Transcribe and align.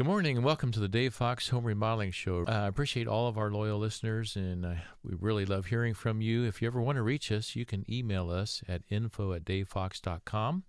Good 0.00 0.06
morning 0.06 0.38
and 0.38 0.46
welcome 0.46 0.72
to 0.72 0.80
the 0.80 0.88
Dave 0.88 1.12
Fox 1.12 1.50
Home 1.50 1.64
Remodeling 1.64 2.12
Show. 2.12 2.46
Uh, 2.48 2.52
I 2.52 2.68
appreciate 2.68 3.06
all 3.06 3.28
of 3.28 3.36
our 3.36 3.50
loyal 3.50 3.78
listeners 3.78 4.34
and 4.34 4.64
uh, 4.64 4.74
we 5.04 5.14
really 5.20 5.44
love 5.44 5.66
hearing 5.66 5.92
from 5.92 6.22
you. 6.22 6.44
If 6.44 6.62
you 6.62 6.68
ever 6.68 6.80
want 6.80 6.96
to 6.96 7.02
reach 7.02 7.30
us, 7.30 7.54
you 7.54 7.66
can 7.66 7.84
email 7.86 8.30
us 8.30 8.62
at 8.66 8.80
info 8.88 9.34
at 9.34 9.44
davefox.com. 9.44 10.64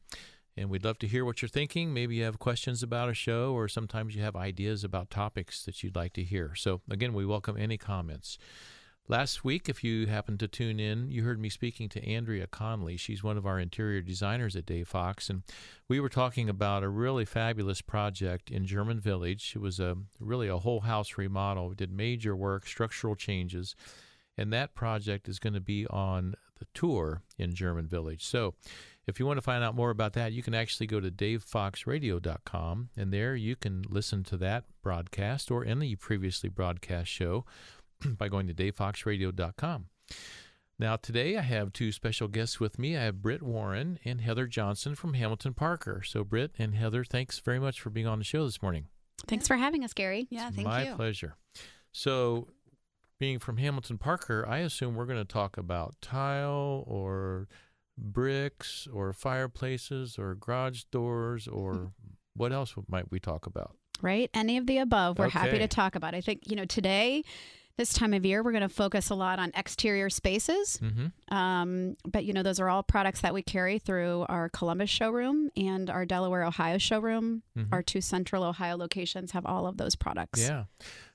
And 0.58 0.70
we'd 0.70 0.84
love 0.84 1.00
to 1.00 1.08
hear 1.08 1.24
what 1.24 1.42
you're 1.42 1.48
thinking. 1.48 1.94
Maybe 1.94 2.18
you 2.18 2.26
have 2.26 2.40
questions 2.40 2.84
about 2.84 3.08
a 3.08 3.14
show, 3.14 3.54
or 3.54 3.70
sometimes 3.70 4.18
you 4.18 4.22
have 4.22 4.36
ideas 4.36 4.84
about 4.84 5.10
topics 5.10 5.64
that 5.64 5.82
you'd 5.82 5.96
like 5.96 6.12
to 6.16 6.26
hear. 6.26 6.54
So, 6.54 6.82
again, 6.90 7.14
we 7.14 7.26
welcome 7.26 7.56
any 7.58 7.78
comments. 7.78 8.38
Last 9.12 9.44
week, 9.44 9.68
if 9.68 9.84
you 9.84 10.08
happened 10.08 10.40
to 10.40 10.48
tune 10.48 10.80
in, 10.80 11.12
you 11.12 11.26
heard 11.26 11.38
me 11.38 11.50
speaking 11.50 11.90
to 11.90 12.08
Andrea 12.08 12.48
Conley. 12.48 12.96
She's 12.96 13.22
one 13.22 13.36
of 13.36 13.46
our 13.46 13.60
interior 13.60 14.00
designers 14.00 14.56
at 14.56 14.66
Dave 14.66 14.88
Fox, 14.88 15.30
and 15.30 15.44
we 15.90 16.00
were 16.00 16.08
talking 16.08 16.48
about 16.48 16.82
a 16.82 16.88
really 16.88 17.26
fabulous 17.26 17.82
project 17.82 18.50
in 18.50 18.66
German 18.66 19.02
Village. 19.02 19.52
It 19.54 19.60
was 19.60 19.82
a 19.82 19.98
really 20.18 20.48
a 20.48 20.60
whole 20.60 20.80
house 20.80 21.18
remodel. 21.18 21.68
We 21.68 21.76
did 21.76 21.92
major 21.92 22.38
work, 22.38 22.66
structural 22.66 23.18
changes, 23.18 23.76
and 24.38 24.54
that 24.54 24.76
project 24.76 25.28
is 25.28 25.40
going 25.40 25.56
to 25.56 25.60
be 25.60 25.86
on 25.88 26.36
the 26.60 26.68
tour 26.74 27.22
in 27.38 27.54
German 27.54 27.88
Village. 27.88 28.24
So, 28.24 28.54
if 29.08 29.20
you 29.20 29.26
want 29.26 29.38
to 29.38 29.42
find 29.42 29.62
out 29.62 29.76
more 29.76 29.90
about 29.90 30.14
that, 30.14 30.32
you 30.32 30.42
can 30.42 30.54
actually 30.54 30.88
go 30.88 31.02
to 31.02 31.12
davefoxradio.com, 31.12 32.90
and 32.96 33.12
there 33.12 33.36
you 33.36 33.58
can 33.58 33.84
listen 33.90 34.24
to 34.26 34.38
that 34.38 34.64
broadcast 34.82 35.52
or 35.52 35.66
any 35.66 35.98
previously 35.98 36.48
broadcast 36.48 37.10
show 37.10 37.44
by 38.18 38.28
going 38.28 38.48
to 38.48 38.54
davefoxradio.com. 38.54 39.86
Now, 40.80 40.96
today 40.96 41.38
I 41.38 41.42
have 41.42 41.74
two 41.74 41.92
special 41.92 42.28
guests 42.28 42.60
with 42.60 42.80
me. 42.80 42.98
I 42.98 43.04
have 43.04 43.22
Britt 43.22 43.44
Warren 43.44 44.00
and 44.04 44.20
Heather 44.20 44.48
Johnson 44.48 44.96
from 44.96 45.14
Hamilton 45.14 45.54
Parker. 45.54 46.02
So, 46.04 46.24
Britt 46.24 46.54
and 46.58 46.74
Heather, 46.74 47.04
thanks 47.04 47.38
very 47.38 47.60
much 47.60 47.80
for 47.80 47.92
being 47.92 48.08
on 48.08 48.18
the 48.18 48.26
show 48.26 48.46
this 48.46 48.64
morning. 48.64 48.88
Thanks 49.28 49.48
for 49.48 49.58
having 49.58 49.84
us, 49.84 49.94
Gary. 49.94 50.28
Yeah, 50.32 50.48
It's 50.48 50.56
thank 50.56 50.68
my 50.68 50.90
you. 50.90 50.96
pleasure. 50.96 51.36
So, 51.92 52.48
being 53.20 53.38
from 53.38 53.58
Hamilton 53.58 54.00
Parker, 54.00 54.44
I 54.48 54.60
assume 54.60 54.96
we're 54.96 55.06
going 55.06 55.20
to 55.20 55.24
talk 55.24 55.56
about 55.56 55.94
tile 56.02 56.84
or 56.88 57.48
bricks 57.96 58.88
or 58.92 59.14
fireplaces 59.14 60.18
or 60.18 60.34
garage 60.34 60.86
doors 60.86 61.48
or 61.48 61.74
mm-hmm. 61.74 61.86
what 62.36 62.52
else 62.52 62.74
might 62.88 63.12
we 63.12 63.20
talk 63.20 63.46
about? 63.46 63.76
Right? 64.02 64.32
Any 64.34 64.58
of 64.58 64.66
the 64.66 64.80
above, 64.80 65.20
we're 65.20 65.30
happy 65.30 65.60
to 65.60 65.68
talk 65.68 65.94
about. 65.94 66.16
I 66.16 66.22
think, 66.22 66.42
you 66.48 66.56
know, 66.56 66.66
today, 66.66 67.24
this 67.78 67.94
time 67.94 68.14
of 68.14 68.26
year, 68.26 68.44
we're 68.44 68.52
going 68.52 68.62
to 68.62 68.70
focus 68.70 69.10
a 69.10 69.16
lot 69.16 69.40
on 69.40 69.52
exterior 69.56 70.10
spaces. 70.10 70.80
Mm-hmm. 70.82 71.34
Um, 71.34 71.96
but, 72.06 72.26
you 72.26 72.34
know, 72.34 72.44
those 72.44 72.60
are 72.60 72.70
all 72.70 72.84
products 72.84 73.22
that 73.22 73.34
we 73.34 73.42
carry 73.42 73.80
through 73.80 74.26
our 74.30 74.50
Columbus 74.50 74.90
showroom 74.90 75.50
and 75.56 75.90
our 75.90 76.06
Delaware, 76.06 76.44
Ohio 76.44 76.78
showroom. 76.78 77.44
Mhm. 77.58 77.68
Our 77.72 77.82
two 77.82 78.02
central 78.02 78.44
Ohio 78.44 78.78
locations 78.78 79.32
have 79.32 79.46
all 79.46 79.66
of 79.68 79.78
those 79.78 79.96
products. 79.96 80.42
Yeah. 80.42 80.66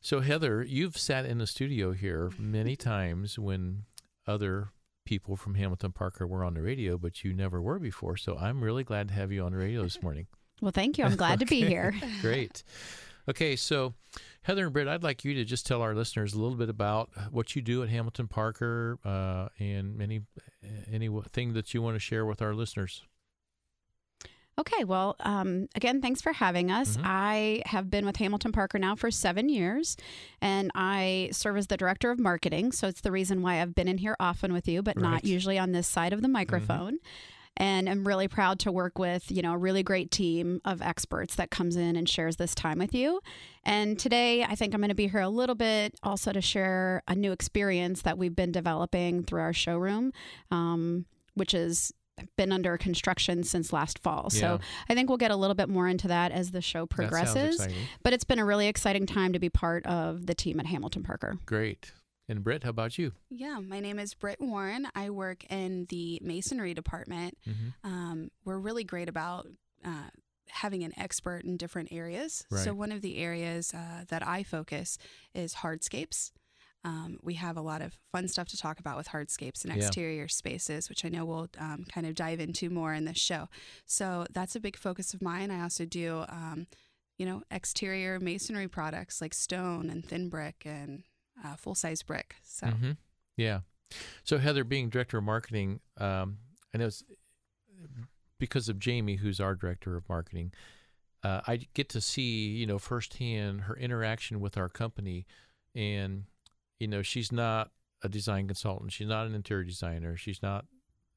So, 0.01 0.21
Heather, 0.21 0.63
you've 0.63 0.97
sat 0.97 1.27
in 1.27 1.39
the 1.39 1.47
studio 1.47 1.93
here 1.93 2.31
many 2.39 2.77
times 2.77 3.39
when 3.39 3.85
other 4.27 4.69
people 5.05 5.37
from 5.37 5.55
Hamilton 5.55 5.93
Parker 5.93 6.27
were 6.27 6.45
on 6.45 6.55
the 6.55 6.63
radio, 6.63 6.99
but 6.99 7.23
you 7.23 7.33
never 7.33 7.61
were 7.63 7.79
before. 7.79 8.17
So, 8.17 8.37
I'm 8.37 8.63
really 8.63 8.83
glad 8.85 9.09
to 9.09 9.15
have 9.15 9.31
you 9.31 9.45
on 9.45 9.53
the 9.53 9.59
radio 9.59 9.83
this 9.83 10.03
morning. 10.03 10.27
Well, 10.63 10.73
thank 10.73 10.97
you. 10.97 11.05
I'm 11.05 11.17
glad 11.17 11.41
to 11.41 11.47
be 11.47 11.61
here. 11.67 11.95
Great. 12.23 12.63
Okay, 13.29 13.57
so 13.57 13.95
Heather 14.43 14.65
and 14.65 14.73
Britt, 14.73 14.87
I'd 14.87 15.03
like 15.03 15.25
you 15.25 15.35
to 15.35 15.45
just 15.45 15.67
tell 15.67 15.83
our 15.83 15.95
listeners 15.95 16.33
a 16.35 16.41
little 16.41 16.57
bit 16.57 16.69
about 16.69 17.11
what 17.33 17.57
you 17.57 17.63
do 17.63 17.83
at 17.83 17.89
Hamilton 17.89 18.29
Parker 18.29 18.99
uh, 19.05 19.49
and 19.59 20.01
any 20.01 20.23
anything 20.93 21.53
that 21.55 21.75
you 21.75 21.83
want 21.83 21.97
to 21.97 22.01
share 22.01 22.25
with 22.25 22.41
our 22.41 22.55
listeners. 22.55 23.03
Okay, 24.59 24.85
well, 24.85 25.17
um, 25.21 25.69
again, 25.75 26.01
thanks 26.01 26.23
for 26.23 26.33
having 26.33 26.71
us. 26.71 26.97
Mhm. 26.97 27.03
I 27.05 27.63
have 27.67 27.91
been 27.91 28.07
with 28.07 28.17
Hamilton 28.17 28.53
Parker 28.53 28.79
now 28.79 28.95
for 28.95 29.11
seven 29.11 29.51
years, 29.51 29.99
and 30.41 30.71
I 30.75 31.29
serve 31.33 31.59
as 31.59 31.67
the 31.67 31.77
director 31.77 32.11
of 32.11 32.19
marketing. 32.19 32.73
So 32.73 32.89
it's 32.89 33.03
the 33.03 33.13
reason 33.13 33.43
why 33.43 33.61
I've 33.61 33.75
been 33.75 33.87
in 33.87 33.99
here 33.99 34.17
often 34.19 34.55
with 34.55 34.67
you, 34.67 34.83
but 34.83 34.97
Right. 34.97 35.03
not 35.11 35.25
usually 35.27 35.59
on 35.59 35.73
this 35.73 35.87
side 35.87 36.15
of 36.15 36.23
the 36.23 36.29
microphone. 36.29 37.01
And 37.57 37.89
I'm 37.89 38.07
really 38.07 38.29
proud 38.29 38.59
to 38.61 38.73
work 38.73 38.99
with, 38.99 39.31
you 39.31 39.43
know, 39.43 39.55
a 39.55 39.59
really 39.59 39.83
great 39.83 40.11
team 40.11 40.61
of 40.65 40.83
experts 40.83 41.37
that 41.37 41.51
comes 41.51 41.77
in 41.77 41.97
and 41.97 42.09
shares 42.09 42.37
this 42.37 42.55
time 42.55 42.79
with 42.79 42.95
you. 42.95 43.21
And 43.65 43.99
today, 43.99 44.43
I 44.45 44.55
think 44.55 44.75
I'm 44.75 44.81
going 44.81 44.91
to 44.91 44.95
be 44.95 45.09
here 45.09 45.21
a 45.21 45.29
little 45.29 45.55
bit 45.55 45.95
also 46.03 46.33
to 46.33 46.41
share 46.41 47.03
a 47.09 47.15
new 47.15 47.33
experience 47.33 48.03
that 48.03 48.19
we've 48.19 48.37
been 48.37 48.53
developing 48.53 49.23
through 49.23 49.41
our 49.41 49.53
showroom, 49.53 50.13
um, 50.51 51.07
which 51.35 51.53
has 51.53 51.93
been 52.37 52.51
under 52.51 52.79
construction 52.79 53.43
since 53.43 53.73
last 53.73 53.99
fall. 53.99 54.31
So 54.31 54.59
I 54.89 54.95
think 54.95 55.09
we'll 55.11 55.19
get 55.19 55.31
a 55.31 55.37
little 55.37 55.55
bit 55.55 55.69
more 55.69 55.87
into 55.87 56.09
that 56.09 56.33
as 56.33 56.51
the 56.51 56.63
show 56.63 56.87
progresses. 56.87 57.59
But 58.03 58.13
it's 58.15 58.25
been 58.25 58.39
a 58.39 58.45
really 58.45 58.69
exciting 58.69 59.05
time 59.07 59.33
to 59.35 59.39
be 59.39 59.51
part 59.51 59.85
of 59.87 60.27
the 60.27 60.35
team 60.35 60.59
at 60.59 60.67
Hamilton 60.67 61.03
Parker. 61.03 61.37
Great. 61.45 61.93
And 62.29 62.43
Britt, 62.43 62.65
how 62.65 62.71
about 62.71 62.99
you? 62.99 63.13
Yeah, 63.31 63.61
my 63.61 63.79
name 63.81 63.99
is 63.99 64.15
Britt 64.15 64.41
Warren. 64.41 64.89
I 64.95 65.11
work 65.11 65.45
in 65.51 65.87
the 65.91 66.19
masonry 66.23 66.75
department. 66.75 67.39
Mm-hmm. 67.47 67.89
Um, 67.89 68.31
we're 68.45 68.59
really 68.59 68.83
great 68.85 69.09
about 69.09 69.47
uh, 69.85 70.09
having 70.49 70.83
an 70.83 70.93
expert 70.99 71.45
in 71.45 71.57
different 71.57 71.93
areas. 71.93 72.45
So, 72.65 72.75
one 72.75 72.91
of 72.91 73.01
the 73.01 73.19
areas 73.19 73.73
uh, 73.73 74.05
that 74.09 74.27
I 74.27 74.43
focus 74.43 74.99
is 75.35 75.55
hardscapes. 75.57 76.33
Um, 76.85 77.19
we 77.23 77.35
have 77.35 77.57
a 77.57 77.61
lot 77.61 77.83
of 77.83 77.97
fun 78.13 78.29
stuff 78.29 78.49
to 78.49 78.57
talk 78.57 78.79
about 78.81 78.97
with 78.97 79.09
hardscapes 79.09 79.65
and 79.65 79.73
Yeah. 79.75 79.85
exterior 79.85 80.29
spaces, 80.29 80.89
which 80.89 81.05
I 81.05 81.09
know 81.09 81.25
we'll 81.25 81.49
um, 81.59 81.85
kind 81.93 82.07
of 82.07 82.15
dive 82.15 82.39
into 82.41 82.71
more 82.71 82.93
in 82.95 83.05
this 83.05 83.19
show. 83.19 83.49
So 83.87 84.27
that's 84.31 84.55
a 84.55 84.61
big 84.61 84.77
focus 84.77 85.13
of 85.15 85.21
mine. 85.23 85.51
I 85.51 85.63
also 85.63 85.85
do, 85.85 86.25
um, 86.29 86.67
you 87.19 87.27
know, 87.27 87.43
exterior 87.51 88.21
masonry 88.21 88.69
products 88.69 89.21
like 89.21 89.35
stone 89.35 89.91
and 89.91 90.05
thin 90.05 90.29
brick 90.29 90.63
and 90.65 91.03
uh, 91.45 91.57
full 91.57 91.75
size 91.75 92.03
brick. 92.03 92.37
So 92.45 92.69
hmm 92.69 92.93
Yeah. 93.37 93.61
So 94.25 94.39
Heather, 94.39 94.65
being 94.65 94.89
director 94.89 95.19
of 95.19 95.25
marketing, 95.25 95.81
um, 95.99 96.39
I 96.75 96.79
know 96.79 96.87
it's 96.87 97.05
because 98.39 98.69
of 98.69 98.79
Jamie, 98.79 99.17
who's 99.17 99.41
our 99.41 99.55
director 99.55 99.97
of 99.97 100.09
marketing. 100.09 100.53
Uh, 101.23 101.41
I 101.47 101.57
get 101.75 101.89
to 101.91 102.01
see, 102.01 102.49
you 102.49 102.67
know, 102.67 102.79
firsthand 102.79 103.63
her 103.63 103.77
interaction 103.77 104.41
with 104.41 104.57
our 104.57 104.69
company, 104.69 105.27
and 105.75 106.25
you 106.79 106.89
know, 106.89 107.03
she's 107.03 107.33
not 107.33 107.71
a 108.03 108.09
design 108.09 108.47
consultant. 108.47 108.93
She's 108.93 109.09
not 109.09 109.27
an 109.27 109.35
interior 109.35 109.65
designer. 109.65 110.17
She's 110.17 110.43
not 110.43 110.67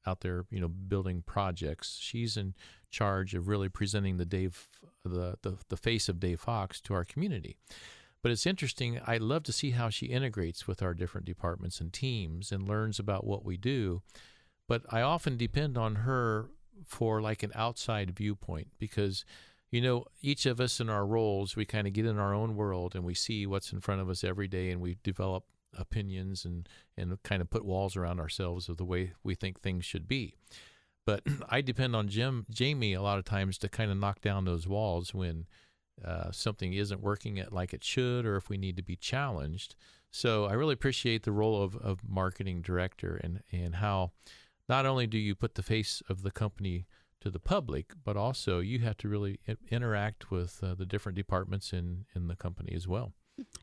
out 0.06 0.20
there, 0.20 0.46
you 0.50 0.60
know, 0.60 0.68
building 0.68 1.22
projects. 1.26 1.98
She's 2.00 2.36
in 2.36 2.54
charge 2.90 3.34
of 3.34 3.48
really 3.48 3.68
presenting 3.68 4.16
the 4.16 4.24
Dave, 4.24 4.68
the 5.04 5.36
the, 5.42 5.58
the 5.68 5.76
face 5.76 6.08
of 6.08 6.20
Dave 6.20 6.40
Fox 6.40 6.80
to 6.82 6.94
our 6.94 7.04
community. 7.04 7.56
But 8.22 8.32
it's 8.32 8.46
interesting. 8.46 9.00
I 9.06 9.16
love 9.16 9.44
to 9.44 9.52
see 9.52 9.70
how 9.70 9.88
she 9.88 10.06
integrates 10.06 10.66
with 10.66 10.82
our 10.82 10.94
different 10.94 11.26
departments 11.26 11.80
and 11.80 11.92
teams 11.92 12.52
and 12.52 12.68
learns 12.68 12.98
about 12.98 13.26
what 13.26 13.44
we 13.44 13.56
do. 13.56 14.02
But 14.68 14.82
I 14.90 15.00
often 15.00 15.36
depend 15.36 15.78
on 15.78 15.96
her 15.96 16.50
for 16.84 17.20
like 17.20 17.42
an 17.42 17.52
outside 17.54 18.16
viewpoint 18.16 18.68
because, 18.78 19.24
you 19.70 19.80
know, 19.80 20.04
each 20.20 20.46
of 20.46 20.60
us 20.60 20.80
in 20.80 20.90
our 20.90 21.06
roles, 21.06 21.56
we 21.56 21.64
kind 21.64 21.86
of 21.86 21.92
get 21.92 22.06
in 22.06 22.18
our 22.18 22.34
own 22.34 22.56
world 22.56 22.94
and 22.94 23.04
we 23.04 23.14
see 23.14 23.46
what's 23.46 23.72
in 23.72 23.80
front 23.80 24.00
of 24.00 24.10
us 24.10 24.22
every 24.22 24.48
day 24.48 24.70
and 24.70 24.80
we 24.80 24.98
develop 25.02 25.44
opinions 25.78 26.44
and, 26.44 26.68
and 26.96 27.22
kind 27.22 27.40
of 27.40 27.50
put 27.50 27.64
walls 27.64 27.96
around 27.96 28.20
ourselves 28.20 28.68
of 28.68 28.76
the 28.76 28.84
way 28.84 29.12
we 29.22 29.34
think 29.34 29.60
things 29.60 29.84
should 29.84 30.06
be. 30.06 30.34
But 31.06 31.22
I 31.48 31.60
depend 31.60 31.96
on 31.96 32.08
Jim, 32.08 32.46
Jamie 32.50 32.94
a 32.94 33.02
lot 33.02 33.18
of 33.18 33.24
times 33.24 33.56
to 33.58 33.68
kind 33.68 33.90
of 33.90 33.96
knock 33.96 34.20
down 34.20 34.44
those 34.44 34.66
walls 34.66 35.14
when 35.14 35.46
uh, 36.04 36.30
something 36.30 36.72
isn't 36.72 37.02
working 37.02 37.44
like 37.50 37.72
it 37.72 37.84
should 37.84 38.26
or 38.26 38.36
if 38.36 38.48
we 38.48 38.56
need 38.56 38.76
to 38.76 38.82
be 38.82 38.96
challenged. 38.96 39.74
So 40.10 40.46
I 40.46 40.54
really 40.54 40.74
appreciate 40.74 41.22
the 41.22 41.32
role 41.32 41.62
of, 41.62 41.76
of 41.76 42.00
marketing 42.08 42.62
director 42.62 43.20
and, 43.22 43.42
and 43.52 43.76
how 43.76 44.12
not 44.68 44.86
only 44.86 45.06
do 45.06 45.18
you 45.18 45.34
put 45.34 45.54
the 45.54 45.62
face 45.62 46.02
of 46.08 46.22
the 46.22 46.30
company 46.30 46.86
to 47.20 47.30
the 47.30 47.38
public, 47.38 47.92
but 48.04 48.16
also 48.16 48.60
you 48.60 48.78
have 48.80 48.96
to 48.98 49.08
really 49.08 49.38
interact 49.70 50.30
with 50.30 50.60
uh, 50.62 50.74
the 50.74 50.86
different 50.86 51.16
departments 51.16 51.72
in, 51.72 52.06
in 52.14 52.28
the 52.28 52.36
company 52.36 52.72
as 52.74 52.88
well. 52.88 53.12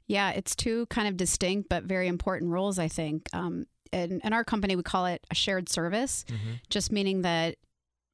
Yeah, 0.07 0.31
it's 0.31 0.55
two 0.55 0.85
kind 0.87 1.07
of 1.07 1.17
distinct 1.17 1.69
but 1.69 1.83
very 1.83 2.07
important 2.07 2.51
roles, 2.51 2.79
I 2.79 2.87
think. 2.87 3.29
Um, 3.33 3.65
in, 3.91 4.21
in 4.23 4.33
our 4.33 4.43
company, 4.43 4.75
we 4.75 4.83
call 4.83 5.05
it 5.05 5.25
a 5.31 5.35
shared 5.35 5.69
service, 5.69 6.25
just 6.69 6.91
meaning 6.91 7.21
that 7.21 7.57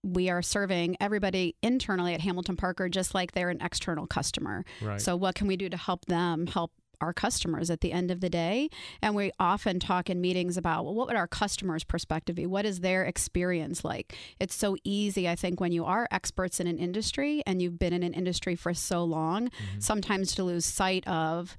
we 0.03 0.29
are 0.29 0.41
serving 0.41 0.97
everybody 0.99 1.55
internally 1.63 2.13
at 2.13 2.21
Hamilton 2.21 2.55
Parker 2.57 2.89
just 2.89 3.13
like 3.15 3.31
they're 3.31 3.49
an 3.49 3.61
external 3.61 4.05
customer. 4.05 4.65
Right. 4.81 5.01
So, 5.01 5.15
what 5.15 5.35
can 5.35 5.47
we 5.47 5.57
do 5.57 5.69
to 5.69 5.77
help 5.77 6.05
them 6.05 6.47
help 6.47 6.71
our 7.01 7.11
customers 7.13 7.69
at 7.69 7.81
the 7.81 7.91
end 7.91 8.11
of 8.11 8.21
the 8.21 8.29
day? 8.29 8.69
And 9.01 9.15
we 9.15 9.31
often 9.39 9.79
talk 9.79 10.09
in 10.09 10.21
meetings 10.21 10.57
about 10.57 10.85
well, 10.85 10.93
what 10.93 11.07
would 11.07 11.15
our 11.15 11.27
customers' 11.27 11.83
perspective 11.83 12.35
be? 12.35 12.45
What 12.45 12.65
is 12.65 12.81
their 12.81 13.03
experience 13.05 13.83
like? 13.83 14.15
It's 14.39 14.55
so 14.55 14.75
easy, 14.83 15.27
I 15.27 15.35
think, 15.35 15.59
when 15.59 15.71
you 15.71 15.85
are 15.85 16.07
experts 16.11 16.59
in 16.59 16.67
an 16.67 16.77
industry 16.77 17.41
and 17.45 17.61
you've 17.61 17.79
been 17.79 17.93
in 17.93 18.03
an 18.03 18.13
industry 18.13 18.55
for 18.55 18.73
so 18.73 19.03
long, 19.03 19.47
Mhm. 19.49 19.81
sometimes 19.83 20.35
to 20.35 20.43
lose 20.43 20.65
sight 20.65 21.07
of 21.07 21.57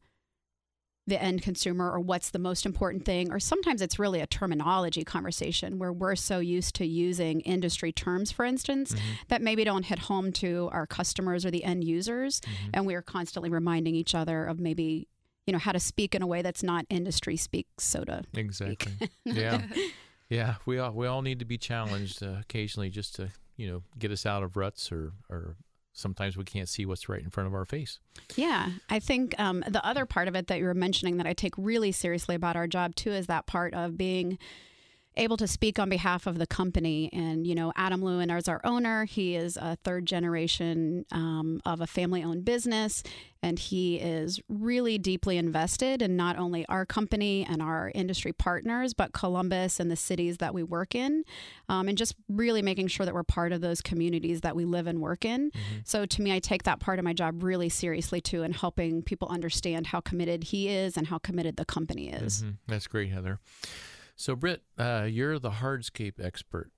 the 1.07 1.23
end 1.23 1.43
consumer 1.43 1.91
or 1.91 2.01
what's 2.01 2.31
the 2.31 2.39
most 2.39 2.65
important 2.65 3.05
thing 3.05 3.31
or 3.31 3.39
sometimes 3.39 3.83
it's 3.83 3.99
really 3.99 4.21
a 4.21 4.27
terminology 4.27 5.05
conversation 5.05 5.79
where 5.79 5.93
we're 5.93 6.17
so 6.17 6.39
used 6.39 6.75
to 6.75 6.87
using 6.87 7.41
industry 7.43 7.93
terms 7.93 8.33
for 8.33 8.45
instance 8.45 8.93
Mm-hmm. 8.95 9.05
that 9.29 9.43
maybe 9.43 9.65
don't 9.65 9.85
hit 9.85 9.99
home 9.99 10.33
to 10.33 10.69
our 10.73 10.87
customers 10.87 11.45
or 11.45 11.51
the 11.51 11.63
end 11.65 11.85
users 11.85 12.41
Mm-hmm. 12.41 12.71
and 12.75 12.87
we 12.87 12.95
are 12.95 13.03
constantly 13.03 13.51
reminding 13.51 13.95
each 13.95 14.15
other 14.15 14.47
of 14.47 14.59
maybe 14.59 15.07
you 15.47 15.53
know 15.53 15.59
how 15.59 15.73
to 15.73 15.81
speak 15.81 16.15
in 16.15 16.23
a 16.23 16.27
way 16.27 16.41
that's 16.41 16.63
not 16.63 16.87
industry 16.89 17.37
speak 17.37 17.67
so 17.79 18.03
to 18.05 18.23
Exactly. 18.35 18.93
yeah. 19.27 19.61
Yeah. 20.31 20.55
We 20.65 20.79
all 20.79 20.93
we 20.93 21.07
all 21.07 21.21
need 21.21 21.39
to 21.41 21.45
be 21.45 21.59
challenged 21.59 22.23
uh, 22.23 22.37
occasionally 22.41 22.89
just 22.89 23.15
to 23.17 23.29
you 23.59 23.71
know 23.71 23.83
get 23.99 24.11
us 24.11 24.25
out 24.25 24.43
of 24.43 24.57
ruts 24.57 24.91
or 24.91 25.13
or 25.29 25.57
sometimes 25.95 26.37
we 26.37 26.45
can't 26.45 26.69
see 26.69 26.85
what's 26.85 27.09
right 27.09 27.23
in 27.23 27.31
front 27.31 27.47
of 27.47 27.55
our 27.55 27.65
face. 27.65 28.01
Yeah, 28.37 28.71
I 28.91 28.99
think 28.99 29.39
um, 29.39 29.65
the 29.67 29.85
other 29.87 30.05
part 30.05 30.29
of 30.29 30.35
it 30.35 30.49
that 30.49 30.59
you 30.59 30.65
were 30.65 30.75
mentioning 30.75 31.17
that 31.17 31.27
I 31.27 31.33
take 31.33 31.55
really 31.57 31.93
seriously 31.93 32.35
about 32.35 32.57
our 32.57 32.67
job 32.67 32.95
too 32.95 33.13
is 33.13 33.29
that 33.29 33.47
part 33.47 33.73
of 33.73 33.97
being 33.97 34.39
able 35.17 35.37
to 35.37 35.47
speak 35.47 35.79
on 35.79 35.89
behalf 35.89 36.27
of 36.27 36.39
the 36.39 36.47
company. 36.47 37.09
And, 37.13 37.47
you 37.47 37.55
know, 37.55 37.73
Adam 37.77 38.03
Lewin 38.03 38.31
is 38.31 38.49
our 38.49 38.61
owner. 38.65 39.05
He 39.05 39.37
is 39.37 39.57
a 39.57 39.77
third 39.85 40.07
generation 40.07 41.05
um, 41.13 41.61
of 41.65 41.81
a 41.81 41.87
family 41.87 42.23
owned 42.25 42.45
business, 42.45 43.03
and 43.43 43.59
he 43.59 43.97
is 43.97 44.41
really 44.49 44.99
deeply 44.99 45.37
invested 45.37 46.03
in 46.03 46.17
not 46.17 46.39
only 46.39 46.67
our 46.67 46.85
company 46.85 47.47
and 47.49 47.63
our 47.63 47.93
industry 47.95 48.33
partners, 48.33 48.95
but 48.95 49.13
Columbus 49.13 49.79
and 49.79 49.91
the 49.91 49.97
cities 49.97 50.39
that 50.39 50.55
we 50.55 50.63
work 50.63 50.95
in, 50.95 51.25
um, 51.69 51.89
and 51.89 51.97
just 51.97 52.15
really 52.29 52.63
making 52.63 52.89
sure 52.89 53.07
that 53.07 53.15
we're 53.15 53.23
part 53.23 53.53
of 53.53 53.61
those 53.61 53.81
communities 53.81 54.41
that 54.41 54.57
we 54.57 54.65
live 54.65 54.87
and 54.87 55.01
work 55.01 55.25
in. 55.25 55.51
So 55.85 56.07
to 56.07 56.23
me, 56.23 56.33
I 56.33 56.39
take 56.39 56.65
that 56.65 56.81
part 56.81 56.99
of 56.99 57.05
my 57.05 57.13
job 57.13 57.43
really 57.43 57.69
seriously 57.69 58.21
too, 58.21 58.43
and 58.43 58.55
helping 58.55 59.03
people 59.03 59.29
understand 59.29 59.89
how 59.89 60.01
committed 60.01 60.45
he 60.45 60.69
is 60.69 60.97
and 60.97 61.07
how 61.07 61.19
committed 61.19 61.57
the 61.57 61.65
company 61.65 62.09
is. 62.11 62.43
Mhm. 62.43 62.57
That's 62.67 62.87
great, 62.87 63.11
Heather. 63.11 63.39
So, 64.17 64.37
Britt, 64.37 64.63
uh, 64.79 65.07
you're 65.11 65.39
the 65.39 65.51
hardscape 65.51 66.23
expert. 66.23 66.71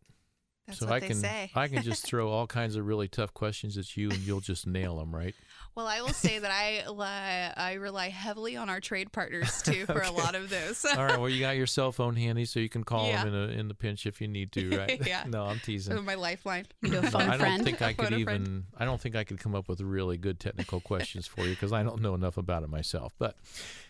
That's 0.67 0.79
so 0.81 0.89
I 0.89 1.01
can. 1.01 1.25
I 1.55 1.69
can 1.69 1.83
just 1.83 2.03
throw 2.07 2.29
all 2.29 2.47
kinds 2.47 2.77
of 2.77 2.87
really 2.87 3.09
tough 3.09 3.33
questions 3.35 3.77
at 3.79 3.97
you, 3.97 4.11
and 4.11 4.19
you'll 4.21 4.41
just 4.41 4.67
nail 4.67 4.97
them, 4.99 5.15
right? 5.15 5.35
Well, 5.77 5.87
I 5.87 6.01
will 6.01 6.09
say 6.15 6.39
that 6.39 6.51
I 6.51 6.85
rely, 6.87 7.53
I 7.55 7.75
rely 7.75 8.09
heavily 8.09 8.57
on 8.57 8.71
our 8.71 8.81
trade 8.81 9.13
partners 9.13 9.61
too 9.65 9.85
for 9.87 10.01
a 10.01 10.11
lot 10.11 10.35
of 10.35 10.49
those. 10.49 10.85
All 10.87 11.05
right. 11.05 11.19
Well, 11.21 11.29
you 11.29 11.39
got 11.39 11.57
your 11.57 11.67
cell 11.67 11.93
phone 11.93 12.17
handy, 12.17 12.47
so 12.47 12.61
you 12.61 12.69
can 12.71 12.83
call 12.83 13.07
Yeah. 13.09 13.25
them 13.25 13.35
in 13.35 13.51
a, 13.51 13.53
in 13.61 13.69
the 13.69 13.75
pinch 13.75 14.07
if 14.07 14.21
you 14.21 14.27
need 14.27 14.53
to, 14.53 14.71
right? 14.79 15.07
Yeah. 15.07 15.25
no, 15.29 15.45
I'm 15.45 15.59
teasing. 15.61 16.03
my 16.05 16.15
lifeline. 16.15 16.67
You 16.81 16.93
No, 16.93 17.03
phone 17.03 17.21
I 17.23 17.27
don't 17.33 17.39
friend. 17.41 17.63
think 17.65 17.83
I 17.83 17.93
could 17.93 18.09
friend. 18.09 18.21
even. 18.21 18.65
I 18.79 18.85
don't 18.87 19.01
think 19.01 19.17
I 19.17 19.25
could 19.25 19.39
come 19.39 19.55
up 19.55 19.69
with 19.69 19.81
really 19.83 20.17
good 20.17 20.41
technical 20.41 20.81
questions 20.81 21.27
for 21.27 21.43
you 21.45 21.51
because 21.51 21.73
I 21.75 21.83
don't 21.83 22.01
know 22.01 22.15
enough 22.15 22.39
about 22.39 22.63
it 22.63 22.71
myself. 22.71 23.13
But, 23.19 23.37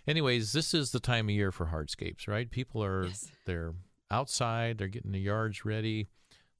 anyways, 0.08 0.52
this 0.52 0.74
is 0.74 0.90
the 0.90 1.00
time 1.00 1.26
of 1.28 1.34
year 1.34 1.52
for 1.52 1.66
hardscapes, 1.66 2.26
right? 2.28 2.50
People 2.50 2.82
are 2.82 3.04
Yes. 3.06 3.30
they're 3.44 3.74
outside, 4.10 4.78
they're 4.78 4.88
getting 4.88 5.12
the 5.12 5.20
yards 5.20 5.64
ready, 5.64 6.08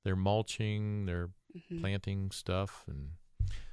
they're 0.07 0.15
mulching, 0.15 1.05
they're 1.05 1.31
Mhm. 1.57 1.81
planting 1.81 2.31
stuff, 2.31 2.85
and 2.87 3.11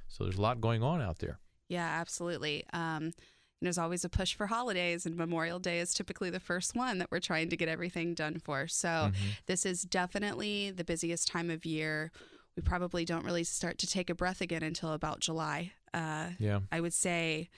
so 0.08 0.24
there's 0.24 0.36
a 0.36 0.42
lot 0.42 0.60
going 0.60 0.82
on 0.82 1.00
out 1.00 1.20
there. 1.20 1.38
Yeah, 1.68 1.86
absolutely. 1.86 2.64
Um, 2.72 3.04
and 3.04 3.14
there's 3.62 3.78
always 3.78 4.04
a 4.04 4.08
push 4.08 4.34
for 4.34 4.48
holidays, 4.48 5.06
and 5.06 5.16
Memorial 5.16 5.60
Day 5.60 5.78
is 5.78 5.94
typically 5.94 6.30
the 6.30 6.40
first 6.40 6.74
one 6.74 6.98
that 6.98 7.10
we're 7.12 7.20
trying 7.20 7.50
to 7.50 7.56
get 7.56 7.68
everything 7.68 8.14
done 8.14 8.40
for. 8.40 8.66
So 8.66 8.88
Mhm. 9.12 9.36
this 9.46 9.64
is 9.64 9.82
definitely 9.82 10.72
the 10.72 10.82
busiest 10.84 11.28
time 11.28 11.50
of 11.50 11.64
year. 11.64 12.10
We 12.56 12.62
probably 12.62 13.04
don't 13.04 13.24
really 13.24 13.44
start 13.44 13.78
to 13.78 13.86
take 13.86 14.10
a 14.10 14.14
breath 14.14 14.40
again 14.40 14.64
until 14.64 14.92
about 14.92 15.20
July. 15.20 15.72
Uh, 15.92 16.30
Yeah. 16.40 16.60
I 16.72 16.80
would 16.80 16.94
say 16.94 17.48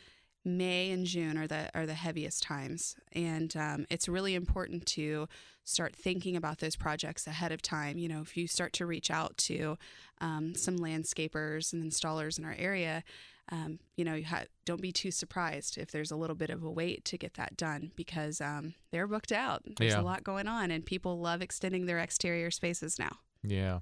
May 0.47 0.91
and 0.93 1.05
June 1.05 1.37
are 1.37 1.47
the 1.49 1.69
are 1.75 1.87
the 1.87 1.95
heaviest 1.95 2.43
times, 2.43 2.95
and 3.13 3.55
um, 3.57 3.85
it's 3.91 4.09
really 4.09 4.35
important 4.35 4.87
to 4.87 5.29
start 5.65 5.95
thinking 5.97 6.37
about 6.37 6.59
those 6.59 6.77
projects 6.77 7.27
ahead 7.27 7.51
of 7.53 7.61
time. 7.61 7.99
You 7.99 8.09
know, 8.09 8.21
if 8.23 8.37
you 8.37 8.47
start 8.47 8.73
to 8.75 8.87
reach 8.87 9.11
out 9.11 9.37
to 9.39 9.77
um, 10.21 10.55
some 10.55 10.79
landscapers 10.79 11.73
and 11.73 11.83
installers 11.85 12.39
in 12.39 12.45
our 12.45 12.55
area, 12.57 13.03
um, 13.51 13.81
you 13.97 14.05
know, 14.05 14.15
you 14.15 14.25
ha- 14.25 14.45
don't 14.65 14.81
be 14.81 14.93
too 14.93 15.11
surprised 15.11 15.77
if 15.77 15.91
there's 15.91 16.13
a 16.13 16.17
little 16.17 16.37
bit 16.37 16.51
of 16.51 16.63
a 16.63 16.71
wait 16.71 17.05
to 17.07 17.19
get 17.19 17.35
that 17.35 17.57
done 17.57 17.91
because 17.97 18.41
um, 18.41 18.75
they're 18.93 19.09
booked 19.09 19.33
out. 19.33 19.63
There's 19.77 19.95
Yeah. 19.95 20.01
a 20.01 20.03
lot 20.03 20.23
going 20.23 20.47
on, 20.47 20.71
and 20.71 20.87
people 20.87 21.19
love 21.19 21.43
extending 21.43 21.87
their 21.87 21.99
exterior 21.99 22.53
spaces 22.53 22.99
now. 22.99 23.19
Yeah. 23.49 23.81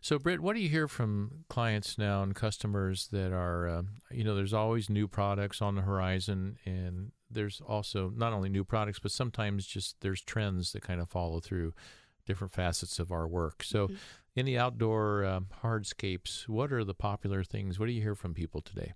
So, 0.00 0.18
Britt, 0.18 0.40
what 0.40 0.54
do 0.56 0.62
you 0.62 0.68
hear 0.68 0.88
from 0.88 1.44
clients 1.48 1.98
now 1.98 2.22
and 2.22 2.34
customers 2.34 3.08
that 3.08 3.32
are, 3.32 3.68
um, 3.68 3.88
you 4.10 4.24
know, 4.24 4.34
there's 4.34 4.54
always 4.54 4.88
new 4.88 5.06
products 5.06 5.60
on 5.60 5.74
the 5.74 5.82
horizon, 5.82 6.56
and 6.64 7.12
there's 7.30 7.60
also 7.60 8.10
not 8.14 8.32
only 8.32 8.48
new 8.48 8.64
products, 8.64 8.98
but 8.98 9.12
sometimes 9.12 9.66
just 9.66 9.96
there's 10.00 10.22
trends 10.22 10.72
that 10.72 10.82
kind 10.82 11.00
of 11.00 11.10
follow 11.10 11.40
through 11.40 11.74
different 12.26 12.52
facets 12.54 12.98
of 12.98 13.10
our 13.12 13.26
work. 13.28 13.62
So, 13.62 13.88
Mhm. 13.88 13.96
in 14.34 14.46
the 14.46 14.56
outdoor 14.58 15.24
um, 15.26 15.48
hardscapes, 15.62 16.48
what 16.48 16.72
are 16.72 16.84
the 16.84 16.94
popular 16.94 17.44
things? 17.44 17.78
What 17.78 17.86
do 17.86 17.92
you 17.92 18.00
hear 18.02 18.14
from 18.14 18.32
people 18.32 18.62
today? 18.62 18.94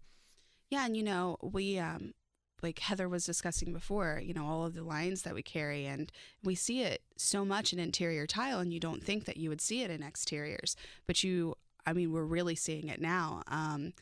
Yeah, 0.70 0.86
and 0.86 0.96
you 0.96 1.02
know, 1.02 1.36
we 1.42 1.78
um 1.78 2.14
like 2.62 2.78
Heather 2.78 3.08
was 3.08 3.24
discussing 3.24 3.72
before, 3.72 4.20
you 4.24 4.34
know, 4.34 4.46
all 4.46 4.64
of 4.64 4.74
the 4.74 4.82
lines 4.82 5.22
that 5.22 5.34
we 5.34 5.42
carry 5.42 5.86
and 5.86 6.10
we 6.42 6.54
see 6.54 6.82
it 6.82 7.02
so 7.16 7.44
much 7.44 7.72
in 7.72 7.78
interior 7.78 8.26
tile 8.26 8.60
and 8.60 8.72
you 8.72 8.80
don't 8.80 9.02
think 9.02 9.24
that 9.26 9.36
you 9.36 9.48
would 9.48 9.60
see 9.60 9.82
it 9.82 9.90
in 9.90 10.02
exteriors, 10.02 10.76
but 11.06 11.22
you 11.22 11.54
I 11.88 11.92
mean, 11.92 12.12
we're 12.12 12.24
really 12.24 12.56
seeing 12.56 12.88
it 12.88 13.00
now. 13.00 13.42
Um 13.48 13.92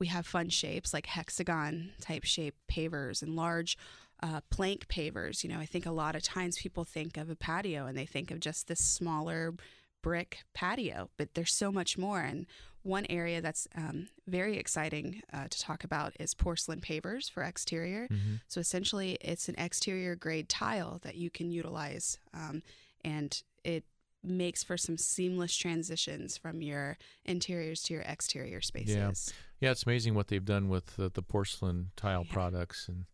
we 0.00 0.06
have 0.06 0.26
fun 0.26 0.48
shapes 0.48 0.94
like 0.94 1.06
hexagon 1.06 1.90
type 2.00 2.24
shape 2.24 2.54
pavers 2.70 3.20
and 3.22 3.34
large 3.34 3.76
uh, 4.22 4.40
plank 4.50 4.88
pavers. 4.88 5.42
You 5.42 5.50
know, 5.50 5.58
I 5.58 5.66
think 5.66 5.86
a 5.86 5.92
lot 5.92 6.16
of 6.16 6.22
times 6.22 6.58
people 6.58 6.84
think 6.84 7.16
of 7.16 7.30
a 7.30 7.36
patio 7.36 7.86
and 7.86 7.96
they 7.96 8.06
think 8.06 8.30
of 8.30 8.40
just 8.40 8.68
this 8.68 8.80
smaller 8.80 9.54
brick 10.02 10.38
patio, 10.54 11.10
but 11.16 11.34
there's 11.34 11.52
so 11.52 11.70
much 11.72 11.98
more. 11.98 12.20
And 12.20 12.46
one 12.88 13.06
area 13.10 13.40
that's 13.40 13.68
um, 13.76 14.08
very 14.26 14.56
exciting 14.56 15.22
uh, 15.32 15.46
to 15.48 15.60
talk 15.60 15.84
about 15.84 16.14
is 16.18 16.34
porcelain 16.34 16.80
pavers 16.80 17.30
for 17.30 17.42
exterior. 17.42 18.08
Mm-hmm. 18.10 18.36
So 18.48 18.60
essentially, 18.60 19.18
it's 19.20 19.48
an 19.48 19.54
exterior 19.58 20.16
grade 20.16 20.48
tile 20.48 20.98
that 21.02 21.16
you 21.16 21.30
can 21.30 21.50
utilize, 21.50 22.18
um, 22.34 22.62
and 23.04 23.40
it 23.62 23.84
makes 24.24 24.64
for 24.64 24.76
some 24.76 24.98
seamless 24.98 25.54
transitions 25.56 26.36
from 26.36 26.62
your 26.62 26.98
interiors 27.24 27.82
to 27.84 27.94
your 27.94 28.02
exterior 28.02 28.60
spaces. 28.60 28.96
Yeah, 28.96 29.68
yeah 29.68 29.70
it's 29.70 29.84
amazing 29.84 30.14
what 30.14 30.28
they've 30.28 30.44
done 30.44 30.68
with 30.68 30.96
the, 30.96 31.08
the 31.08 31.22
porcelain 31.22 31.90
tile 31.94 32.24
Yeah. 32.26 32.32
products 32.32 32.88
and 32.88 33.04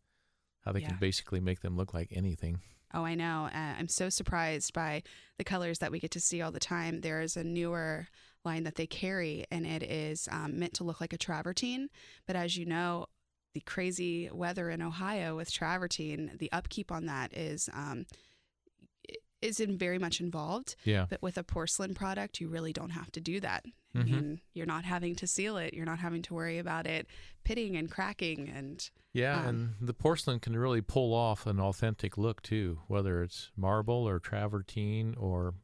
how 0.65 0.73
they 0.73 0.81
Yeah. 0.81 0.89
can 0.91 0.99
basically 0.99 1.41
make 1.41 1.61
them 1.61 1.77
look 1.77 1.93
like 1.93 2.09
anything. 2.13 2.61
Oh, 2.95 3.05
I 3.05 3.17
know. 3.17 3.51
Uh, 3.53 3.75
I'm 3.79 3.89
so 3.89 4.09
surprised 4.09 4.73
by 4.73 5.03
the 5.37 5.45
colors 5.45 5.81
that 5.81 5.91
we 5.91 5.99
get 5.99 6.13
to 6.13 6.21
see 6.21 6.41
all 6.41 6.53
the 6.53 6.61
time. 6.61 7.01
There 7.01 7.21
is 7.21 7.37
a 7.37 7.43
newer 7.43 8.07
line 8.45 8.65
that 8.65 8.75
they 8.77 8.87
carry, 8.87 9.45
and 9.51 9.67
it 9.67 9.83
is 9.83 10.29
um, 10.31 10.59
meant 10.59 10.75
to 10.75 10.85
look 10.85 11.01
like 11.01 11.13
a 11.13 11.19
travertine. 11.19 11.89
But 12.27 12.37
as 12.37 12.57
you 12.57 12.67
know, 12.67 13.07
the 13.55 13.61
crazy 13.61 14.29
weather 14.33 14.69
in 14.71 14.83
Ohio 14.83 15.37
with 15.37 15.51
travertine, 15.53 16.39
the 16.39 16.51
upkeep 16.53 16.91
on 16.93 17.07
that 17.07 17.37
is 17.37 17.69
um, 17.73 18.07
is 19.41 19.61
in 19.61 19.77
very 19.77 19.99
much 19.99 20.21
involved. 20.21 20.75
Yeah. 20.85 21.07
But 21.09 21.21
with 21.21 21.37
a 21.37 21.45
porcelain 21.45 21.95
product, 21.95 22.41
you 22.41 22.49
really 22.49 22.73
don't 22.73 22.91
have 22.91 23.13
to 23.13 23.21
do 23.21 23.41
that. 23.41 23.65
I 23.95 23.99
Mhm. 23.99 24.05
mean, 24.11 24.41
you're 24.55 24.67
not 24.67 24.85
having 24.85 25.15
to 25.17 25.27
seal 25.27 25.57
it. 25.59 25.75
You're 25.75 25.85
not 25.85 25.99
having 26.01 26.23
to 26.23 26.35
worry 26.35 26.59
about 26.59 26.87
it 26.87 27.07
pitting 27.45 27.77
and 27.77 27.91
cracking 27.91 28.49
and 28.49 28.89
Yeah, 29.13 29.43
Um, 29.43 29.47
and 29.81 29.89
the 29.89 29.95
porcelain 29.95 30.41
can 30.41 30.57
really 30.57 30.81
pull 30.81 31.15
off 31.15 31.47
an 31.47 31.61
authentic 31.61 32.19
look 32.19 32.43
too, 32.43 32.81
whether 32.89 33.23
it's 33.23 33.53
marble 33.57 34.09
or 34.09 34.19
travertine 34.19 35.15
or 35.15 35.55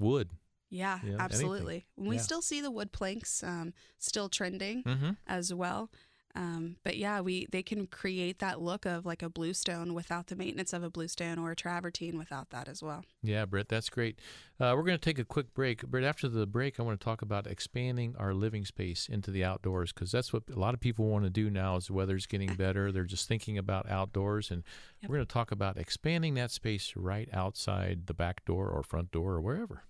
wood. 0.00 0.30
Yeah, 0.72 0.98
Yeah, 1.02 1.08
anything. 1.10 1.20
absolutely. 1.20 1.86
We 1.96 2.16
Yeah. 2.16 2.22
still 2.22 2.40
see 2.42 2.60
the 2.62 2.70
wood 2.70 2.92
planks 2.92 3.42
um, 3.42 3.74
still 3.98 4.28
trending 4.28 4.82
Mm-hmm. 4.84 5.10
as 5.26 5.52
well. 5.52 5.90
Um, 6.34 6.76
but 6.82 6.96
yeah, 6.96 7.20
we 7.20 7.44
they 7.52 7.62
can 7.62 7.86
create 7.86 8.38
that 8.38 8.58
look 8.58 8.86
of 8.86 9.04
like 9.04 9.22
a 9.22 9.28
bluestone 9.28 9.92
without 9.92 10.28
the 10.28 10.34
maintenance 10.34 10.72
of 10.72 10.82
a 10.82 10.88
bluestone 10.88 11.38
or 11.38 11.50
a 11.50 11.54
travertine 11.56 12.16
without 12.16 12.48
that 12.48 12.68
as 12.68 12.82
well. 12.82 13.04
Yeah, 13.22 13.44
Britt, 13.44 13.68
that's 13.68 13.90
great. 13.90 14.18
Uh, 14.58 14.72
we're 14.74 14.82
going 14.84 14.96
to 14.98 15.04
take 15.10 15.18
a 15.18 15.26
quick 15.26 15.52
break. 15.52 15.82
Britt, 15.86 16.04
after 16.04 16.30
the 16.30 16.46
break, 16.46 16.80
I 16.80 16.84
want 16.84 16.98
to 16.98 17.04
talk 17.04 17.20
about 17.20 17.46
expanding 17.46 18.16
our 18.18 18.32
living 18.32 18.64
space 18.64 19.10
into 19.10 19.30
the 19.30 19.44
outdoors 19.44 19.92
because 19.92 20.10
that's 20.10 20.32
what 20.32 20.44
a 20.50 20.58
lot 20.58 20.72
of 20.72 20.80
people 20.80 21.06
want 21.06 21.24
to 21.24 21.30
do 21.30 21.50
now 21.50 21.76
as 21.76 21.88
the 21.88 21.92
weather's 21.92 22.24
getting 22.26 22.54
better. 22.54 22.90
They're 22.90 23.04
just 23.04 23.28
thinking 23.28 23.58
about 23.58 23.90
outdoors. 23.90 24.50
And 24.50 24.64
Yep. 25.02 25.10
we're 25.10 25.16
going 25.16 25.26
to 25.26 25.32
talk 25.34 25.50
about 25.52 25.76
expanding 25.76 26.32
that 26.36 26.50
space 26.50 26.94
right 26.96 27.28
outside 27.34 28.06
the 28.06 28.14
back 28.14 28.46
door 28.46 28.70
or 28.70 28.82
front 28.82 29.10
door 29.10 29.34
or 29.34 29.42
wherever. 29.42 29.84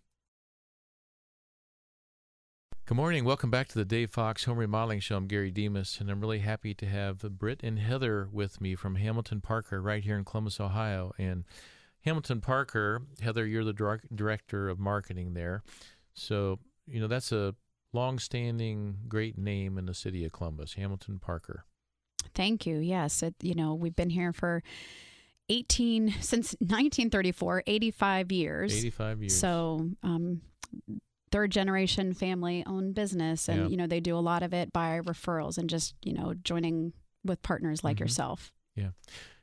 Good 2.85 2.97
morning. 2.97 3.25
Welcome 3.25 3.49
back 3.49 3.69
to 3.69 3.79
the 3.79 3.85
Dave 3.85 4.11
Fox 4.11 4.43
Home 4.45 4.59
Remodeling 4.59 4.99
Show. 4.99 5.17
I'm 5.17 5.29
Gary 5.29 5.53
Demas, 5.53 5.99
and 6.01 6.11
I'm 6.11 6.21
really 6.21 6.41
happy 6.41 6.75
to 6.75 6.85
have 6.85 7.21
Britt 7.39 7.61
and 7.62 7.79
Heather 7.79 8.29
with 8.33 8.61
me 8.61 8.75
from 8.75 8.97
Hamilton 8.97 9.41
Parker 9.41 9.81
right 9.81 10.03
here 10.03 10.17
in 10.17 10.25
Columbus, 10.25 10.59
Ohio. 10.59 11.12
And 11.17 11.45
Hamilton 12.01 12.41
Parker, 12.41 13.03
Heather, 13.21 13.47
you're 13.47 13.62
the 13.62 14.01
director 14.12 14.69
of 14.69 14.81
marketing 14.81 15.35
there. 15.35 15.62
So, 16.15 16.59
you 16.89 17.01
know, 17.01 17.07
that's 17.07 17.31
a 17.31 17.55
long-standing 17.93 18.97
great 19.07 19.39
name 19.39 19.79
in 19.79 19.87
the 19.87 19.95
city 19.95 20.25
of 20.25 20.33
Columbus, 20.33 20.75
Hamilton 20.75 21.21
Parker. 21.21 21.65
Thank 22.35 22.67
you. 22.67 22.79
Yes, 22.79 23.23
it, 23.23 23.37
you 23.41 23.55
know 23.55 23.75
we've 23.75 23.97
been 23.97 24.11
here 24.11 24.33
for 24.33 24.61
18 25.49 26.17
since 26.21 26.57
1934, 26.59 27.62
85 27.65 28.33
years. 28.33 28.77
85 28.77 29.23
years. 29.23 29.39
So, 29.39 29.89
um, 30.03 30.41
third 31.33 31.51
generation 31.51 32.12
family 32.15 32.62
owned 32.67 32.95
business, 32.95 33.49
and 33.49 33.62
Yeah. 33.62 33.67
you 33.69 33.77
know 33.77 33.87
they 33.89 34.01
do 34.01 34.17
a 34.17 34.21
lot 34.21 34.43
of 34.45 34.53
it 34.55 34.73
by 34.73 35.01
referrals 35.01 35.59
and 35.59 35.69
just 35.69 35.95
you 36.03 36.12
know 36.12 36.35
joining 36.35 36.93
with 37.25 37.43
partners 37.43 37.83
like 37.83 37.97
Mhm. 37.97 38.01
yourself. 38.01 38.53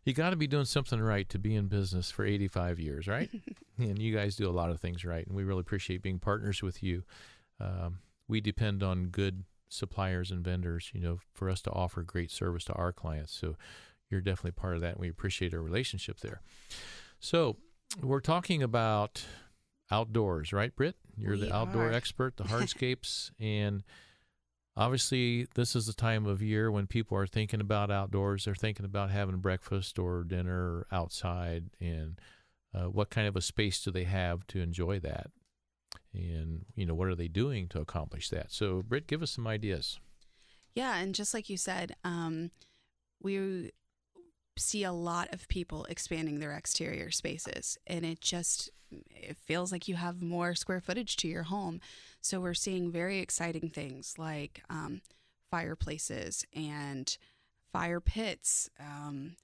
you 0.05 0.13
got 0.13 0.31
to 0.31 0.35
be 0.35 0.47
doing 0.47 0.65
something 0.65 0.99
right 0.99 1.29
to 1.29 1.37
be 1.37 1.53
in 1.53 1.67
business 1.67 2.09
for 2.09 2.25
85 2.25 2.79
years, 2.79 3.07
right? 3.07 3.29
and 3.77 3.99
you 4.01 4.15
guys 4.15 4.35
do 4.35 4.49
a 4.49 4.51
lot 4.51 4.71
of 4.71 4.79
things 4.79 5.03
right, 5.05 5.27
and 5.27 5.35
we 5.35 5.43
really 5.43 5.59
appreciate 5.59 6.01
being 6.01 6.17
partners 6.19 6.63
with 6.63 6.81
you. 6.81 7.03
Um, 7.59 7.99
we 8.27 8.41
depend 8.41 8.81
on 8.81 9.07
good 9.09 9.43
suppliers 9.67 10.31
and 10.31 10.43
vendors, 10.43 10.89
you 10.95 10.99
know, 11.01 11.19
for 11.33 11.47
us 11.49 11.61
to 11.63 11.71
offer 11.71 12.01
great 12.01 12.31
service 12.31 12.63
to 12.65 12.73
our 12.73 12.91
clients. 12.91 13.33
So 13.33 13.55
you're 14.09 14.21
definitely 14.21 14.51
part 14.59 14.75
of 14.75 14.81
that, 14.81 14.93
and 14.93 14.99
we 15.01 15.09
appreciate 15.09 15.53
our 15.53 15.61
relationship 15.61 16.21
there. 16.21 16.41
So 17.19 17.57
we're 18.01 18.21
talking 18.21 18.63
about 18.63 19.25
outdoors, 19.91 20.53
right, 20.53 20.75
Britt? 20.75 20.95
You're 21.17 21.33
We 21.33 21.41
the 21.41 21.55
outdoor 21.55 21.89
are. 21.89 21.93
expert, 21.93 22.37
the 22.37 22.43
hardscapes, 22.45 23.31
and 23.39 23.83
obviously 24.77 25.47
this 25.55 25.75
is 25.75 25.85
the 25.87 25.93
time 25.93 26.25
of 26.25 26.41
year 26.41 26.71
when 26.71 26.87
people 26.87 27.17
are 27.17 27.27
thinking 27.27 27.61
about 27.61 27.91
outdoors. 27.91 28.45
They're 28.45 28.55
thinking 28.55 28.85
about 28.85 29.11
having 29.11 29.37
breakfast 29.37 29.99
or 29.99 30.23
dinner 30.23 30.85
outside, 30.91 31.65
and 31.79 32.19
uh, 32.73 32.85
what 32.85 33.09
kind 33.09 33.27
of 33.27 33.35
a 33.35 33.41
space 33.41 33.83
do 33.83 33.91
they 33.91 34.05
have 34.05 34.45
to 34.47 34.59
enjoy 34.59 34.99
that? 34.99 35.27
And 36.13 36.65
you 36.75 36.85
know, 36.85 36.95
what 36.95 37.07
are 37.07 37.15
they 37.15 37.27
doing 37.27 37.67
to 37.69 37.81
accomplish 37.81 38.29
that? 38.29 38.51
So, 38.51 38.81
Britt, 38.81 39.07
give 39.07 39.21
us 39.21 39.31
some 39.31 39.47
ideas. 39.47 39.99
Yeah, 40.73 40.97
and 40.97 41.13
just 41.15 41.33
like 41.33 41.49
you 41.49 41.57
said, 41.57 41.95
um, 42.03 42.51
we 43.21 43.71
see 44.59 44.83
a 44.83 44.91
lot 44.91 45.33
of 45.33 45.47
people 45.47 45.85
expanding 45.85 46.39
their 46.39 46.53
exterior 46.53 47.11
spaces, 47.11 47.77
and 47.87 48.05
it 48.05 48.21
just 48.21 48.69
it 49.11 49.37
feels 49.37 49.71
like 49.71 49.87
you 49.87 49.95
have 49.95 50.21
more 50.21 50.55
square 50.55 50.81
footage 50.81 51.15
to 51.17 51.27
your 51.27 51.43
home. 51.43 51.79
So 52.21 52.39
we're 52.39 52.53
seeing 52.53 52.91
very 52.91 53.19
exciting 53.19 53.69
things 53.69 54.15
like 54.17 54.63
um, 54.69 55.01
fireplaces 55.51 56.45
and 56.53 57.15
fire 57.71 57.99
pits, 57.99 58.69
um, 58.79 59.35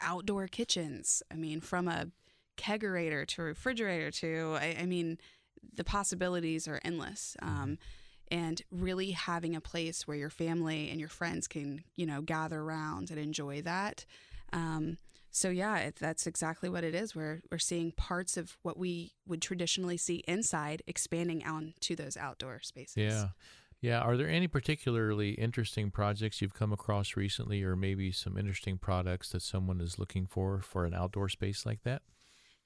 outdoor 0.00 0.48
kitchens. 0.48 1.22
I 1.30 1.36
mean, 1.36 1.60
from 1.60 1.88
a 1.88 2.08
kegerator 2.56 3.26
to 3.26 3.42
refrigerator 3.42 4.10
to 4.10 4.56
I, 4.60 4.76
I 4.80 4.86
mean, 4.86 5.18
the 5.74 5.84
possibilities 5.84 6.68
are 6.68 6.80
endless. 6.84 7.36
Um, 7.40 7.78
and 8.30 8.62
really 8.70 9.10
having 9.10 9.54
a 9.54 9.60
place 9.60 10.06
where 10.06 10.16
your 10.16 10.30
family 10.30 10.90
and 10.90 10.98
your 10.98 11.08
friends 11.08 11.46
can, 11.46 11.84
you 11.96 12.06
know, 12.06 12.22
gather 12.22 12.60
around 12.60 13.10
and 13.10 13.18
enjoy 13.18 13.62
that. 13.62 14.04
Um, 14.52 14.98
so 15.30 15.50
yeah, 15.50 15.78
it, 15.78 15.96
that's 15.96 16.28
exactly 16.28 16.68
what 16.68 16.84
it 16.84 16.94
is. 16.94 17.14
We're 17.14 17.42
we're 17.50 17.58
seeing 17.58 17.90
parts 17.90 18.36
of 18.36 18.56
what 18.62 18.78
we 18.78 19.14
would 19.26 19.42
traditionally 19.42 19.96
see 19.96 20.22
inside 20.28 20.82
expanding 20.86 21.42
out 21.42 21.64
to 21.80 21.96
those 21.96 22.16
outdoor 22.16 22.60
spaces. 22.62 22.96
Yeah. 22.96 23.28
Yeah. 23.80 23.98
Are 23.98 24.16
there 24.16 24.28
any 24.28 24.46
particularly 24.46 25.32
interesting 25.32 25.90
projects 25.90 26.40
you've 26.40 26.54
come 26.54 26.72
across 26.72 27.16
recently, 27.16 27.64
or 27.64 27.74
maybe 27.74 28.12
some 28.12 28.38
interesting 28.38 28.78
products 28.78 29.30
that 29.30 29.42
someone 29.42 29.80
is 29.80 29.98
looking 29.98 30.26
for 30.26 30.60
for 30.60 30.84
an 30.84 30.94
outdoor 30.94 31.28
space 31.28 31.66
like 31.66 31.82
that? 31.82 32.02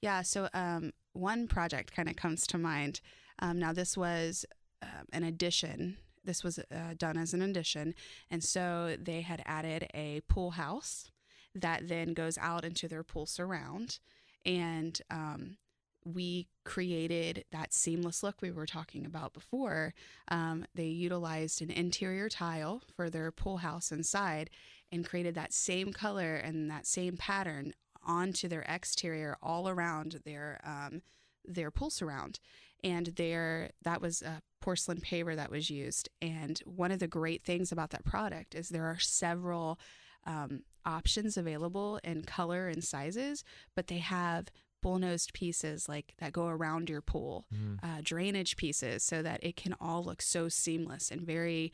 Yeah. 0.01 0.21
So 0.21 0.47
um, 0.53 0.91
one 1.13 1.47
project 1.47 1.93
kind 1.93 2.07
of 2.07 2.15
comes 2.15 2.45
to 2.47 2.59
mind. 2.59 3.01
Um, 3.39 3.57
now 3.57 3.73
this 3.73 3.97
was 3.97 4.45
um, 4.81 5.05
an 5.11 5.23
addition. 5.23 5.97
This 6.23 6.43
was 6.43 6.59
uh, 6.59 6.93
done 6.97 7.17
as 7.17 7.33
an 7.33 7.41
addition, 7.41 7.95
and 8.29 8.43
so 8.43 8.95
they 9.01 9.21
had 9.21 9.41
added 9.45 9.87
a 9.93 10.21
pool 10.27 10.51
house 10.51 11.11
that 11.55 11.87
then 11.87 12.13
goes 12.13 12.37
out 12.37 12.63
into 12.63 12.87
their 12.87 13.03
pool 13.03 13.25
surround, 13.25 13.99
and 14.45 15.01
um, 15.09 15.57
we 16.05 16.47
created 16.63 17.45
that 17.51 17.73
seamless 17.73 18.23
look 18.23 18.41
we 18.41 18.51
were 18.51 18.65
talking 18.65 19.05
about 19.05 19.33
before. 19.33 19.93
Um, 20.29 20.65
they 20.75 20.85
utilized 20.85 21.61
an 21.61 21.71
interior 21.71 22.29
tile 22.29 22.83
for 22.95 23.09
their 23.09 23.31
pool 23.31 23.57
house 23.57 23.91
inside 23.91 24.49
and 24.91 25.07
created 25.07 25.35
that 25.35 25.53
same 25.53 25.93
color 25.93 26.35
and 26.35 26.69
that 26.69 26.85
same 26.85 27.17
pattern 27.17 27.73
onto 28.05 28.47
their 28.47 28.61
exterior 28.67 29.37
all 29.41 29.67
around 29.67 30.21
their 30.25 30.59
um, 30.63 31.01
their 31.45 31.71
pool 31.71 31.89
surround. 31.89 32.39
And 32.83 33.07
there, 33.07 33.71
that 33.83 34.01
was 34.01 34.21
a 34.21 34.41
porcelain 34.61 34.99
paver 35.01 35.35
that 35.35 35.51
was 35.51 35.69
used. 35.69 36.09
And 36.21 36.59
one 36.65 36.91
of 36.91 36.99
the 36.99 37.07
great 37.07 37.43
things 37.43 37.71
about 37.71 37.89
that 37.91 38.05
product 38.05 38.55
is 38.55 38.69
there 38.69 38.85
are 38.85 38.99
several 38.99 39.79
um, 40.25 40.63
options 40.85 41.37
available 41.37 41.99
in 42.03 42.23
color 42.23 42.67
and 42.67 42.83
sizes, 42.83 43.43
but 43.75 43.87
they 43.87 43.97
have 43.99 44.47
bull-nosed 44.81 45.33
pieces 45.33 45.89
like 45.89 46.13
that 46.19 46.31
go 46.31 46.47
around 46.47 46.89
your 46.89 47.01
pool, 47.01 47.45
Mm. 47.53 47.79
uh, 47.83 48.01
drainage 48.01 48.55
pieces, 48.55 49.03
so 49.03 49.21
that 49.21 49.43
it 49.43 49.55
can 49.57 49.75
all 49.79 50.03
look 50.03 50.21
so 50.21 50.47
seamless 50.47 51.11
and 51.11 51.21
very 51.21 51.71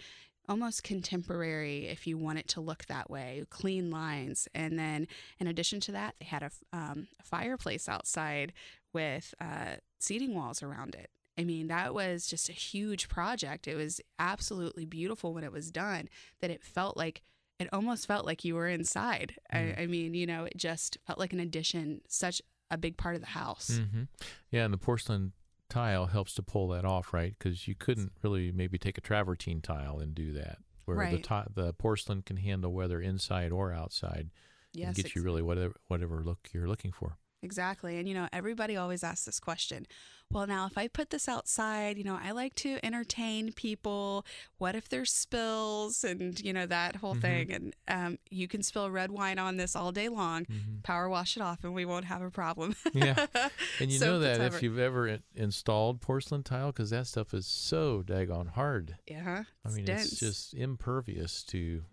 almost 0.48 0.84
contemporary 0.84 1.88
if 1.88 2.06
you 2.06 2.18
want 2.18 2.38
it 2.38 2.48
to 2.48 2.62
look 2.62 2.86
that 2.86 3.10
way 3.10 3.44
clean 3.50 3.90
lines 3.90 4.48
and 4.54 4.78
then 4.78 5.08
in 5.40 5.48
addition 5.48 5.80
to 5.80 5.92
that 5.92 6.14
they 6.20 6.26
had 6.26 6.44
a, 6.44 6.52
um, 6.72 7.08
a 7.20 7.24
fireplace 7.24 7.90
outside 7.90 8.54
with 8.94 9.34
uh, 9.42 9.76
seating 10.06 10.34
walls 10.36 10.62
around 10.64 10.96
it 10.96 11.10
i 11.38 11.44
mean 11.44 11.68
that 11.68 11.94
was 11.94 12.28
just 12.28 12.48
a 12.50 12.54
huge 12.54 13.10
project 13.10 13.68
it 13.68 13.76
was 13.76 14.00
absolutely 14.20 14.86
beautiful 14.86 15.34
when 15.34 15.44
it 15.44 15.52
was 15.52 15.72
done 15.72 16.08
that 16.42 16.50
it 16.52 16.64
felt 16.64 16.96
like 16.96 17.22
it 17.60 17.70
almost 17.74 18.06
felt 18.06 18.26
like 18.26 18.44
you 18.44 18.56
were 18.56 18.68
inside 18.68 19.36
Mm. 19.54 19.78
I, 19.80 19.84
I 19.84 19.86
mean 19.88 20.14
you 20.14 20.26
know 20.28 20.44
it 20.46 20.58
just 20.58 20.98
felt 21.06 21.20
like 21.20 21.34
an 21.34 21.40
addition 21.40 22.02
such 22.08 22.42
a 22.72 22.78
big 22.78 22.98
part 22.98 23.16
of 23.16 23.22
the 23.22 23.28
house 23.28 23.80
hmm 23.92 24.04
Yeah, 24.52 24.66
and 24.66 24.74
the 24.74 24.78
porcelain 24.78 25.34
tile 25.70 26.08
helps 26.08 26.34
to 26.36 26.44
pull 26.44 26.68
that 26.70 26.86
off, 26.86 27.12
right? 27.14 27.34
Because 27.38 27.68
you 27.68 27.74
couldn't 27.76 28.12
really 28.24 28.52
maybe 28.52 28.78
take 28.78 28.98
a 28.98 29.02
travertine 29.02 29.62
tile 29.62 30.00
and 30.00 30.14
do 30.14 30.32
that, 30.34 30.60
where 30.86 30.98
the 30.98 31.18
Right. 31.18 31.24
ti- 31.24 31.54
the 31.56 31.74
porcelain 31.74 32.22
can 32.22 32.38
handle 32.38 32.72
whether 32.72 33.02
inside 33.02 33.52
or 33.52 33.74
outside 33.74 34.30
yes 34.74 34.88
and 34.88 34.96
get 34.96 35.16
you 35.16 35.24
really 35.24 35.42
whatever 35.42 35.74
whatever 35.88 36.24
look 36.24 36.50
you're 36.54 36.68
looking 36.68 36.92
for. 36.92 37.18
Exactly. 37.46 37.98
And, 38.00 38.08
you 38.10 38.14
know, 38.16 38.28
everybody 38.34 38.76
always 38.76 39.04
asks 39.04 39.26
this 39.26 39.40
question. 39.40 39.86
Well, 40.32 40.48
now, 40.48 40.66
if 40.66 40.76
I 40.76 40.88
put 40.88 41.12
this 41.12 41.30
outside, 41.30 42.00
you 42.00 42.04
know, 42.04 42.18
I 42.22 42.32
like 42.32 42.56
to 42.56 42.80
entertain 42.84 43.52
people. 43.54 44.26
What 44.58 44.74
if 44.76 44.90
there's 44.90 45.12
spills 45.14 46.04
and, 46.04 46.40
you 46.42 46.52
know, 46.52 46.66
that 46.66 46.96
whole 46.96 47.14
Mhm. 47.16 47.22
thing? 47.22 47.52
And 47.54 47.76
um, 47.88 48.18
you 48.32 48.48
can 48.48 48.64
spill 48.64 48.90
red 48.90 49.12
wine 49.12 49.38
on 49.38 49.58
this 49.58 49.76
all 49.76 49.92
day 49.92 50.10
long, 50.10 50.46
Mhm. 50.46 50.82
power 50.84 51.08
wash 51.08 51.38
it 51.38 51.42
off, 51.42 51.64
and 51.64 51.76
we 51.76 51.86
won't 51.86 52.06
have 52.06 52.24
a 52.24 52.32
problem. 52.32 52.76
Yeah. 52.94 53.28
And 53.80 53.92
you 53.92 54.00
Soak 54.00 54.08
know 54.08 54.20
that 54.22 54.42
if 54.42 54.64
you've 54.64 54.80
ever 54.80 55.08
in- 55.08 55.24
installed 55.36 56.02
porcelain 56.02 56.42
tile, 56.42 56.72
because 56.72 56.90
that 56.90 57.06
stuff 57.06 57.34
is 57.36 57.46
so 57.46 58.02
daggone 58.02 58.50
hard. 58.50 58.98
Yeah. 59.08 59.44
I 59.64 59.70
mean, 59.70 59.86
dense. 59.86 60.12
it's 60.14 60.20
just 60.20 60.54
impervious 60.56 61.44
to. 61.44 61.84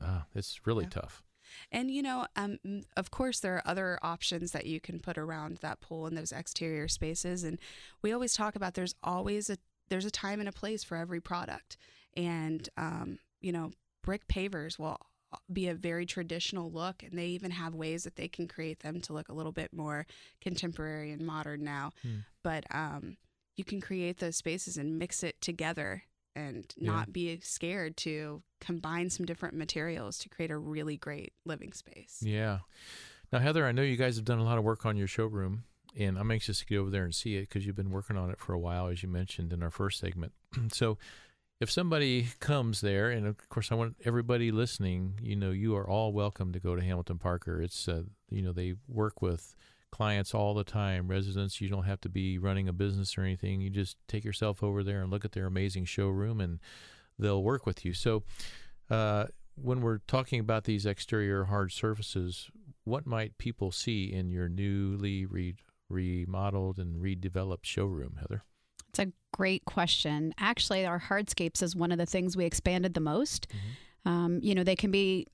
Ah, 0.00 0.24
it's 0.34 0.66
really 0.66 0.84
Yeah. 0.84 0.90
tough. 1.00 1.22
And 1.70 1.90
you 1.90 2.02
know, 2.02 2.26
um, 2.36 2.58
of 2.96 3.10
course, 3.10 3.40
there 3.40 3.56
are 3.56 3.62
other 3.66 3.98
options 4.02 4.52
that 4.52 4.66
you 4.66 4.80
can 4.80 5.00
put 5.00 5.18
around 5.18 5.58
that 5.58 5.80
pool 5.80 6.06
in 6.06 6.14
those 6.14 6.32
exterior 6.32 6.88
spaces. 6.88 7.44
And 7.44 7.58
we 8.02 8.12
always 8.12 8.34
talk 8.34 8.56
about 8.56 8.74
there's 8.74 8.94
always 9.02 9.50
a 9.50 9.58
there's 9.88 10.04
a 10.04 10.10
time 10.10 10.40
and 10.40 10.48
a 10.48 10.52
place 10.52 10.84
for 10.84 10.96
every 10.96 11.20
product. 11.20 11.76
And 12.16 12.68
um, 12.76 13.18
you 13.40 13.52
know, 13.52 13.72
brick 14.02 14.26
pavers 14.28 14.78
will 14.78 14.98
be 15.52 15.68
a 15.68 15.74
very 15.74 16.06
traditional 16.06 16.70
look, 16.70 17.02
and 17.02 17.18
they 17.18 17.26
even 17.28 17.50
have 17.50 17.74
ways 17.74 18.04
that 18.04 18.16
they 18.16 18.28
can 18.28 18.46
create 18.46 18.80
them 18.80 19.00
to 19.00 19.12
look 19.12 19.28
a 19.28 19.34
little 19.34 19.52
bit 19.52 19.72
more 19.72 20.06
contemporary 20.40 21.10
and 21.10 21.22
modern 21.24 21.64
now. 21.64 21.92
Hmm. 22.02 22.18
But 22.42 22.64
um, 22.70 23.16
you 23.56 23.64
can 23.64 23.80
create 23.80 24.18
those 24.18 24.36
spaces 24.36 24.76
and 24.76 24.98
mix 24.98 25.22
it 25.22 25.40
together 25.40 26.04
and 26.34 26.72
Yeah. 26.76 26.90
not 26.92 27.12
be 27.12 27.38
scared 27.40 27.96
to 27.98 28.42
combine 28.60 29.10
some 29.10 29.26
different 29.26 29.54
materials 29.56 30.18
to 30.18 30.28
create 30.28 30.50
a 30.50 30.58
really 30.58 30.96
great 30.96 31.32
living 31.44 31.72
space. 31.72 32.22
Yeah. 32.24 32.60
Now, 33.32 33.38
Heather, 33.38 33.66
I 33.66 33.72
know 33.72 33.82
you 33.82 33.96
guys 33.96 34.16
have 34.16 34.24
done 34.24 34.38
a 34.38 34.44
lot 34.44 34.58
of 34.58 34.64
work 34.64 34.84
on 34.84 34.96
your 34.96 35.06
showroom, 35.08 35.64
and 35.96 36.18
I'm 36.18 36.30
anxious 36.30 36.58
to 36.60 36.66
get 36.66 36.78
over 36.78 36.90
there 36.90 37.04
and 37.04 37.14
see 37.14 37.36
it 37.36 37.48
because 37.48 37.64
you've 37.66 37.76
been 37.76 37.90
working 37.90 38.16
on 38.16 38.30
it 38.30 38.38
for 38.38 38.52
a 38.52 38.58
while, 38.58 38.88
as 38.88 39.02
you 39.02 39.08
mentioned 39.08 39.52
in 39.52 39.62
our 39.62 39.70
first 39.70 39.98
segment. 39.98 40.32
so, 40.72 40.98
if 41.60 41.70
somebody 41.70 42.26
comes 42.40 42.80
there, 42.80 43.10
and 43.10 43.26
of 43.26 43.48
course, 43.48 43.70
I 43.70 43.76
want 43.76 43.96
everybody 44.04 44.50
listening, 44.50 45.20
you 45.22 45.36
know, 45.36 45.50
you 45.52 45.76
are 45.76 45.88
all 45.88 46.12
welcome 46.12 46.52
to 46.52 46.58
go 46.60 46.74
to 46.74 46.82
Hamilton 46.82 47.18
Parker. 47.18 47.62
It's, 47.62 47.86
uh, 47.88 48.02
you 48.30 48.42
know, 48.42 48.52
they 48.52 48.74
work 48.88 49.22
with 49.22 49.54
clients 49.92 50.34
all 50.34 50.54
the 50.54 50.64
time, 50.64 51.06
residents. 51.06 51.60
You 51.60 51.68
don't 51.68 51.84
have 51.84 52.00
to 52.00 52.08
be 52.08 52.38
running 52.38 52.68
a 52.68 52.72
business 52.72 53.16
or 53.16 53.22
anything. 53.22 53.60
You 53.60 53.70
just 53.70 53.96
take 54.08 54.24
yourself 54.24 54.62
over 54.62 54.82
there 54.82 55.02
and 55.02 55.10
look 55.10 55.24
at 55.24 55.32
their 55.32 55.46
amazing 55.46 55.84
showroom, 55.84 56.40
and 56.40 56.58
they'll 57.18 57.42
work 57.42 57.66
with 57.66 57.84
you. 57.84 57.92
So, 57.92 58.24
uh, 58.90 59.26
when 59.54 59.82
we're 59.82 59.98
talking 60.08 60.40
about 60.40 60.64
these 60.64 60.86
exterior 60.86 61.44
hard 61.44 61.70
surfaces, 61.72 62.50
what 62.84 63.06
might 63.06 63.38
people 63.38 63.70
see 63.70 64.12
in 64.12 64.30
your 64.30 64.48
newly 64.48 65.26
re- 65.26 65.54
remodeled 65.88 66.78
and 66.78 66.96
redeveloped 66.96 67.64
showroom, 67.64 68.16
Heather? 68.18 68.42
It's 68.88 68.98
a 68.98 69.12
great 69.32 69.64
question. 69.66 70.34
Actually, 70.38 70.86
our 70.86 71.00
hardscapes 71.00 71.62
is 71.62 71.76
one 71.76 71.92
of 71.92 71.98
the 71.98 72.06
things 72.06 72.36
we 72.36 72.44
expanded 72.44 72.94
the 72.94 73.00
most. 73.00 73.46
Um, 74.04 74.40
you 74.42 74.54
know, 74.54 74.64
they 74.64 74.76
can 74.76 74.90
be 74.90 75.26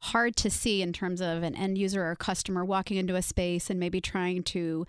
hard 0.00 0.36
to 0.36 0.50
see 0.50 0.82
in 0.82 0.92
terms 0.92 1.20
of 1.20 1.42
an 1.42 1.54
end 1.54 1.78
user 1.78 2.04
or 2.04 2.14
customer 2.16 2.64
walking 2.64 2.96
into 2.96 3.16
a 3.16 3.22
space 3.22 3.70
and 3.70 3.80
maybe 3.80 4.00
trying 4.00 4.42
to 4.42 4.86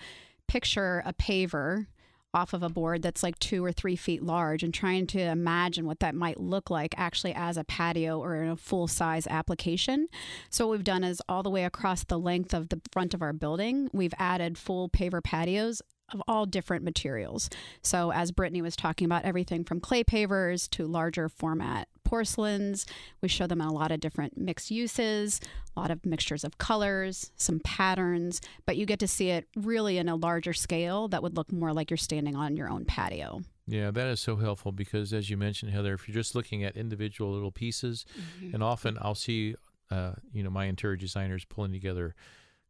picture 0.48 1.02
a 1.06 1.14
paver 1.14 1.88
off 2.34 2.54
of 2.54 2.62
a 2.62 2.70
board 2.70 3.02
that's 3.02 3.24
like 3.24 3.38
two 3.40 3.66
or 3.66 3.72
three 3.72 3.96
feet 3.96 4.22
large 4.22 4.62
and 4.62 4.74
trying 4.74 5.08
to 5.08 5.20
imagine 5.20 5.86
what 5.86 6.00
that 6.00 6.14
might 6.14 6.40
look 6.40 6.70
like 6.70 6.94
actually 6.98 7.34
as 7.34 7.58
a 7.58 7.64
patio 7.64 8.20
or 8.20 8.36
in 8.36 8.50
a 8.50 8.56
full 8.56 8.88
size 8.88 9.26
application. 9.28 10.08
So, 10.50 10.68
what 10.68 10.74
we've 10.74 10.84
done 10.84 11.04
is 11.04 11.22
all 11.28 11.44
the 11.44 11.50
way 11.50 11.64
across 11.64 12.04
the 12.04 12.20
length 12.20 12.54
of 12.54 12.70
the 12.70 12.80
front 12.92 13.14
of 13.14 13.22
our 13.22 13.34
building, 13.34 13.90
we've 13.94 14.14
added 14.20 14.58
full 14.58 14.90
paver 14.90 15.24
patios 15.24 15.82
of 16.14 16.22
all 16.28 16.46
different 16.46 16.84
materials. 16.84 17.50
So, 17.82 18.12
as 18.12 18.32
Brittany 18.32 18.62
was 18.62 18.76
talking 18.76 19.06
about, 19.06 19.24
everything 19.24 19.64
from 19.64 19.80
clay 19.80 20.04
pavers 20.04 20.70
to 20.72 20.86
larger 20.86 21.30
format 21.30 21.88
porcelains. 22.10 22.86
We 23.22 23.28
show 23.28 23.48
them 23.48 23.62
in 23.62 23.68
a 23.68 23.74
lot 23.74 23.92
of 23.92 24.00
different 24.00 24.38
mixed 24.38 24.72
uses, 24.72 25.40
a 25.76 25.80
lot 25.80 25.92
of 25.92 26.06
mixtures 26.06 26.44
of 26.44 26.58
colors, 26.58 27.32
some 27.36 27.60
patterns, 27.60 28.42
but 28.66 28.78
you 28.78 28.86
get 28.86 29.00
to 29.00 29.08
see 29.08 29.30
it 29.30 29.48
really 29.56 29.98
in 29.98 30.10
a 30.10 30.16
larger 30.16 30.54
scale 30.54 31.08
that 31.10 31.22
would 31.22 31.36
look 31.36 31.52
more 31.52 31.74
like 31.74 31.92
you're 31.92 31.98
standing 31.98 32.36
on 32.36 32.58
your 32.58 32.70
own 32.70 32.86
patio. 32.86 33.42
Yeah, 33.68 33.92
that 33.92 34.08
is 34.08 34.20
so 34.20 34.36
helpful 34.36 34.72
because, 34.72 35.14
as 35.14 35.30
you 35.30 35.38
mentioned, 35.38 35.72
Heather, 35.72 35.94
if 35.94 36.08
you're 36.08 36.16
just 36.16 36.34
looking 36.34 36.64
at 36.64 36.76
individual 36.76 37.32
little 37.32 37.52
pieces, 37.52 38.06
mm-hmm. 38.20 38.56
and 38.56 38.64
often 38.64 38.98
I'll 39.00 39.14
see, 39.14 39.54
uh, 39.92 40.14
you 40.34 40.42
know, 40.42 40.50
my 40.50 40.66
interior 40.66 40.96
designers 40.96 41.46
pulling 41.46 41.72
together 41.72 42.16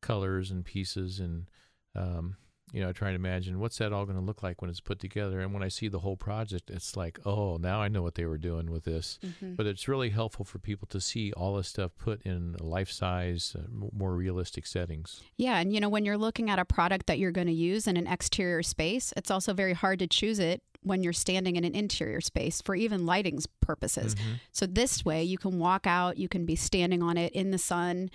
colors 0.02 0.52
and 0.52 0.66
pieces 0.66 1.20
and 1.22 1.50
um, 1.96 2.36
you 2.72 2.82
know, 2.82 2.90
I 2.90 2.92
try 2.92 3.10
to 3.10 3.16
imagine 3.16 3.60
what's 3.60 3.78
that 3.80 3.92
all 3.92 4.06
going 4.06 4.18
to 4.18 4.24
look 4.24 4.44
like 4.44 4.62
when 4.62 4.70
it's 4.70 4.80
put 4.80 5.00
together. 5.00 5.40
And 5.40 5.54
when 5.54 5.64
I 5.64 5.68
see 5.70 5.88
the 5.88 6.00
whole 6.00 6.18
project, 6.18 6.70
it's 6.70 6.96
like, 6.96 7.20
oh, 7.26 7.58
now 7.58 7.82
I 7.82 7.88
know 7.88 8.04
what 8.04 8.16
they 8.16 8.26
were 8.26 8.38
doing 8.38 8.72
with 8.72 8.84
this. 8.84 9.20
Mm-hmm. 9.26 9.56
But 9.56 9.66
it's 9.66 9.88
really 9.88 10.10
helpful 10.10 10.46
for 10.46 10.60
people 10.60 10.88
to 10.90 11.02
see 11.02 11.32
all 11.34 11.56
this 11.56 11.68
stuff 11.68 11.92
put 11.98 12.22
in 12.24 12.56
life 12.60 12.92
size, 12.92 13.56
uh, 13.58 13.64
more 13.72 14.14
realistic 14.14 14.68
settings. 14.68 15.22
Yeah. 15.38 15.58
And, 15.58 15.74
you 15.74 15.80
know, 15.80 15.90
when 15.90 16.06
you're 16.06 16.18
looking 16.18 16.50
at 16.50 16.60
a 16.60 16.66
product 16.66 17.08
that 17.08 17.20
you're 17.20 17.32
going 17.32 17.48
to 17.48 17.54
use 17.54 17.88
in 17.88 17.98
an 17.98 18.08
exterior 18.08 18.64
space, 18.64 19.14
it's 19.18 19.32
also 19.32 19.54
very 19.54 19.74
hard 19.74 20.00
to 20.00 20.08
choose 20.08 20.40
it 20.40 20.62
when 20.82 21.04
you're 21.04 21.14
standing 21.14 21.56
in 21.56 21.66
an 21.66 21.76
interior 21.76 22.22
space 22.22 22.62
for 22.62 22.76
even 22.76 23.06
lighting's 23.06 23.48
purposes. 23.48 24.16
Mm-hmm. 24.16 24.34
So 24.52 24.66
this 24.66 25.04
way 25.04 25.24
you 25.24 25.38
can 25.38 25.60
walk 25.60 25.86
out, 25.86 26.18
you 26.18 26.30
can 26.30 26.46
be 26.46 26.56
standing 26.56 27.04
on 27.04 27.18
it 27.18 27.34
in 27.34 27.52
the 27.52 27.58
sun 27.58 28.10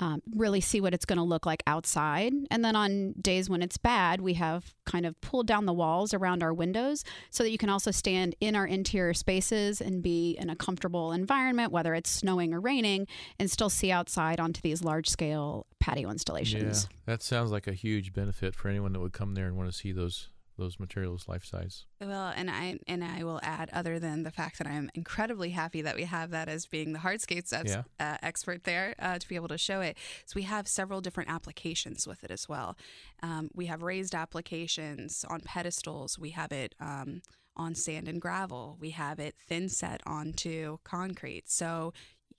um, 0.00 0.22
really 0.34 0.60
see 0.60 0.80
what 0.80 0.94
it's 0.94 1.04
going 1.04 1.18
to 1.18 1.24
look 1.24 1.44
like 1.44 1.62
outside. 1.66 2.32
And 2.50 2.64
then 2.64 2.76
on 2.76 3.14
days 3.20 3.50
when 3.50 3.62
it's 3.62 3.76
bad, 3.76 4.20
we 4.20 4.34
have 4.34 4.74
kind 4.86 5.04
of 5.04 5.20
pulled 5.20 5.46
down 5.46 5.66
the 5.66 5.72
walls 5.72 6.14
around 6.14 6.42
our 6.42 6.54
windows 6.54 7.04
so 7.30 7.42
that 7.42 7.50
you 7.50 7.58
can 7.58 7.68
also 7.68 7.90
stand 7.90 8.34
in 8.40 8.54
our 8.54 8.66
interior 8.66 9.14
spaces 9.14 9.80
and 9.80 10.02
be 10.02 10.36
in 10.38 10.50
a 10.50 10.56
comfortable 10.56 11.12
environment, 11.12 11.72
whether 11.72 11.94
it's 11.94 12.10
snowing 12.10 12.54
or 12.54 12.60
raining, 12.60 13.06
and 13.38 13.50
still 13.50 13.70
see 13.70 13.90
outside 13.90 14.38
onto 14.38 14.60
these 14.60 14.82
large 14.82 15.08
scale 15.08 15.66
patio 15.80 16.10
installations. 16.10 16.88
Yeah, 16.90 16.96
that 17.06 17.22
sounds 17.22 17.50
like 17.50 17.66
a 17.66 17.72
huge 17.72 18.12
benefit 18.12 18.54
for 18.54 18.68
anyone 18.68 18.92
that 18.92 19.00
would 19.00 19.12
come 19.12 19.34
there 19.34 19.46
and 19.46 19.56
want 19.56 19.70
to 19.70 19.76
see 19.76 19.92
those 19.92 20.28
those 20.58 20.78
materials 20.78 21.28
life 21.28 21.44
size. 21.44 21.86
Well, 22.00 22.32
and 22.36 22.50
I 22.50 22.78
and 22.86 23.02
I 23.02 23.24
will 23.24 23.40
add, 23.42 23.70
other 23.72 23.98
than 23.98 24.24
the 24.24 24.30
fact 24.30 24.58
that 24.58 24.66
I'm 24.66 24.90
incredibly 24.94 25.50
happy 25.50 25.80
that 25.82 25.96
we 25.96 26.04
have 26.04 26.30
that 26.30 26.48
as 26.48 26.66
being 26.66 26.92
the 26.92 26.98
hardscapes 26.98 27.52
yeah. 27.66 27.82
uh, 27.98 28.18
expert 28.22 28.64
there 28.64 28.94
uh, 28.98 29.18
to 29.18 29.28
be 29.28 29.36
able 29.36 29.48
to 29.48 29.58
show 29.58 29.80
it. 29.80 29.96
So 30.26 30.34
we 30.36 30.42
have 30.42 30.68
several 30.68 31.00
different 31.00 31.30
applications 31.30 32.06
with 32.06 32.24
it 32.24 32.30
as 32.30 32.48
well. 32.48 32.76
Um, 33.22 33.50
we 33.54 33.66
have 33.66 33.82
raised 33.82 34.14
applications 34.14 35.24
on 35.28 35.40
pedestals. 35.40 36.18
We 36.18 36.30
have 36.30 36.52
it. 36.52 36.74
Um, 36.80 37.22
on 37.60 37.74
sand 37.74 38.06
and 38.06 38.20
gravel. 38.20 38.76
We 38.78 38.90
have 38.90 39.18
it 39.18 39.34
thin 39.48 39.68
set 39.68 40.00
onto 40.06 40.78
concrete. 40.84 41.50
So 41.50 41.92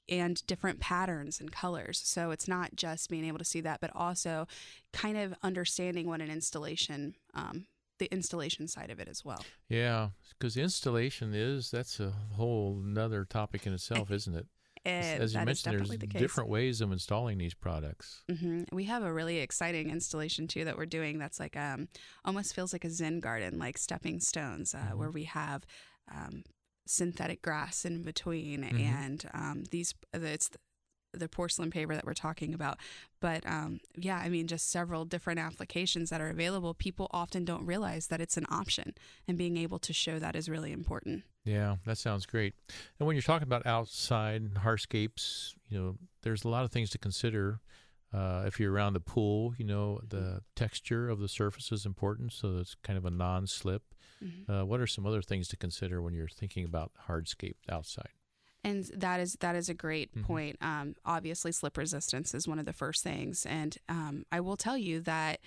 and 0.10 0.46
different 0.48 0.80
patterns 0.80 1.40
and 1.40 1.52
colors. 1.52 2.02
So 2.04 2.32
it's 2.32 2.48
not 2.48 2.76
just 2.76 3.10
being 3.10 3.26
able 3.26 3.38
to 3.38 3.46
see 3.46 3.62
that, 3.62 3.80
but 3.80 3.92
also 3.96 4.48
kind 4.92 5.18
of 5.18 5.36
understanding 5.44 6.08
what 6.08 6.22
an 6.22 6.32
installation 6.32 7.16
um, 7.34 7.68
the 8.00 8.08
installation 8.12 8.68
side 8.68 8.90
of 8.90 9.00
it 9.00 9.08
as 9.08 9.24
well. 9.24 9.44
Yeah, 9.68 10.10
because 10.38 10.58
installation 10.58 11.34
is 11.34 11.72
that's 11.72 12.00
a 12.00 12.14
whole 12.36 12.82
another 12.84 13.26
topic 13.26 13.68
in 13.68 13.74
itself, 13.74 14.12
isn't 14.12 14.36
it? 14.36 14.48
It, 14.86 15.22
As 15.22 15.34
you 15.34 15.44
mentioned, 15.44 15.78
there's 15.78 15.90
the 15.90 16.08
different 16.08 16.50
ways 16.50 16.80
of 16.80 16.92
installing 16.92 17.38
these 17.38 17.54
products. 17.54 18.24
Mm-hmm. 18.32 18.64
We 18.72 18.86
have 18.86 19.04
a 19.04 19.12
really 19.12 19.40
exciting 19.40 19.90
installation 19.90 20.48
too 20.48 20.64
that 20.66 20.78
we're 20.78 20.86
doing. 20.86 21.20
That's 21.20 21.40
like 21.40 21.58
um, 21.58 21.90
almost 22.24 22.56
feels 22.56 22.72
like 22.72 22.86
a 22.86 22.90
Zen 22.90 23.20
garden, 23.20 23.60
like 23.60 23.78
stepping 23.78 24.20
stones, 24.22 24.74
uh, 24.74 24.78
mm-hmm. 24.78 25.00
where 25.00 25.12
we 25.12 25.26
have 25.26 25.66
um, 26.10 26.44
synthetic 26.88 27.42
grass 27.42 27.84
in 27.84 28.04
between, 28.04 28.64
mm-hmm. 28.64 28.78
and 28.78 29.30
um, 29.34 29.64
these 29.70 29.94
it's 30.14 30.50
the 31.14 31.28
porcelain 31.28 31.72
paver 31.72 31.96
that 31.96 32.06
we're 32.06 32.14
talking 32.14 32.54
about. 32.54 32.78
But 33.20 33.46
um, 33.46 33.80
yeah, 33.96 34.18
I 34.18 34.30
mean, 34.30 34.48
just 34.48 34.70
several 34.70 35.06
different 35.06 35.40
applications 35.40 36.10
that 36.10 36.22
are 36.22 36.30
available. 36.30 36.74
People 36.74 37.08
often 37.12 37.46
don't 37.46 37.66
realize 37.66 38.08
that 38.08 38.22
it's 38.22 38.38
an 38.38 38.46
option, 38.50 38.94
and 39.28 39.38
being 39.38 39.58
able 39.58 39.80
to 39.80 39.94
show 39.94 40.20
that 40.20 40.36
is 40.36 40.50
really 40.50 40.72
important. 40.72 41.24
Yeah, 41.46 41.78
that 41.86 41.98
sounds 41.98 42.26
great. 42.26 42.54
And 43.00 43.08
when 43.08 43.16
you're 43.16 43.24
talking 43.24 43.48
about 43.48 43.66
outside 43.66 44.54
hardscapes, 44.56 45.54
you 45.70 45.80
know, 45.80 45.98
there's 46.22 46.44
a 46.44 46.50
lot 46.50 46.64
of 46.64 46.72
things 46.72 46.90
to 46.92 46.98
consider. 46.98 47.60
Uh, 48.12 48.44
if 48.48 48.60
you're 48.60 48.74
around 48.74 48.94
the 48.94 49.00
pool, 49.00 49.54
you 49.58 49.66
know, 49.66 50.00
the 50.08 50.42
texture 50.56 51.10
of 51.10 51.20
the 51.20 51.28
surface 51.28 51.72
is 51.72 51.86
important, 51.86 52.34
so 52.34 52.58
it's 52.58 52.76
kind 52.84 52.98
of 52.98 53.06
a 53.06 53.12
non-slip. 53.12 53.84
Mm-hmm. 54.24 54.52
Uh, 54.52 54.66
what 54.66 54.80
are 54.80 54.88
some 54.88 55.06
other 55.06 55.22
things 55.22 55.48
to 55.50 55.58
consider 55.58 56.02
when 56.02 56.14
you're 56.14 56.28
thinking 56.28 56.66
about 56.66 56.92
hardscape 57.08 57.56
outside? 57.70 58.10
And 58.64 58.86
that 58.96 59.20
is 59.20 59.38
that 59.40 59.56
is 59.56 59.70
a 59.70 59.74
great 59.74 60.12
mm-hmm. 60.12 60.26
point. 60.26 60.58
Um, 60.62 60.96
obviously, 61.06 61.52
slip 61.52 61.78
resistance 61.78 62.34
is 62.34 62.48
one 62.48 62.60
of 62.60 62.66
the 62.66 62.74
first 62.74 63.04
things, 63.04 63.46
and 63.46 63.78
um, 63.88 64.26
I 64.32 64.40
will 64.42 64.58
tell 64.58 64.78
you 64.78 65.00
that 65.02 65.40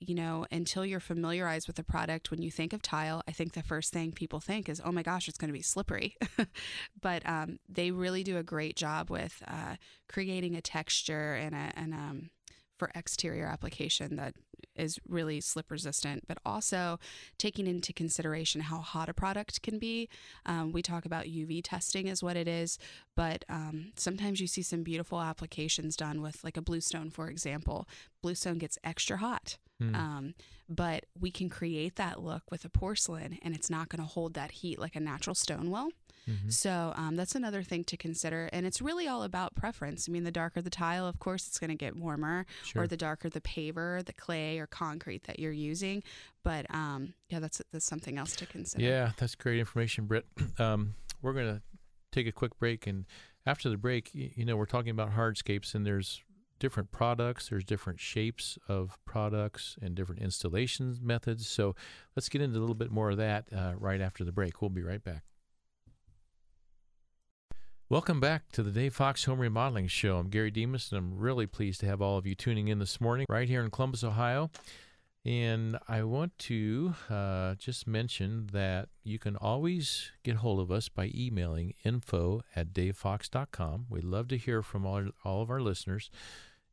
you 0.00 0.14
know 0.14 0.46
until 0.50 0.84
you're 0.84 1.00
familiarized 1.00 1.66
with 1.66 1.76
the 1.76 1.84
product, 1.84 2.30
when 2.30 2.42
you 2.42 2.50
think 2.50 2.72
of 2.72 2.82
tile, 2.82 3.22
I 3.28 3.32
think 3.32 3.52
the 3.52 3.62
first 3.62 3.92
thing 3.92 4.12
people 4.12 4.40
think 4.40 4.68
is, 4.68 4.80
"Oh 4.84 4.92
my 4.92 5.02
gosh, 5.02 5.28
it's 5.28 5.38
going 5.38 5.50
to 5.50 5.58
be 5.58 5.62
slippery," 5.62 6.16
but 7.00 7.26
um, 7.28 7.58
they 7.68 7.90
really 7.90 8.24
do 8.24 8.38
a 8.38 8.42
great 8.42 8.76
job 8.76 9.10
with 9.10 9.42
uh, 9.46 9.76
creating 10.08 10.56
a 10.56 10.60
texture 10.60 11.34
and 11.34 11.54
a 11.54 11.72
and 11.76 11.94
um, 11.94 12.30
for 12.78 12.90
exterior 12.94 13.46
application 13.46 14.16
that 14.16 14.34
is 14.76 14.98
really 15.08 15.40
slip 15.40 15.70
resistant, 15.70 16.24
but 16.26 16.38
also 16.44 16.98
taking 17.38 17.66
into 17.66 17.92
consideration 17.92 18.62
how 18.62 18.78
hot 18.78 19.08
a 19.08 19.14
product 19.14 19.62
can 19.62 19.78
be. 19.78 20.08
Um, 20.46 20.72
we 20.72 20.82
talk 20.82 21.04
about 21.04 21.24
UV 21.26 21.60
testing 21.64 22.06
is 22.06 22.22
what 22.22 22.36
it 22.36 22.48
is, 22.48 22.78
but 23.16 23.44
um, 23.48 23.92
sometimes 23.96 24.40
you 24.40 24.46
see 24.46 24.62
some 24.62 24.82
beautiful 24.82 25.20
applications 25.20 25.96
done 25.96 26.20
with 26.22 26.42
like 26.44 26.56
a 26.56 26.62
bluestone, 26.62 27.10
for 27.10 27.28
example. 27.28 27.88
Bluestone 28.22 28.58
gets 28.58 28.78
extra 28.84 29.18
hot. 29.18 29.58
Mm. 29.82 29.94
Um, 29.94 30.34
but 30.68 31.06
we 31.18 31.30
can 31.30 31.48
create 31.48 31.96
that 31.96 32.20
look 32.20 32.42
with 32.50 32.64
a 32.64 32.68
porcelain 32.68 33.38
and 33.42 33.54
it's 33.54 33.70
not 33.70 33.88
going 33.88 34.02
to 34.02 34.08
hold 34.08 34.34
that 34.34 34.50
heat 34.50 34.78
like 34.78 34.96
a 34.96 35.00
natural 35.00 35.34
stone 35.34 35.70
will. 35.70 35.90
Mm-hmm. 36.28 36.50
So 36.50 36.92
um, 36.96 37.16
that's 37.16 37.34
another 37.34 37.62
thing 37.62 37.84
to 37.84 37.96
consider. 37.96 38.50
And 38.52 38.66
it's 38.66 38.82
really 38.82 39.08
all 39.08 39.22
about 39.22 39.54
preference. 39.54 40.08
I 40.08 40.12
mean, 40.12 40.24
the 40.24 40.30
darker 40.30 40.60
the 40.60 40.68
tile, 40.68 41.06
of 41.06 41.18
course, 41.18 41.46
it's 41.46 41.58
going 41.58 41.70
to 41.70 41.76
get 41.76 41.96
warmer, 41.96 42.44
sure. 42.64 42.82
or 42.82 42.86
the 42.86 42.98
darker 42.98 43.30
the 43.30 43.40
paver, 43.40 44.04
the 44.04 44.12
clay 44.12 44.58
or 44.58 44.66
concrete 44.66 45.24
that 45.24 45.38
you're 45.38 45.52
using. 45.52 46.02
But 46.42 46.66
um, 46.70 47.14
yeah, 47.30 47.40
that's, 47.40 47.62
that's 47.72 47.86
something 47.86 48.18
else 48.18 48.36
to 48.36 48.46
consider. 48.46 48.84
Yeah, 48.84 49.12
that's 49.16 49.34
great 49.34 49.58
information, 49.58 50.06
Britt. 50.06 50.26
Um, 50.58 50.94
we're 51.22 51.34
going 51.34 51.54
to 51.54 51.62
take 52.10 52.26
a 52.26 52.32
quick 52.32 52.58
break. 52.58 52.86
And 52.86 53.06
after 53.46 53.68
the 53.68 53.76
break, 53.76 54.10
you 54.12 54.44
know, 54.44 54.56
we're 54.56 54.66
talking 54.66 54.90
about 54.90 55.14
hardscapes, 55.14 55.74
and 55.74 55.86
there's 55.86 56.20
different 56.58 56.90
products, 56.90 57.48
there's 57.48 57.64
different 57.64 58.00
shapes 58.00 58.58
of 58.68 58.98
products 59.04 59.76
and 59.80 59.94
different 59.94 60.20
installation 60.22 60.96
methods. 61.02 61.48
So 61.48 61.74
let's 62.16 62.28
get 62.28 62.42
into 62.42 62.58
a 62.58 62.60
little 62.60 62.74
bit 62.74 62.90
more 62.90 63.10
of 63.10 63.16
that 63.18 63.46
uh, 63.54 63.72
right 63.76 64.00
after 64.00 64.24
the 64.24 64.32
break. 64.32 64.60
We'll 64.60 64.70
be 64.70 64.82
right 64.82 65.02
back. 65.02 65.22
Welcome 67.90 68.20
back 68.20 68.52
to 68.52 68.62
the 68.62 68.70
Dave 68.70 68.94
Fox 68.94 69.24
Home 69.24 69.38
Remodeling 69.38 69.86
Show. 69.86 70.18
I'm 70.18 70.28
Gary 70.28 70.50
Demas, 70.50 70.92
and 70.92 70.98
I'm 70.98 71.16
really 71.16 71.46
pleased 71.46 71.80
to 71.80 71.86
have 71.86 72.02
all 72.02 72.18
of 72.18 72.26
you 72.26 72.34
tuning 72.34 72.68
in 72.68 72.78
this 72.78 73.00
morning 73.00 73.24
right 73.30 73.48
here 73.48 73.62
in 73.62 73.70
Columbus, 73.70 74.04
Ohio. 74.04 74.50
And 75.24 75.78
I 75.88 76.04
want 76.04 76.38
to 76.38 76.94
uh, 77.10 77.54
just 77.56 77.86
mention 77.86 78.48
that 78.52 78.88
you 79.04 79.18
can 79.18 79.36
always 79.36 80.10
get 80.22 80.36
hold 80.36 80.60
of 80.60 80.70
us 80.70 80.88
by 80.88 81.10
emailing 81.14 81.74
info 81.84 82.42
at 82.54 82.72
davefox.com. 82.72 83.86
We'd 83.88 84.04
love 84.04 84.28
to 84.28 84.36
hear 84.36 84.62
from 84.62 84.86
all, 84.86 85.08
all 85.24 85.42
of 85.42 85.50
our 85.50 85.60
listeners. 85.60 86.10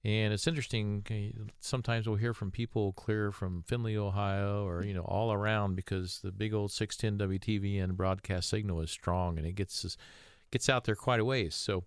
And 0.05 0.31
it's 0.31 0.45
interesting. 0.45 1.03
Eh, 1.09 1.31
sometimes 1.59 2.07
we'll 2.07 2.17
hear 2.17 2.35
from 2.35 2.51
people 2.51 2.93
clear 2.93 3.31
from 3.31 3.63
Findlay, 3.63 3.97
Ohio, 3.97 4.63
or 4.63 4.85
you 4.85 4.93
know 4.93 5.01
all 5.01 5.33
around 5.33 5.75
because 5.75 6.19
the 6.23 6.31
big 6.31 6.53
old 6.53 6.71
610 6.71 7.27
WTVN 7.27 7.97
broadcast 7.97 8.47
signal 8.47 8.81
is 8.81 8.91
strong 8.91 9.39
and 9.39 9.47
it 9.47 9.53
gets 9.53 9.97
gets 10.51 10.69
out 10.69 10.83
there 10.83 10.95
quite 10.95 11.19
a 11.19 11.25
ways. 11.25 11.55
So, 11.55 11.85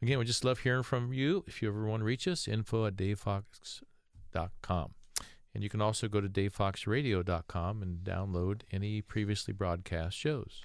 again, 0.00 0.20
we 0.20 0.24
just 0.24 0.44
love 0.44 0.60
hearing 0.60 0.84
from 0.84 1.12
you. 1.12 1.42
If 1.48 1.60
you 1.60 1.68
ever 1.68 1.86
want 1.86 2.02
to 2.02 2.04
reach 2.04 2.28
us, 2.28 2.46
info 2.46 2.86
at 2.86 2.94
davefox.com. 2.94 4.94
And 5.52 5.64
you 5.64 5.68
can 5.68 5.82
also 5.82 6.06
go 6.06 6.20
to 6.20 6.28
davefoxradio.com 6.28 7.82
and 7.82 8.04
download 8.04 8.60
any 8.70 9.02
previously 9.02 9.52
broadcast 9.52 10.16
shows. 10.16 10.62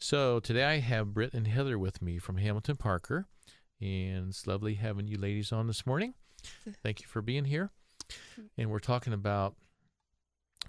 So 0.00 0.40
today 0.40 0.64
I 0.64 0.80
have 0.80 1.14
Britt 1.14 1.32
and 1.32 1.46
Heather 1.46 1.78
with 1.78 2.02
me 2.02 2.18
from 2.18 2.38
Hamilton 2.38 2.74
Parker. 2.74 3.28
And 3.82 4.28
it's 4.28 4.46
lovely 4.46 4.74
having 4.74 5.08
you 5.08 5.18
ladies 5.18 5.52
on 5.52 5.66
this 5.66 5.84
morning. 5.84 6.14
Thank 6.82 7.00
you 7.00 7.08
for 7.08 7.20
being 7.20 7.44
here. 7.44 7.70
Mm-hmm. 8.08 8.42
And 8.56 8.70
we're 8.70 8.78
talking 8.78 9.12
about, 9.12 9.56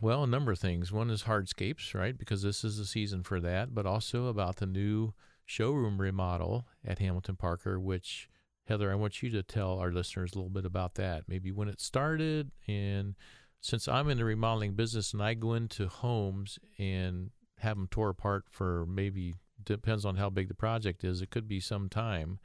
well, 0.02 0.24
a 0.24 0.28
number 0.28 0.52
of 0.52 0.60
things. 0.60 0.92
One 0.92 1.12
is 1.12 1.24
hardscapes, 1.24 1.94
right? 1.94 2.18
Because 2.18 2.42
this 2.42 2.64
is 2.64 2.78
the 2.78 2.86
season 2.86 3.22
for 3.22 3.40
that, 3.40 3.76
but 3.76 3.86
also 3.86 4.26
about 4.26 4.58
the 4.58 4.66
new 4.66 5.14
showroom 5.46 6.02
remodel 6.02 6.66
at 6.84 7.00
Hamilton 7.00 7.36
Parker, 7.36 7.80
which, 7.80 8.30
Heather, 8.66 8.92
I 8.92 8.96
want 8.96 9.22
you 9.22 9.30
to 9.30 9.44
tell 9.44 9.78
our 9.78 9.92
listeners 9.92 10.34
a 10.34 10.38
little 10.38 10.50
bit 10.50 10.66
about 10.66 10.96
that. 10.96 11.26
Maybe 11.28 11.52
when 11.52 11.68
it 11.68 11.80
started. 11.80 12.52
And 12.68 13.14
since 13.62 13.88
I'm 13.88 14.10
in 14.10 14.18
the 14.18 14.26
remodeling 14.26 14.74
business 14.74 15.14
and 15.14 15.22
I 15.22 15.36
go 15.36 15.54
into 15.54 15.88
homes 15.88 16.58
and 16.80 17.30
have 17.60 17.78
them 17.78 17.88
tore 17.92 18.10
apart 18.10 18.46
for 18.50 18.88
maybe, 18.88 19.36
depends 19.64 20.04
on 20.04 20.16
how 20.16 20.32
big 20.32 20.48
the 20.48 20.56
project 20.56 21.04
is, 21.04 21.22
it 21.22 21.30
could 21.30 21.48
be 21.48 21.60
some 21.60 21.90
time 21.90 22.40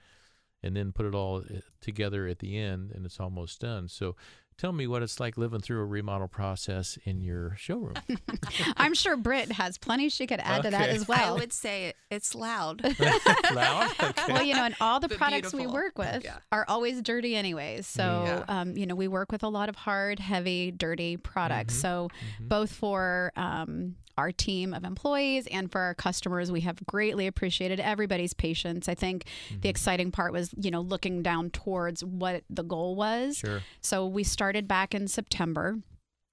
and 0.62 0.76
then 0.76 0.92
put 0.92 1.06
it 1.06 1.14
all 1.14 1.42
eh, 1.50 1.60
together 1.80 2.26
at 2.26 2.38
the 2.40 2.56
end 2.58 2.90
and 2.92 3.04
it's 3.06 3.20
almost 3.20 3.60
done. 3.60 3.88
So 3.88 4.16
tell 4.56 4.72
me 4.72 4.88
what 4.88 5.02
it's 5.04 5.20
like 5.20 5.38
living 5.38 5.60
through 5.60 5.80
a 5.80 5.84
remodel 5.84 6.26
process 6.26 6.98
in 7.04 7.20
your 7.20 7.54
showroom. 7.56 7.94
I'm 8.76 8.92
sure 8.94 9.16
Britt 9.16 9.52
has 9.52 9.78
plenty 9.78 10.08
she 10.08 10.26
could 10.26 10.40
add 10.40 10.62
to 10.64 10.70
that 10.70 10.88
as 10.90 11.06
well. 11.06 11.36
I 11.36 11.38
would 11.38 11.52
say 11.52 11.92
it's 12.10 12.34
loud. 12.34 12.82
Loud? 13.54 13.90
Okay. 14.02 14.32
well, 14.32 14.42
you 14.42 14.54
know, 14.54 14.64
and 14.64 14.74
all 14.80 14.98
the 14.98 15.06
But 15.08 15.18
products 15.18 15.52
we 15.54 15.66
work 15.68 15.96
with 15.96 16.24
Yeah. 16.24 16.38
are 16.50 16.64
always 16.66 17.00
dirty 17.02 17.36
anyways. 17.36 17.86
So, 17.86 18.02
Yeah. 18.02 18.44
um, 18.60 18.76
you 18.76 18.86
know, 18.86 18.96
we 18.96 19.06
work 19.06 19.30
with 19.30 19.44
a 19.44 19.48
lot 19.48 19.68
of 19.68 19.76
hard, 19.76 20.18
heavy, 20.18 20.72
dirty 20.72 21.16
products. 21.16 21.74
Mhm. 21.76 21.80
So, 21.80 22.08
Mhm. 22.42 22.48
both 22.48 22.72
for 22.72 23.32
um, 23.36 23.94
our 24.18 24.32
team 24.32 24.74
of 24.74 24.84
employees 24.84 25.46
and 25.50 25.70
for 25.72 25.80
our 25.80 25.94
customers, 25.94 26.50
we 26.52 26.60
have 26.62 26.84
greatly 26.86 27.26
appreciated 27.26 27.78
everybody's 27.80 28.34
patience. 28.34 28.88
I 28.88 28.94
think 28.94 29.24
Mm-hmm. 29.48 29.60
the 29.60 29.68
exciting 29.68 30.10
part 30.10 30.32
was, 30.32 30.50
you 30.60 30.70
know, 30.70 30.80
looking 30.80 31.22
down 31.22 31.50
towards 31.50 32.04
what 32.04 32.42
the 32.50 32.62
goal 32.64 32.96
was. 32.96 33.38
Sure. 33.38 33.62
So, 33.80 34.06
we 34.06 34.24
started 34.24 34.66
back 34.68 34.94
in 34.94 35.08
September. 35.08 35.78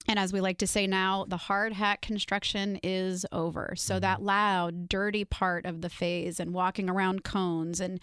And 0.08 0.20
as 0.20 0.32
we 0.32 0.40
like 0.40 0.60
to 0.60 0.68
say 0.68 0.86
now, 0.86 1.26
the 1.28 1.38
hard 1.38 1.74
hat 1.74 2.02
construction 2.02 2.80
is 2.84 3.26
over. 3.32 3.74
So 3.76 3.96
Mhm. 3.96 4.02
that 4.02 4.22
loud, 4.22 4.88
dirty 4.88 5.26
part 5.26 5.66
of 5.66 5.82
the 5.82 5.90
phase 5.90 6.40
and 6.40 6.54
walking 6.54 6.90
around 6.92 7.24
cones 7.24 7.80
and 7.80 8.00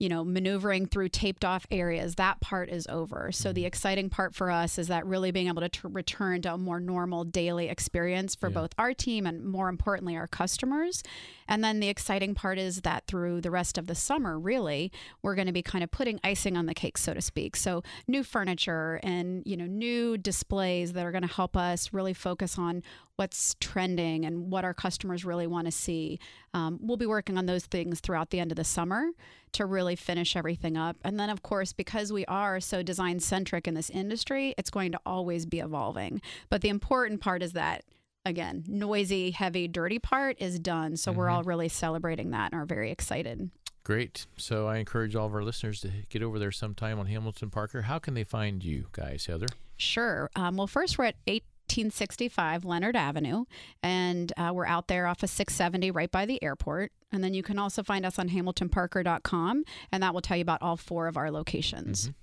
you 0.00 0.08
know, 0.08 0.24
maneuvering 0.24 0.86
through 0.86 1.10
taped 1.10 1.44
off 1.44 1.66
areas, 1.70 2.16
that 2.16 2.40
part 2.40 2.70
is 2.70 2.86
over. 2.88 3.30
So 3.30 3.52
the 3.52 3.60
mm-hmm. 3.60 3.66
exciting 3.66 4.10
part 4.10 4.34
for 4.34 4.50
us 4.50 4.78
is 4.78 4.88
that 4.88 5.06
really 5.06 5.30
being 5.30 5.48
able 5.48 5.60
to 5.60 5.68
t- 5.68 5.80
return 5.84 6.40
to 6.42 6.54
a 6.54 6.58
more 6.58 6.80
normal 6.80 7.24
daily 7.24 7.68
experience 7.68 8.34
for 8.34 8.48
Yeah. 8.48 8.54
both 8.54 8.70
our 8.78 8.94
team 8.94 9.26
and 9.26 9.44
more 9.44 9.68
importantly 9.68 10.16
our 10.16 10.26
customers. 10.26 11.02
And 11.50 11.64
then 11.64 11.80
the 11.80 11.88
exciting 11.88 12.34
part 12.34 12.58
is 12.58 12.82
that 12.82 13.08
through 13.08 13.40
the 13.40 13.50
rest 13.50 13.76
of 13.76 13.88
the 13.88 13.96
summer, 13.96 14.38
really, 14.38 14.92
we're 15.20 15.34
going 15.34 15.48
to 15.48 15.52
be 15.52 15.62
kind 15.62 15.82
of 15.82 15.90
putting 15.90 16.20
icing 16.22 16.56
on 16.56 16.66
the 16.66 16.74
cake, 16.74 16.96
so 16.96 17.12
to 17.12 17.20
speak. 17.20 17.56
So 17.56 17.82
new 18.06 18.22
furniture 18.22 19.00
and, 19.02 19.42
you 19.44 19.56
know, 19.56 19.66
new 19.66 20.16
displays 20.16 20.92
that 20.92 21.04
are 21.04 21.10
going 21.10 21.26
to 21.26 21.34
help 21.34 21.56
us 21.56 21.92
really 21.92 22.14
focus 22.14 22.56
on 22.56 22.84
what's 23.16 23.56
trending 23.60 24.24
and 24.24 24.50
what 24.50 24.64
our 24.64 24.72
customers 24.72 25.24
really 25.24 25.48
want 25.48 25.66
to 25.66 25.72
see. 25.72 26.20
Um, 26.54 26.78
we'll 26.80 26.96
be 26.96 27.04
working 27.04 27.36
on 27.36 27.46
those 27.46 27.66
things 27.66 27.98
throughout 27.98 28.30
the 28.30 28.38
end 28.38 28.52
of 28.52 28.56
the 28.56 28.64
summer 28.64 29.10
to 29.52 29.66
really 29.66 29.96
finish 29.96 30.36
everything 30.36 30.76
up. 30.76 30.96
And 31.02 31.18
then, 31.18 31.30
of 31.30 31.42
course, 31.42 31.72
because 31.72 32.12
we 32.12 32.24
are 32.26 32.60
so 32.60 32.84
design 32.84 33.18
centric 33.18 33.66
in 33.66 33.74
this 33.74 33.90
industry, 33.90 34.54
it's 34.56 34.70
going 34.70 34.92
to 34.92 35.00
always 35.04 35.46
be 35.46 35.58
evolving. 35.58 36.22
But 36.48 36.60
the 36.60 36.68
important 36.68 37.20
part 37.20 37.42
is 37.42 37.54
that. 37.54 37.82
Again, 38.24 38.64
noisy, 38.68 39.30
heavy, 39.30 39.66
dirty 39.66 39.98
part 39.98 40.36
is 40.40 40.58
done. 40.58 40.96
So 40.96 41.10
we're 41.10 41.26
Mhm. 41.28 41.32
all 41.32 41.42
really 41.42 41.68
celebrating 41.68 42.30
that 42.30 42.52
and 42.52 42.60
are 42.60 42.66
very 42.66 42.90
excited. 42.90 43.50
Great. 43.82 44.26
So 44.36 44.66
I 44.66 44.76
encourage 44.76 45.16
all 45.16 45.26
of 45.26 45.34
our 45.34 45.42
listeners 45.42 45.80
to 45.80 45.90
get 46.10 46.22
over 46.22 46.38
there 46.38 46.52
sometime 46.52 46.98
on 46.98 47.06
Hamilton 47.06 47.48
Parker. 47.50 47.82
How 47.82 47.98
can 47.98 48.12
they 48.14 48.24
find 48.24 48.62
you 48.62 48.88
guys, 48.92 49.24
Heather? 49.26 49.46
Sure. 49.78 50.30
Um, 50.36 50.58
well, 50.58 50.66
first, 50.66 50.98
we're 50.98 51.06
at 51.06 51.16
1865 51.26 52.64
Leonard 52.66 52.94
Avenue, 52.94 53.46
and 53.82 54.32
uh, 54.36 54.50
we're 54.54 54.66
out 54.66 54.88
there 54.88 55.06
off 55.06 55.22
of 55.22 55.30
670 55.30 55.90
right 55.90 56.10
by 56.10 56.26
the 56.26 56.42
airport. 56.42 56.92
And 57.10 57.24
then 57.24 57.32
you 57.32 57.42
can 57.42 57.58
also 57.58 57.82
find 57.82 58.04
us 58.04 58.18
on 58.18 58.28
hamiltonparker.com, 58.28 59.64
and 59.90 60.02
that 60.02 60.12
will 60.12 60.20
tell 60.20 60.36
you 60.36 60.42
about 60.42 60.60
all 60.60 60.76
four 60.76 61.06
of 61.08 61.16
our 61.16 61.30
locations. 61.30 62.08
Mhm. 62.08 62.14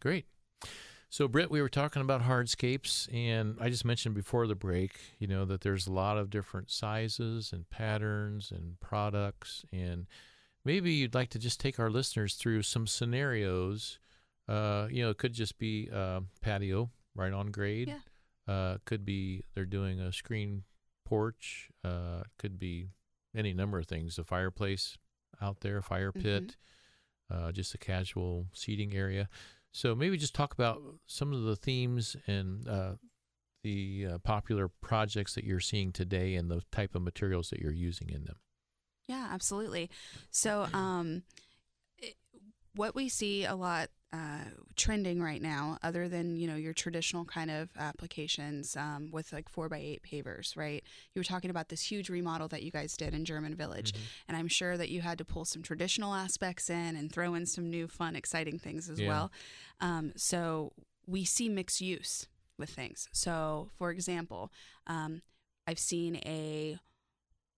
Great. 0.00 0.26
So, 1.10 1.26
Britt, 1.26 1.50
we 1.50 1.62
were 1.62 1.70
talking 1.70 2.02
about 2.02 2.22
hardscapes, 2.22 3.08
and 3.14 3.56
I 3.60 3.70
just 3.70 3.84
mentioned 3.84 4.14
before 4.14 4.46
the 4.46 4.54
break, 4.54 4.98
you 5.18 5.26
know, 5.26 5.46
that 5.46 5.62
there's 5.62 5.86
a 5.86 5.92
lot 5.92 6.18
of 6.18 6.28
different 6.28 6.70
sizes 6.70 7.50
and 7.50 7.68
patterns 7.70 8.50
and 8.50 8.78
products. 8.80 9.64
And 9.72 10.06
maybe 10.66 10.92
you'd 10.92 11.14
like 11.14 11.30
to 11.30 11.38
just 11.38 11.60
take 11.60 11.78
our 11.80 11.88
listeners 11.88 12.34
through 12.34 12.62
some 12.62 12.86
scenarios. 12.86 13.98
Uh, 14.46 14.88
you 14.90 15.02
know, 15.02 15.08
it 15.08 15.16
could 15.16 15.32
just 15.32 15.58
be 15.58 15.88
uh, 15.90 16.20
patio 16.42 16.90
right 17.14 17.32
on 17.32 17.50
grade. 17.52 17.88
Yeah. 17.88 18.52
Uh, 18.54 18.76
could 18.84 19.04
be 19.06 19.44
they're 19.54 19.64
doing 19.64 20.00
a 20.00 20.12
screen 20.12 20.64
porch. 21.06 21.70
Uh, 21.82 22.22
could 22.38 22.58
be 22.58 22.88
any 23.34 23.54
number 23.54 23.78
of 23.78 23.86
things. 23.86 24.18
A 24.18 24.24
fireplace 24.24 24.98
out 25.40 25.60
there, 25.60 25.78
a 25.78 25.82
fire 25.82 26.12
Mhm. 26.12 26.22
pit, 26.22 26.56
uh, 27.30 27.50
just 27.52 27.74
a 27.74 27.78
casual 27.78 28.46
seating 28.52 28.94
area. 28.94 29.28
So 29.78 29.94
maybe 29.94 30.16
just 30.16 30.34
talk 30.34 30.54
about 30.54 30.82
some 31.06 31.32
of 31.32 31.44
the 31.44 31.54
themes 31.54 32.16
and 32.26 32.66
uh, 32.66 32.94
the 33.62 34.08
uh, 34.14 34.18
popular 34.18 34.66
projects 34.66 35.36
that 35.36 35.44
you're 35.44 35.60
seeing 35.60 35.92
today 35.92 36.34
and 36.34 36.50
the 36.50 36.62
type 36.72 36.96
of 36.96 37.02
materials 37.02 37.50
that 37.50 37.60
you're 37.60 37.70
using 37.70 38.10
in 38.10 38.24
them. 38.24 38.34
Yeah, 39.06 39.28
absolutely. 39.30 39.88
So, 40.32 40.66
um, 40.74 41.22
it, 41.96 42.16
what 42.74 42.96
we 42.96 43.08
see 43.08 43.44
a 43.44 43.54
lot 43.54 43.90
uh, 44.12 44.44
trending 44.74 45.20
right 45.22 45.42
now, 45.42 45.76
other 45.82 46.08
than 46.08 46.36
you 46.36 46.46
know 46.46 46.56
your 46.56 46.72
traditional 46.72 47.24
kind 47.24 47.50
of 47.50 47.68
applications 47.78 48.74
um, 48.76 49.10
with 49.12 49.32
like 49.32 49.48
four 49.48 49.68
by 49.68 49.76
eight 49.78 50.02
pavers, 50.02 50.56
right? 50.56 50.82
You 51.14 51.20
were 51.20 51.24
talking 51.24 51.50
about 51.50 51.68
this 51.68 51.82
huge 51.82 52.08
remodel 52.08 52.48
that 52.48 52.62
you 52.62 52.70
guys 52.70 52.96
did 52.96 53.12
in 53.14 53.24
German 53.24 53.54
Village, 53.54 53.92
and 54.26 54.36
I'm 54.36 54.48
sure 54.48 54.76
that 54.78 54.88
you 54.88 55.02
had 55.02 55.18
to 55.18 55.24
pull 55.24 55.44
some 55.44 55.62
traditional 55.62 56.14
aspects 56.14 56.70
in 56.70 56.96
and 56.96 57.12
throw 57.12 57.34
in 57.34 57.44
some 57.44 57.68
new, 57.68 57.86
fun, 57.86 58.16
exciting 58.16 58.58
things 58.58 58.88
as 58.88 58.98
Yeah. 59.00 59.08
well. 59.08 59.32
Um, 59.80 60.12
so 60.16 60.72
we 61.06 61.24
see 61.24 61.48
mixed 61.48 61.80
use 61.80 62.26
with 62.58 62.70
things. 62.70 63.08
So, 63.12 63.70
for 63.76 63.90
example, 63.90 64.50
um, 64.86 65.22
I've 65.66 65.78
seen 65.78 66.16
a 66.24 66.78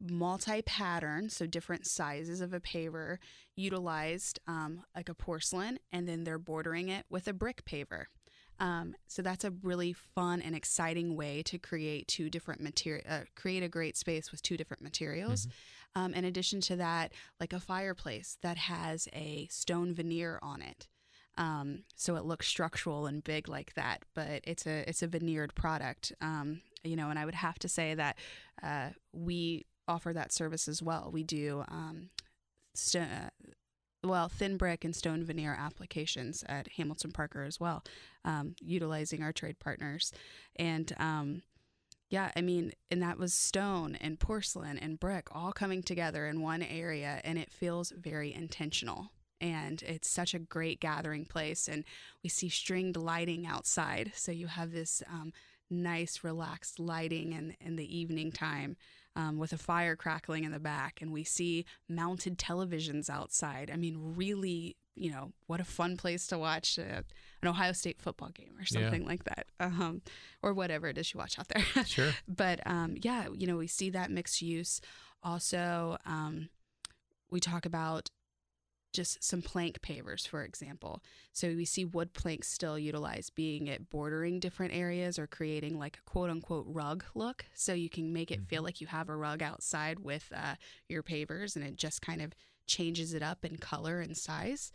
multi 0.01 0.63
pattern, 0.63 1.29
so 1.29 1.47
different 1.47 1.87
sizes 1.87 2.41
of 2.41 2.53
a 2.53 2.61
paver 2.61 3.19
utilized 3.57 4.39
um, 4.47 4.83
like 4.95 5.09
a 5.09 5.15
porcelain, 5.15 5.79
and 5.93 6.09
then 6.09 6.25
they're 6.25 6.39
bordering 6.39 6.89
it 6.89 7.05
with 7.11 7.29
a 7.29 7.33
brick 7.33 7.65
paver. 7.65 8.05
Um, 8.59 8.95
so 9.07 9.23
that's 9.23 9.45
a 9.45 9.53
really 9.63 9.95
fun 9.95 10.43
and 10.43 10.55
exciting 10.55 11.17
way 11.17 11.43
to 11.45 11.59
create 11.59 12.09
two 12.09 12.29
different 12.29 12.61
material, 12.61 13.05
uh, 13.09 13.21
create 13.35 13.63
a 13.63 13.69
great 13.69 13.97
space 13.97 14.31
with 14.31 14.43
two 14.43 14.57
different 14.57 14.83
materials. 14.83 15.49
Um, 15.97 16.15
in 16.15 16.25
addition 16.25 16.61
to 16.63 16.77
that, 16.77 17.13
like 17.41 17.53
a 17.53 17.61
fireplace 17.61 18.37
that 18.43 18.59
has 18.59 19.09
a 19.13 19.49
stone 19.51 19.95
veneer 19.95 20.39
on 20.43 20.63
it. 20.63 20.89
Um, 21.39 21.85
so 21.97 22.17
it 22.17 22.25
looks 22.25 22.47
structural 22.47 23.07
and 23.07 23.25
big 23.25 23.49
like 23.49 23.73
that, 23.75 24.05
but 24.15 24.43
it's 24.45 24.67
a 24.67 24.89
it's 24.89 25.03
a 25.03 25.07
veneered 25.07 25.55
product. 25.55 26.13
Um, 26.21 26.61
you 26.85 26.97
know, 26.97 27.09
and 27.09 27.19
I 27.19 27.25
would 27.25 27.35
have 27.35 27.59
to 27.61 27.69
say 27.69 27.95
that 27.95 28.19
uh, 28.63 28.91
we 29.13 29.65
offer 29.91 30.13
that 30.13 30.33
service 30.33 30.69
as 30.69 30.83
well. 30.83 31.11
We 31.13 31.23
do 31.23 31.65
um, 31.69 32.11
st- 32.75 33.09
uh, 33.11 33.31
well 34.03 34.29
thin 34.29 34.57
brick 34.57 34.85
and 34.85 34.97
stone 34.97 35.25
veneer 35.25 35.57
applications 35.59 36.43
at 36.49 36.69
Hamilton 36.77 37.13
Parker 37.13 37.43
as 37.43 37.61
well, 37.61 37.85
um, 38.25 38.55
utilizing 38.61 39.23
our 39.23 39.33
trade 39.33 39.59
partners, 39.59 40.13
and 40.57 40.93
um, 40.99 41.43
yeah, 42.11 42.33
I 42.35 42.41
mean, 42.41 42.73
and 42.91 43.03
that 43.03 43.19
was 43.19 43.33
stone 43.33 43.97
and 44.01 44.19
porcelain 44.19 44.79
and 44.79 44.99
brick 44.99 45.29
all 45.31 45.53
coming 45.53 45.83
together 45.83 46.27
in 46.27 46.43
one 46.43 46.63
area, 46.63 47.21
and 47.25 47.39
it 47.39 47.53
feels 47.53 47.93
very 47.97 48.35
intentional. 48.35 49.11
And 49.41 49.83
it's 49.85 50.11
such 50.11 50.35
a 50.35 50.39
great 50.39 50.81
gathering 50.81 51.25
place. 51.25 51.67
And 51.67 51.85
we 52.23 52.29
see 52.29 52.51
stringed 52.51 52.97
lighting 52.97 53.47
outside. 53.47 54.13
So 54.15 54.33
you 54.33 54.49
have 54.49 54.73
this 54.73 55.03
um, 55.09 55.33
nice, 55.71 56.23
relaxed 56.23 56.79
lighting 56.79 57.33
in, 57.33 57.57
in 57.61 57.77
the 57.77 57.97
evening 57.97 58.33
time 58.33 58.77
um, 59.21 59.39
with 59.39 59.53
a 59.53 59.59
fire 59.59 59.97
crackling 59.97 60.45
in 60.45 60.53
the 60.53 60.59
back. 60.61 61.01
And 61.03 61.13
we 61.13 61.25
see 61.25 61.65
mounted 61.89 62.39
televisions 62.39 63.09
outside. 63.11 63.71
I 63.73 63.77
mean, 63.77 63.97
really, 64.17 64.77
you 64.95 65.11
know, 65.11 65.33
what 65.47 65.61
a 65.61 65.65
fun 65.65 65.97
place 65.97 66.27
to 66.29 66.39
watch 66.39 66.79
uh, 66.79 67.03
an 67.43 67.49
Ohio 67.49 67.73
State 67.73 68.01
football 68.01 68.31
game 68.31 68.55
or 68.59 68.65
Yeah. 68.71 68.81
something 68.83 69.05
like 69.07 69.25
that, 69.25 69.45
um, 69.61 70.03
or 70.43 70.53
whatever 70.55 70.87
it 70.89 70.97
is 70.99 71.13
you 71.13 71.19
watch 71.19 71.39
out 71.39 71.49
there. 71.49 71.65
Sure. 71.97 72.13
but 72.29 72.59
um, 72.67 72.91
yeah, 73.03 73.23
you 73.41 73.47
know, 73.47 73.57
we 73.57 73.67
see 73.67 73.91
that 73.91 74.11
mixed 74.11 74.41
use. 74.43 74.81
Also, 75.23 75.97
um, 76.07 76.49
we 77.31 77.41
talk 77.41 77.65
about 77.67 78.11
just 78.93 79.23
some 79.23 79.43
plank 79.43 79.81
pavers, 79.81 80.27
for 80.27 80.45
example. 80.45 81.03
So 81.33 81.49
we 81.49 81.65
see 81.65 81.85
wood 81.85 82.13
planks 82.13 82.49
still 82.49 82.79
utilized, 82.79 83.35
being 83.35 83.69
it 83.69 83.91
bordering 83.91 84.41
different 84.41 84.75
areas 84.75 85.19
or 85.19 85.27
creating 85.27 85.79
like 85.79 85.99
a 85.99 86.11
quote 86.11 86.31
unquote 86.31 86.67
rug 86.69 87.05
look. 87.15 87.45
So 87.55 87.73
you 87.73 87.89
can 87.89 88.13
make 88.13 88.31
it 88.31 88.47
feel 88.49 88.63
like 88.63 88.81
you 88.81 88.87
have 88.89 89.09
a 89.09 89.17
rug 89.17 89.43
outside 89.43 90.01
with 90.01 90.31
uh, 90.35 90.55
your 90.89 91.03
pavers 91.03 91.57
and 91.57 91.65
it 91.65 91.77
just 91.77 92.03
kind 92.03 92.21
of 92.21 92.33
changes 92.67 93.15
it 93.15 93.23
up 93.23 93.45
in 93.45 93.57
color 93.57 94.01
and 94.01 94.17
size. 94.17 94.73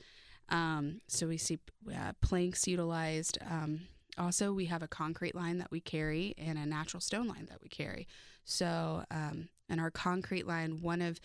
Um, 0.49 1.01
so 1.07 1.27
we 1.27 1.37
see 1.37 1.59
uh, 1.93 2.13
planks 2.21 2.67
utilized. 2.67 3.37
Um, 3.49 3.81
also, 4.17 4.53
we 4.53 4.65
have 4.65 4.83
a 4.83 4.87
concrete 4.87 5.35
line 5.35 5.57
that 5.57 5.71
we 5.71 5.81
carry 5.81 6.35
and 6.37 6.57
a 6.57 6.65
natural 6.65 7.01
stone 7.01 7.27
line 7.27 7.47
that 7.49 7.61
we 7.61 7.67
carry. 7.67 8.07
So, 8.45 9.03
um, 9.11 9.49
in 9.67 9.79
our 9.79 9.91
concrete 9.91 10.47
line, 10.47 10.81
one 10.81 11.01
of 11.01 11.19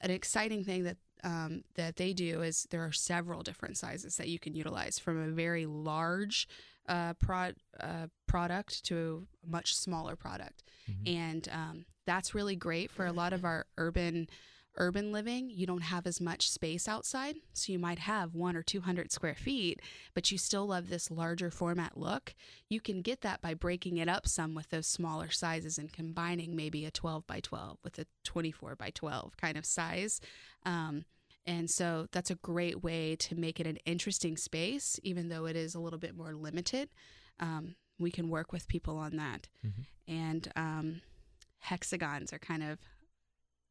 an 0.00 0.10
exciting 0.10 0.64
thing 0.64 0.84
that 0.84 0.98
um, 1.24 1.62
that 1.76 1.96
they 1.96 2.12
do 2.12 2.42
is 2.42 2.66
there 2.70 2.84
are 2.84 2.92
several 2.92 3.42
different 3.42 3.76
sizes 3.76 4.16
that 4.16 4.28
you 4.28 4.38
can 4.38 4.54
utilize 4.54 4.98
from 4.98 5.20
a 5.22 5.28
very 5.28 5.66
large 5.66 6.48
uh, 6.88 7.14
pro- 7.14 7.52
uh, 7.80 8.06
product 8.26 8.84
to 8.84 9.26
a 9.46 9.50
much 9.50 9.74
smaller 9.76 10.16
product, 10.16 10.64
Mhm. 10.90 11.08
and 11.16 11.48
um, 11.52 11.84
that's 12.06 12.34
really 12.34 12.56
great 12.56 12.90
for 12.90 13.06
a 13.06 13.12
lot 13.12 13.32
of 13.32 13.44
our 13.44 13.66
urban 13.78 14.28
urban 14.76 15.12
living. 15.12 15.50
You 15.50 15.66
don't 15.66 15.82
have 15.82 16.06
as 16.06 16.20
much 16.20 16.50
space 16.50 16.88
outside, 16.88 17.36
so 17.52 17.72
you 17.72 17.78
might 17.78 17.98
have 18.00 18.34
one 18.34 18.56
or 18.56 18.62
two 18.62 18.80
hundred 18.80 19.12
square 19.12 19.34
feet, 19.34 19.80
but 20.14 20.30
you 20.30 20.38
still 20.38 20.66
love 20.66 20.88
this 20.88 21.10
larger 21.10 21.50
format 21.50 21.96
look. 21.96 22.34
You 22.68 22.80
can 22.80 23.02
get 23.02 23.20
that 23.20 23.40
by 23.40 23.54
breaking 23.54 23.98
it 23.98 24.08
up 24.08 24.26
some 24.26 24.54
with 24.54 24.70
those 24.70 24.86
smaller 24.86 25.30
sizes 25.30 25.78
and 25.78 25.92
combining 25.92 26.56
maybe 26.56 26.84
a 26.84 26.90
twelve 26.90 27.26
by 27.26 27.40
twelve 27.40 27.78
with 27.84 27.98
a 27.98 28.06
twenty 28.24 28.50
four 28.50 28.74
by 28.76 28.90
twelve 28.90 29.36
kind 29.36 29.56
of 29.56 29.66
size. 29.66 30.20
Um, 30.64 31.04
and 31.44 31.68
so 31.68 32.06
that's 32.12 32.30
a 32.30 32.36
great 32.36 32.82
way 32.82 33.16
to 33.16 33.34
make 33.34 33.58
it 33.58 33.66
an 33.66 33.78
interesting 33.84 34.36
space, 34.36 35.00
even 35.02 35.28
though 35.28 35.46
it 35.46 35.56
is 35.56 35.74
a 35.74 35.80
little 35.80 35.98
bit 35.98 36.16
more 36.16 36.34
limited. 36.34 36.88
Um, 37.40 37.74
we 37.98 38.10
can 38.10 38.28
work 38.28 38.52
with 38.52 38.68
people 38.68 38.96
on 38.96 39.16
that. 39.16 39.48
Mhm. 39.66 39.86
And 40.08 40.52
um, 40.56 41.00
hexagons 41.58 42.32
are 42.32 42.38
kind 42.38 42.62
of 42.62 42.78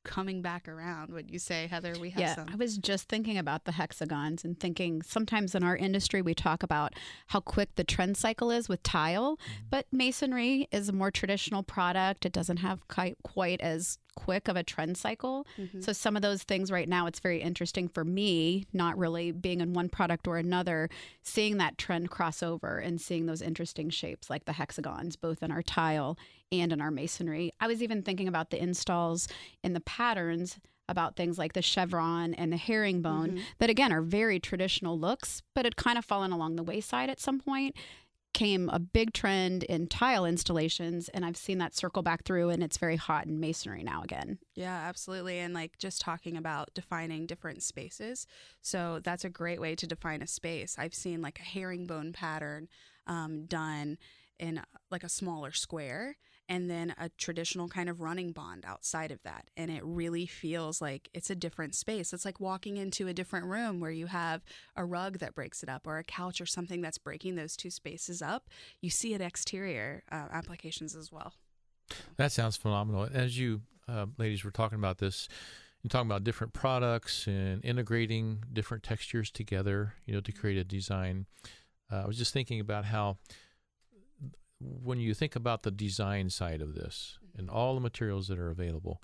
coming 0.03 0.41
back 0.41 0.67
around. 0.67 1.11
Would 1.11 1.31
you 1.31 1.39
say, 1.39 1.67
Heather? 1.67 1.93
We 1.99 2.09
have 2.11 2.21
yeah, 2.21 2.35
some. 2.35 2.47
I 2.51 2.55
was 2.55 2.77
just 2.77 3.07
thinking 3.07 3.37
about 3.37 3.65
the 3.65 3.73
hexagons 3.73 4.43
and 4.43 4.59
thinking 4.59 5.01
sometimes 5.01 5.55
in 5.55 5.63
our 5.63 5.75
industry 5.75 6.21
we 6.21 6.33
talk 6.33 6.63
about 6.63 6.93
how 7.27 7.39
quick 7.39 7.75
the 7.75 7.83
trend 7.83 8.17
cycle 8.17 8.51
is 8.51 8.67
with 8.67 8.83
tile, 8.83 9.37
mm. 9.37 9.39
but 9.69 9.85
masonry 9.91 10.67
is 10.71 10.89
a 10.89 10.93
more 10.93 11.11
traditional 11.11 11.63
product. 11.63 12.25
It 12.25 12.33
doesn't 12.33 12.57
have 12.57 12.87
quite, 12.87 13.17
quite 13.23 13.61
as 13.61 13.97
quick 14.15 14.47
of 14.47 14.55
a 14.55 14.63
trend 14.63 14.97
cycle. 14.97 15.45
Mhm. 15.57 15.83
So 15.83 15.93
some 15.93 16.15
of 16.15 16.21
those 16.21 16.43
things 16.43 16.71
right 16.71 16.87
now 16.89 17.05
it's 17.07 17.19
very 17.19 17.41
interesting 17.41 17.87
for 17.87 18.03
me, 18.03 18.65
not 18.73 18.97
really 18.97 19.31
being 19.31 19.61
in 19.61 19.73
one 19.73 19.89
product 19.89 20.27
or 20.27 20.37
another, 20.37 20.89
seeing 21.23 21.57
that 21.57 21.77
trend 21.77 22.09
cross 22.09 22.43
over 22.43 22.77
and 22.79 22.99
seeing 22.99 23.25
those 23.25 23.41
interesting 23.41 23.89
shapes 23.89 24.29
like 24.29 24.45
the 24.45 24.53
hexagons 24.53 25.15
both 25.15 25.41
in 25.41 25.51
our 25.51 25.61
tile 25.63 26.17
and 26.51 26.71
in 26.73 26.81
our 26.81 26.91
masonry. 26.91 27.51
I 27.59 27.67
was 27.67 27.81
even 27.81 28.03
thinking 28.03 28.27
about 28.27 28.49
the 28.49 28.61
installs 28.61 29.27
in 29.63 29.73
the 29.73 29.79
patterns 29.81 30.59
about 30.89 31.15
things 31.15 31.37
like 31.37 31.53
the 31.53 31.61
chevron 31.61 32.33
and 32.33 32.51
the 32.51 32.57
herringbone 32.57 33.31
Mhm. 33.37 33.41
that 33.59 33.69
again 33.69 33.93
are 33.93 34.01
very 34.01 34.39
traditional 34.41 34.99
looks, 34.99 35.41
but 35.53 35.63
had 35.65 35.77
kind 35.77 35.97
of 35.97 36.03
fallen 36.03 36.31
along 36.33 36.57
the 36.57 36.63
wayside 36.63 37.09
at 37.09 37.19
some 37.21 37.39
point. 37.39 37.75
Came 38.33 38.69
a 38.69 38.79
big 38.79 39.13
trend 39.13 39.63
in 39.63 39.87
tile 39.87 40.25
installations, 40.25 41.09
and 41.09 41.25
I've 41.25 41.37
seen 41.37 41.57
that 41.59 41.75
circle 41.75 42.01
back 42.01 42.23
through, 42.23 42.49
and 42.49 42.63
it's 42.63 42.77
very 42.77 42.95
hot 42.95 43.25
in 43.25 43.39
masonry 43.39 43.83
now 43.83 44.01
again. 44.03 44.39
Yeah, 44.55 44.85
absolutely. 44.87 45.39
And 45.39 45.53
like 45.53 45.77
just 45.77 46.01
talking 46.01 46.37
about 46.37 46.73
defining 46.73 47.25
different 47.25 47.61
spaces. 47.61 48.25
So 48.61 48.99
that's 49.03 49.25
a 49.25 49.29
great 49.29 49.59
way 49.59 49.75
to 49.75 49.85
define 49.85 50.21
a 50.21 50.27
space. 50.27 50.75
I've 50.79 50.95
seen 50.95 51.21
like 51.21 51.39
a 51.39 51.43
herringbone 51.43 52.13
pattern 52.13 52.67
um, 53.05 53.45
done 53.45 53.97
in 54.39 54.61
like 54.89 55.03
a 55.03 55.09
smaller 55.09 55.51
square 55.51 56.15
and 56.51 56.69
then 56.69 56.93
a 56.99 57.07
traditional 57.17 57.69
kind 57.69 57.87
of 57.87 58.01
running 58.01 58.33
bond 58.33 58.65
outside 58.67 59.09
of 59.09 59.23
that. 59.23 59.45
And 59.55 59.71
it 59.71 59.81
really 59.85 60.25
feels 60.25 60.81
like 60.81 61.07
it's 61.13 61.29
a 61.29 61.35
different 61.35 61.75
space. 61.75 62.11
It's 62.11 62.25
like 62.25 62.41
walking 62.41 62.75
into 62.75 63.07
a 63.07 63.13
different 63.13 63.45
room 63.45 63.79
where 63.79 63.89
you 63.89 64.07
have 64.07 64.43
a 64.75 64.83
rug 64.83 65.19
that 65.19 65.33
breaks 65.33 65.63
it 65.63 65.69
up 65.69 65.87
or 65.87 65.97
a 65.97 66.03
couch 66.03 66.41
or 66.41 66.45
something 66.45 66.81
that's 66.81 66.97
breaking 66.97 67.35
those 67.35 67.55
two 67.55 67.69
spaces 67.69 68.21
up. 68.21 68.49
You 68.81 68.89
see 68.89 69.13
it 69.13 69.21
exterior 69.21 70.03
uh, 70.11 70.27
applications 70.29 70.93
as 70.93 71.09
well. 71.09 71.35
That 72.17 72.33
sounds 72.33 72.57
phenomenal. 72.57 73.07
As 73.13 73.39
you 73.39 73.61
uh, 73.87 74.07
ladies 74.17 74.43
were 74.43 74.51
talking 74.51 74.77
about 74.77 74.97
this, 74.97 75.29
and 75.83 75.89
talking 75.89 76.07
about 76.07 76.25
different 76.25 76.51
products 76.51 77.27
and 77.27 77.63
integrating 77.63 78.43
different 78.51 78.83
textures 78.83 79.31
together, 79.31 79.93
you 80.05 80.13
know, 80.13 80.19
to 80.19 80.31
create 80.31 80.57
a 80.57 80.63
design. 80.63 81.27
Uh, 81.91 82.03
I 82.03 82.07
was 82.07 82.17
just 82.17 82.33
thinking 82.33 82.59
about 82.59 82.85
how 82.85 83.17
when 84.61 84.99
you 84.99 85.13
think 85.13 85.35
about 85.35 85.63
the 85.63 85.71
design 85.71 86.29
side 86.29 86.61
of 86.61 86.75
this 86.75 87.17
and 87.37 87.49
all 87.49 87.73
the 87.75 87.81
materials 87.81 88.27
that 88.27 88.37
are 88.39 88.49
available, 88.49 89.01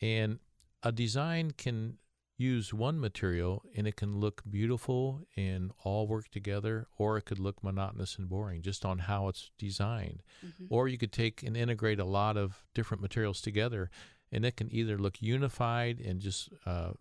and 0.00 0.38
a 0.82 0.92
design 0.92 1.52
can 1.52 1.98
use 2.38 2.72
one 2.74 2.98
material 2.98 3.62
and 3.76 3.86
it 3.86 3.94
can 3.94 4.18
look 4.18 4.42
beautiful 4.48 5.20
and 5.36 5.70
all 5.84 6.06
work 6.08 6.28
together, 6.30 6.86
or 6.98 7.16
it 7.16 7.22
could 7.24 7.38
look 7.38 7.62
monotonous 7.62 8.16
and 8.18 8.28
boring 8.28 8.62
just 8.62 8.84
on 8.84 8.98
how 9.00 9.28
it's 9.28 9.50
designed. 9.58 10.22
Mhm. 10.44 10.66
Or 10.70 10.88
you 10.88 10.98
could 10.98 11.12
take 11.12 11.42
and 11.42 11.56
integrate 11.56 12.00
a 12.00 12.04
lot 12.04 12.36
of 12.36 12.64
different 12.74 13.00
materials 13.00 13.40
together, 13.40 13.90
and 14.32 14.44
it 14.44 14.56
can 14.56 14.72
either 14.74 14.98
look 14.98 15.20
unified 15.22 16.00
and 16.00 16.20
just 16.20 16.48
uh, 16.66 16.92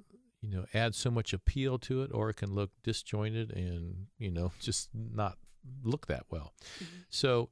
you 0.41 0.49
know 0.49 0.65
add 0.73 0.93
so 0.95 1.09
much 1.09 1.33
appeal 1.33 1.79
to 1.79 2.03
it, 2.03 2.11
or 2.13 2.29
it 2.29 2.35
can 2.35 2.53
look 2.53 2.71
disjointed 2.83 3.51
and 3.51 4.07
you 4.19 4.29
know 4.31 4.51
just 4.59 4.89
not 4.93 5.37
look 5.83 6.05
that 6.07 6.25
well. 6.29 6.53
Mhm. 6.79 6.85
So, 7.09 7.49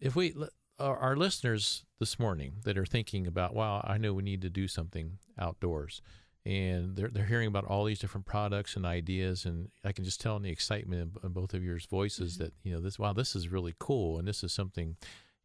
if 0.00 0.14
we 0.16 0.34
our, 0.78 1.16
listeners 1.16 1.84
this 1.98 2.18
morning 2.20 2.52
that 2.62 2.78
are 2.78 2.86
thinking 2.86 3.26
about, 3.26 3.52
wow, 3.54 3.84
I 3.86 3.98
know 3.98 4.12
we 4.14 4.22
need 4.22 4.42
to 4.42 4.50
do 4.50 4.68
something 4.68 5.18
outdoors. 5.38 6.00
And 6.46 6.94
they're, 6.94 7.08
they're 7.08 7.26
hearing 7.26 7.48
about 7.48 7.64
all 7.64 7.84
these 7.84 7.98
different 7.98 8.24
products 8.24 8.76
and 8.76 8.86
ideas, 8.86 9.44
and 9.44 9.70
I 9.84 9.90
can 9.92 10.04
just 10.04 10.20
tell 10.20 10.36
in 10.36 10.42
the 10.44 10.50
excitement 10.50 11.02
in, 11.22 11.26
in 11.26 11.32
both 11.32 11.52
of 11.52 11.64
yours 11.64 11.84
voices 11.84 12.36
Mhm. 12.36 12.38
that 12.38 12.52
you 12.62 12.72
know 12.72 12.80
this. 12.80 12.98
Wow, 12.98 13.12
this 13.12 13.34
is 13.36 13.48
really 13.48 13.74
cool, 13.78 14.18
and 14.18 14.26
this 14.26 14.42
is 14.44 14.52
something 14.52 14.96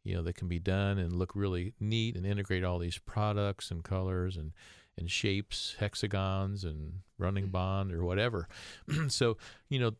you 0.04 0.14
know 0.14 0.22
that 0.22 0.36
can 0.36 0.48
be 0.48 0.58
done 0.60 0.98
and 0.98 1.12
look 1.18 1.32
really 1.34 1.74
neat 1.80 2.16
and 2.16 2.24
integrate 2.24 2.62
all 2.64 2.78
these 2.78 2.98
products 2.98 3.70
and 3.70 3.82
colors 3.84 4.36
and 4.36 4.52
and 4.96 5.10
shapes, 5.10 5.74
hexagons 5.80 6.62
and 6.64 7.00
running 7.18 7.48
Mhm. 7.48 7.52
bond 7.52 7.92
or 7.92 8.04
whatever. 8.04 8.48
so 9.08 9.36
you 9.68 9.80
know 9.80 9.94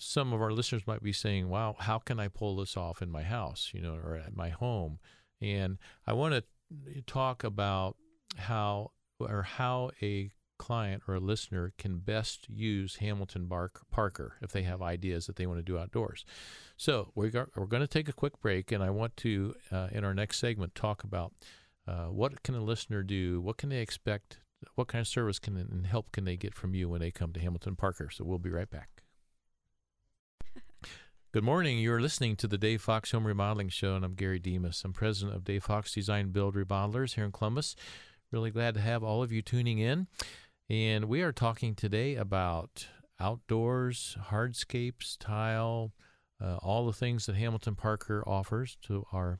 some 0.00 0.32
of 0.32 0.40
our 0.40 0.52
listeners 0.52 0.86
might 0.86 1.02
be 1.02 1.12
saying, 1.12 1.48
"Wow, 1.48 1.76
how 1.78 1.98
can 1.98 2.18
I 2.18 2.28
pull 2.28 2.56
this 2.56 2.76
off 2.76 3.02
in 3.02 3.10
my 3.10 3.22
house, 3.22 3.70
you 3.72 3.80
know, 3.80 3.94
or 3.94 4.16
at 4.16 4.34
my 4.34 4.48
home?" 4.48 4.98
And 5.40 5.78
I 6.06 6.12
want 6.12 6.34
to 6.34 7.02
talk 7.02 7.44
about 7.44 7.96
how 8.36 8.92
or 9.18 9.42
how 9.42 9.90
a 10.02 10.30
client 10.60 11.02
or 11.08 11.14
a 11.14 11.20
listener 11.20 11.72
can 11.78 11.98
best 11.98 12.46
use 12.50 12.96
Hamilton 12.96 13.46
Bark, 13.46 13.80
Parker 13.90 14.36
if 14.42 14.52
they 14.52 14.62
have 14.62 14.82
ideas 14.82 15.26
that 15.26 15.36
they 15.36 15.46
want 15.46 15.58
to 15.58 15.62
do 15.62 15.78
outdoors. 15.78 16.26
So 16.76 17.12
we're, 17.14 17.30
we're 17.56 17.64
going 17.64 17.80
to 17.80 17.86
take 17.86 18.10
a 18.10 18.12
quick 18.12 18.38
break, 18.42 18.70
and 18.70 18.82
I 18.82 18.90
want 18.90 19.16
to, 19.18 19.54
uh, 19.72 19.88
in 19.90 20.04
our 20.04 20.12
next 20.12 20.38
segment, 20.38 20.74
talk 20.74 21.02
about 21.02 21.32
uh, 21.88 22.08
what 22.08 22.42
can 22.42 22.54
a 22.54 22.62
listener 22.62 23.02
do, 23.02 23.40
what 23.40 23.56
can 23.56 23.70
they 23.70 23.80
expect, 23.80 24.40
what 24.74 24.88
kind 24.88 25.00
of 25.00 25.08
service 25.08 25.38
can 25.38 25.56
and 25.56 25.86
help 25.86 26.12
can 26.12 26.24
they 26.24 26.36
get 26.36 26.54
from 26.54 26.74
you 26.74 26.90
when 26.90 27.00
they 27.00 27.10
come 27.10 27.32
to 27.32 27.40
Hamilton 27.40 27.74
Parker. 27.74 28.10
So 28.10 28.24
we'll 28.24 28.38
be 28.38 28.50
right 28.50 28.70
back. 28.70 28.99
Good 31.32 31.44
morning. 31.44 31.78
You're 31.78 32.00
listening 32.00 32.34
to 32.38 32.48
the 32.48 32.58
Dave 32.58 32.82
Fox 32.82 33.12
Home 33.12 33.24
Remodeling 33.24 33.68
Show, 33.68 33.94
and 33.94 34.04
I'm 34.04 34.14
Gary 34.14 34.40
Demas. 34.40 34.82
I'm 34.84 34.92
president 34.92 35.36
of 35.36 35.44
Dave 35.44 35.62
Fox 35.62 35.94
Design 35.94 36.32
Build 36.32 36.56
Remodelers 36.56 37.14
here 37.14 37.24
in 37.24 37.30
Columbus. 37.30 37.76
Really 38.32 38.50
glad 38.50 38.74
to 38.74 38.80
have 38.80 39.04
all 39.04 39.22
of 39.22 39.30
you 39.30 39.40
tuning 39.40 39.78
in. 39.78 40.08
And 40.68 41.04
we 41.04 41.22
are 41.22 41.30
talking 41.30 41.76
today 41.76 42.16
about 42.16 42.88
outdoors, 43.20 44.16
hardscapes, 44.30 45.16
tile, 45.20 45.92
uh, 46.42 46.56
all 46.56 46.84
the 46.84 46.92
things 46.92 47.26
that 47.26 47.36
Hamilton 47.36 47.76
Parker 47.76 48.24
offers 48.26 48.76
to 48.88 49.06
our 49.12 49.38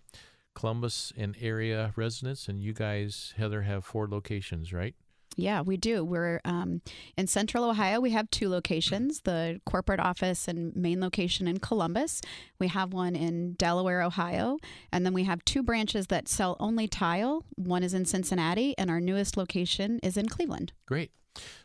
Columbus 0.54 1.12
and 1.16 1.36
area 1.40 1.92
residents. 1.96 2.46
And 2.46 2.62
you 2.62 2.72
guys, 2.72 3.34
Heather, 3.36 3.62
have 3.62 3.84
four 3.84 4.06
locations, 4.06 4.72
right? 4.72 4.94
Yeah, 5.40 5.62
we 5.62 5.76
do. 5.76 6.04
We're 6.04 6.40
um, 6.44 6.82
in 7.16 7.26
Central 7.26 7.64
Ohio. 7.64 8.00
We 8.00 8.10
have 8.10 8.30
two 8.30 8.48
locations: 8.48 9.22
the 9.22 9.60
corporate 9.64 10.00
office 10.00 10.48
and 10.48 10.74
main 10.76 11.00
location 11.00 11.46
in 11.48 11.58
Columbus. 11.58 12.20
We 12.58 12.68
have 12.68 12.92
one 12.92 13.16
in 13.16 13.54
Delaware, 13.54 14.02
Ohio, 14.02 14.58
and 14.92 15.04
then 15.04 15.12
we 15.12 15.24
have 15.24 15.44
two 15.44 15.62
branches 15.62 16.08
that 16.08 16.28
sell 16.28 16.56
only 16.60 16.88
tile. 16.88 17.44
One 17.56 17.82
is 17.82 17.94
in 17.94 18.04
Cincinnati, 18.04 18.76
and 18.78 18.90
our 18.90 19.00
newest 19.00 19.36
location 19.36 19.98
is 20.02 20.16
in 20.16 20.28
Cleveland. 20.28 20.72
Great. 20.86 21.12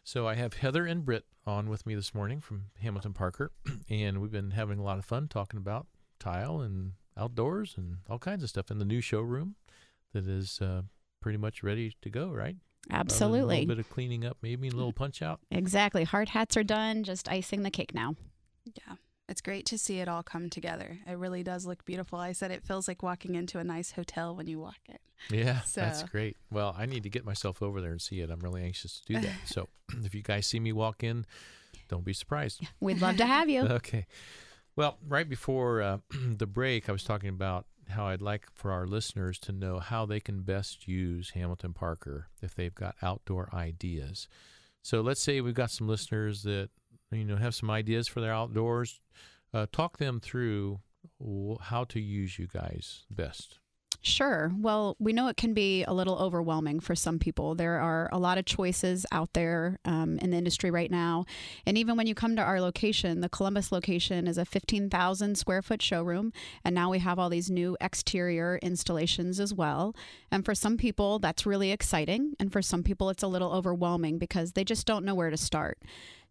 So 0.03 0.27
I 0.27 0.35
have 0.35 0.55
Heather 0.55 0.85
and 0.85 1.03
Britt 1.03 1.25
on 1.45 1.69
with 1.69 1.85
me 1.85 1.95
this 1.95 2.13
morning 2.13 2.39
from 2.39 2.65
Hamilton 2.81 3.13
Parker, 3.13 3.51
and 3.89 4.21
we've 4.21 4.31
been 4.31 4.51
having 4.51 4.79
a 4.79 4.83
lot 4.83 4.97
of 4.97 5.05
fun 5.05 5.27
talking 5.27 5.57
about 5.57 5.87
tile 6.19 6.61
and 6.61 6.93
outdoors 7.17 7.75
and 7.77 7.97
all 8.09 8.19
kinds 8.19 8.43
of 8.43 8.49
stuff 8.49 8.71
in 8.71 8.79
the 8.79 8.85
new 8.85 9.01
showroom 9.01 9.55
that 10.13 10.27
is 10.27 10.59
uh, 10.61 10.81
pretty 11.21 11.37
much 11.37 11.63
ready 11.63 11.95
to 12.01 12.09
go, 12.09 12.29
right? 12.29 12.55
Other 12.91 13.13
than 13.13 13.31
A 13.31 13.45
little 13.65 13.65
bit 13.65 13.79
of 13.79 13.89
cleaning 13.89 14.25
up, 14.25 14.37
maybe 14.41 14.67
a 14.67 14.71
little 14.71 14.93
punch 14.93 15.21
out. 15.21 15.39
exactly. 15.51 16.03
Hard 16.03 16.29
hats 16.29 16.55
are 16.57 16.63
done. 16.63 17.03
Just 17.03 17.29
icing 17.29 17.63
the 17.63 17.71
cake 17.71 17.93
now. 17.93 18.15
Yeah. 18.65 18.95
It's 19.27 19.41
great 19.41 19.65
to 19.67 19.77
see 19.79 19.99
it 19.99 20.07
all 20.07 20.21
come 20.21 20.51
together. 20.51 20.99
It 21.07 21.17
really 21.17 21.41
does 21.41 21.65
look 21.65 21.83
beautiful. 21.83 22.19
I 22.19 22.31
said 22.31 22.51
it 22.51 22.63
feels 22.63 22.87
like 22.87 23.01
walking 23.01 23.33
into 23.33 23.57
a 23.57 23.63
nice 23.63 23.91
hotel 23.93 24.35
when 24.35 24.45
you 24.45 24.59
walk 24.59 24.77
in. 24.87 24.97
Yeah, 25.35 25.61
that's 25.73 26.03
great. 26.03 26.37
Well, 26.51 26.75
I 26.77 26.85
need 26.85 27.01
to 27.03 27.09
get 27.09 27.25
myself 27.25 27.63
over 27.63 27.81
there 27.81 27.89
and 27.91 28.01
see 28.01 28.19
it. 28.19 28.29
I'm 28.29 28.39
really 28.39 28.61
anxious 28.63 28.99
to 28.99 29.13
do 29.13 29.21
that. 29.21 29.33
so 29.45 29.67
if 30.03 30.13
you 30.13 30.21
guys 30.21 30.45
see 30.45 30.59
me 30.59 30.71
walk 30.73 31.03
in, 31.03 31.25
don't 31.87 32.05
be 32.05 32.13
surprised. 32.13 32.61
We'd 32.79 33.01
love 33.01 33.17
to 33.17 33.25
have 33.25 33.49
you. 33.49 33.61
Okay. 33.67 34.05
Well, 34.75 34.97
right 35.07 35.27
before 35.27 35.81
uh, 35.81 35.97
the 36.11 36.45
break, 36.45 36.87
I 36.89 36.91
was 36.91 37.03
talking 37.03 37.29
about 37.29 37.65
how 37.89 38.07
I'd 38.07 38.21
like 38.21 38.47
for 38.53 38.71
our 38.71 38.85
listeners 38.85 39.39
to 39.39 39.51
know 39.51 39.79
how 39.79 40.05
they 40.05 40.19
can 40.19 40.41
best 40.41 40.87
use 40.87 41.31
Hamilton 41.31 41.73
Parker 41.73 42.27
if 42.41 42.55
they've 42.55 42.73
got 42.73 42.95
outdoor 43.01 43.49
ideas. 43.53 44.27
So 44.83 45.01
let's 45.01 45.21
say 45.21 45.41
we've 45.41 45.53
got 45.53 45.71
some 45.71 45.87
listeners 45.87 46.43
that 46.43 46.69
you 47.11 47.25
know 47.25 47.37
have 47.37 47.55
some 47.55 47.69
ideas 47.69 48.07
for 48.07 48.21
their 48.21 48.33
outdoors. 48.33 49.01
Uh, 49.53 49.65
talk 49.71 49.97
them 49.97 50.19
through 50.19 50.79
how 51.61 51.83
to 51.85 51.99
use 51.99 52.37
you 52.37 52.47
guys 52.47 53.05
best. 53.09 53.59
Sure. 54.05 54.51
Well, 54.59 54.95
we 54.99 55.13
know 55.13 55.29
it 55.29 55.35
can 55.35 55.55
be 55.55 55.83
a 55.83 55.91
little 55.91 56.15
overwhelming 56.19 56.79
for 56.79 56.93
some 56.93 57.17
people. 57.17 57.55
There 57.55 57.79
are 57.79 58.07
a 58.11 58.19
lot 58.19 58.37
of 58.37 58.45
choices 58.45 59.03
out 59.11 59.33
there 59.33 59.79
um, 59.83 60.19
in 60.19 60.29
the 60.29 60.37
industry 60.37 60.69
right 60.69 60.91
now. 60.91 61.25
And 61.65 61.75
even 61.75 61.97
when 61.97 62.05
you 62.05 62.13
come 62.13 62.35
to 62.35 62.41
our 62.43 62.61
location, 62.61 63.21
the 63.21 63.29
Columbus 63.29 63.71
location 63.71 64.27
is 64.27 64.37
a 64.37 64.45
15,000 64.45 65.35
square 65.39 65.63
foot 65.63 65.81
showroom. 65.81 66.33
And 66.63 66.75
now 66.75 66.91
we 66.91 66.99
have 66.99 67.17
all 67.17 67.31
these 67.31 67.49
new 67.49 67.77
exterior 67.81 68.59
installations 68.61 69.39
as 69.39 69.55
well. 69.55 69.95
And 70.29 70.45
for 70.45 70.53
some 70.53 70.77
people, 70.77 71.17
that's 71.17 71.47
really 71.47 71.71
exciting. 71.71 72.35
And 72.39 72.53
for 72.53 72.61
some 72.61 72.83
people, 72.83 73.09
it's 73.09 73.23
a 73.23 73.27
little 73.27 73.51
overwhelming 73.53 74.19
because 74.19 74.51
they 74.51 74.63
just 74.63 74.85
don't 74.85 75.03
know 75.03 75.15
where 75.15 75.31
to 75.31 75.37
start. 75.37 75.79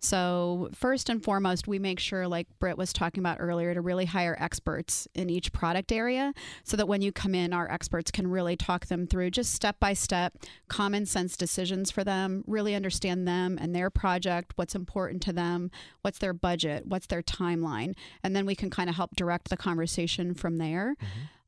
So, 0.05 0.69
first 0.75 1.09
and 1.09 1.25
foremost, 1.25 1.67
we 1.67 1.79
make 1.79 1.99
sure, 1.99 2.29
like 2.29 2.47
Britt 2.59 2.77
was 2.77 2.93
talking 2.93 3.23
about 3.23 3.39
earlier, 3.41 3.73
to 3.73 3.81
really 3.81 4.05
hire 4.05 4.37
experts 4.39 5.09
in 5.15 5.31
each 5.31 5.51
product 5.51 5.91
area 5.91 6.35
so 6.63 6.77
that 6.77 6.87
when 6.87 7.01
you 7.01 7.11
come 7.11 7.35
in, 7.35 7.55
our 7.55 7.71
experts 7.71 8.11
can 8.11 8.27
really 8.27 8.55
talk 8.55 8.87
them 8.87 9.07
through 9.07 9.31
just 9.31 9.55
step 9.55 9.81
by 9.81 9.95
step, 9.95 10.35
common 10.69 11.07
sense 11.07 11.39
decisions 11.39 11.91
for 11.91 12.05
them, 12.05 12.45
really 12.47 12.75
understand 12.75 13.27
them 13.27 13.59
and 13.59 13.75
their 13.75 13.89
project, 13.89 14.53
what's 14.57 14.75
important 14.75 15.23
to 15.23 15.33
them, 15.33 15.71
what's 16.03 16.19
their 16.19 16.35
budget, 16.35 16.87
what's 16.87 17.07
their 17.07 17.23
timeline. 17.23 17.95
And 18.23 18.37
then 18.37 18.45
we 18.45 18.55
can 18.55 18.69
kind 18.69 18.91
of 18.91 18.97
help 18.97 19.17
direct 19.17 19.49
the 19.49 19.57
conversation 19.57 20.35
from 20.35 20.59
there. 20.59 20.97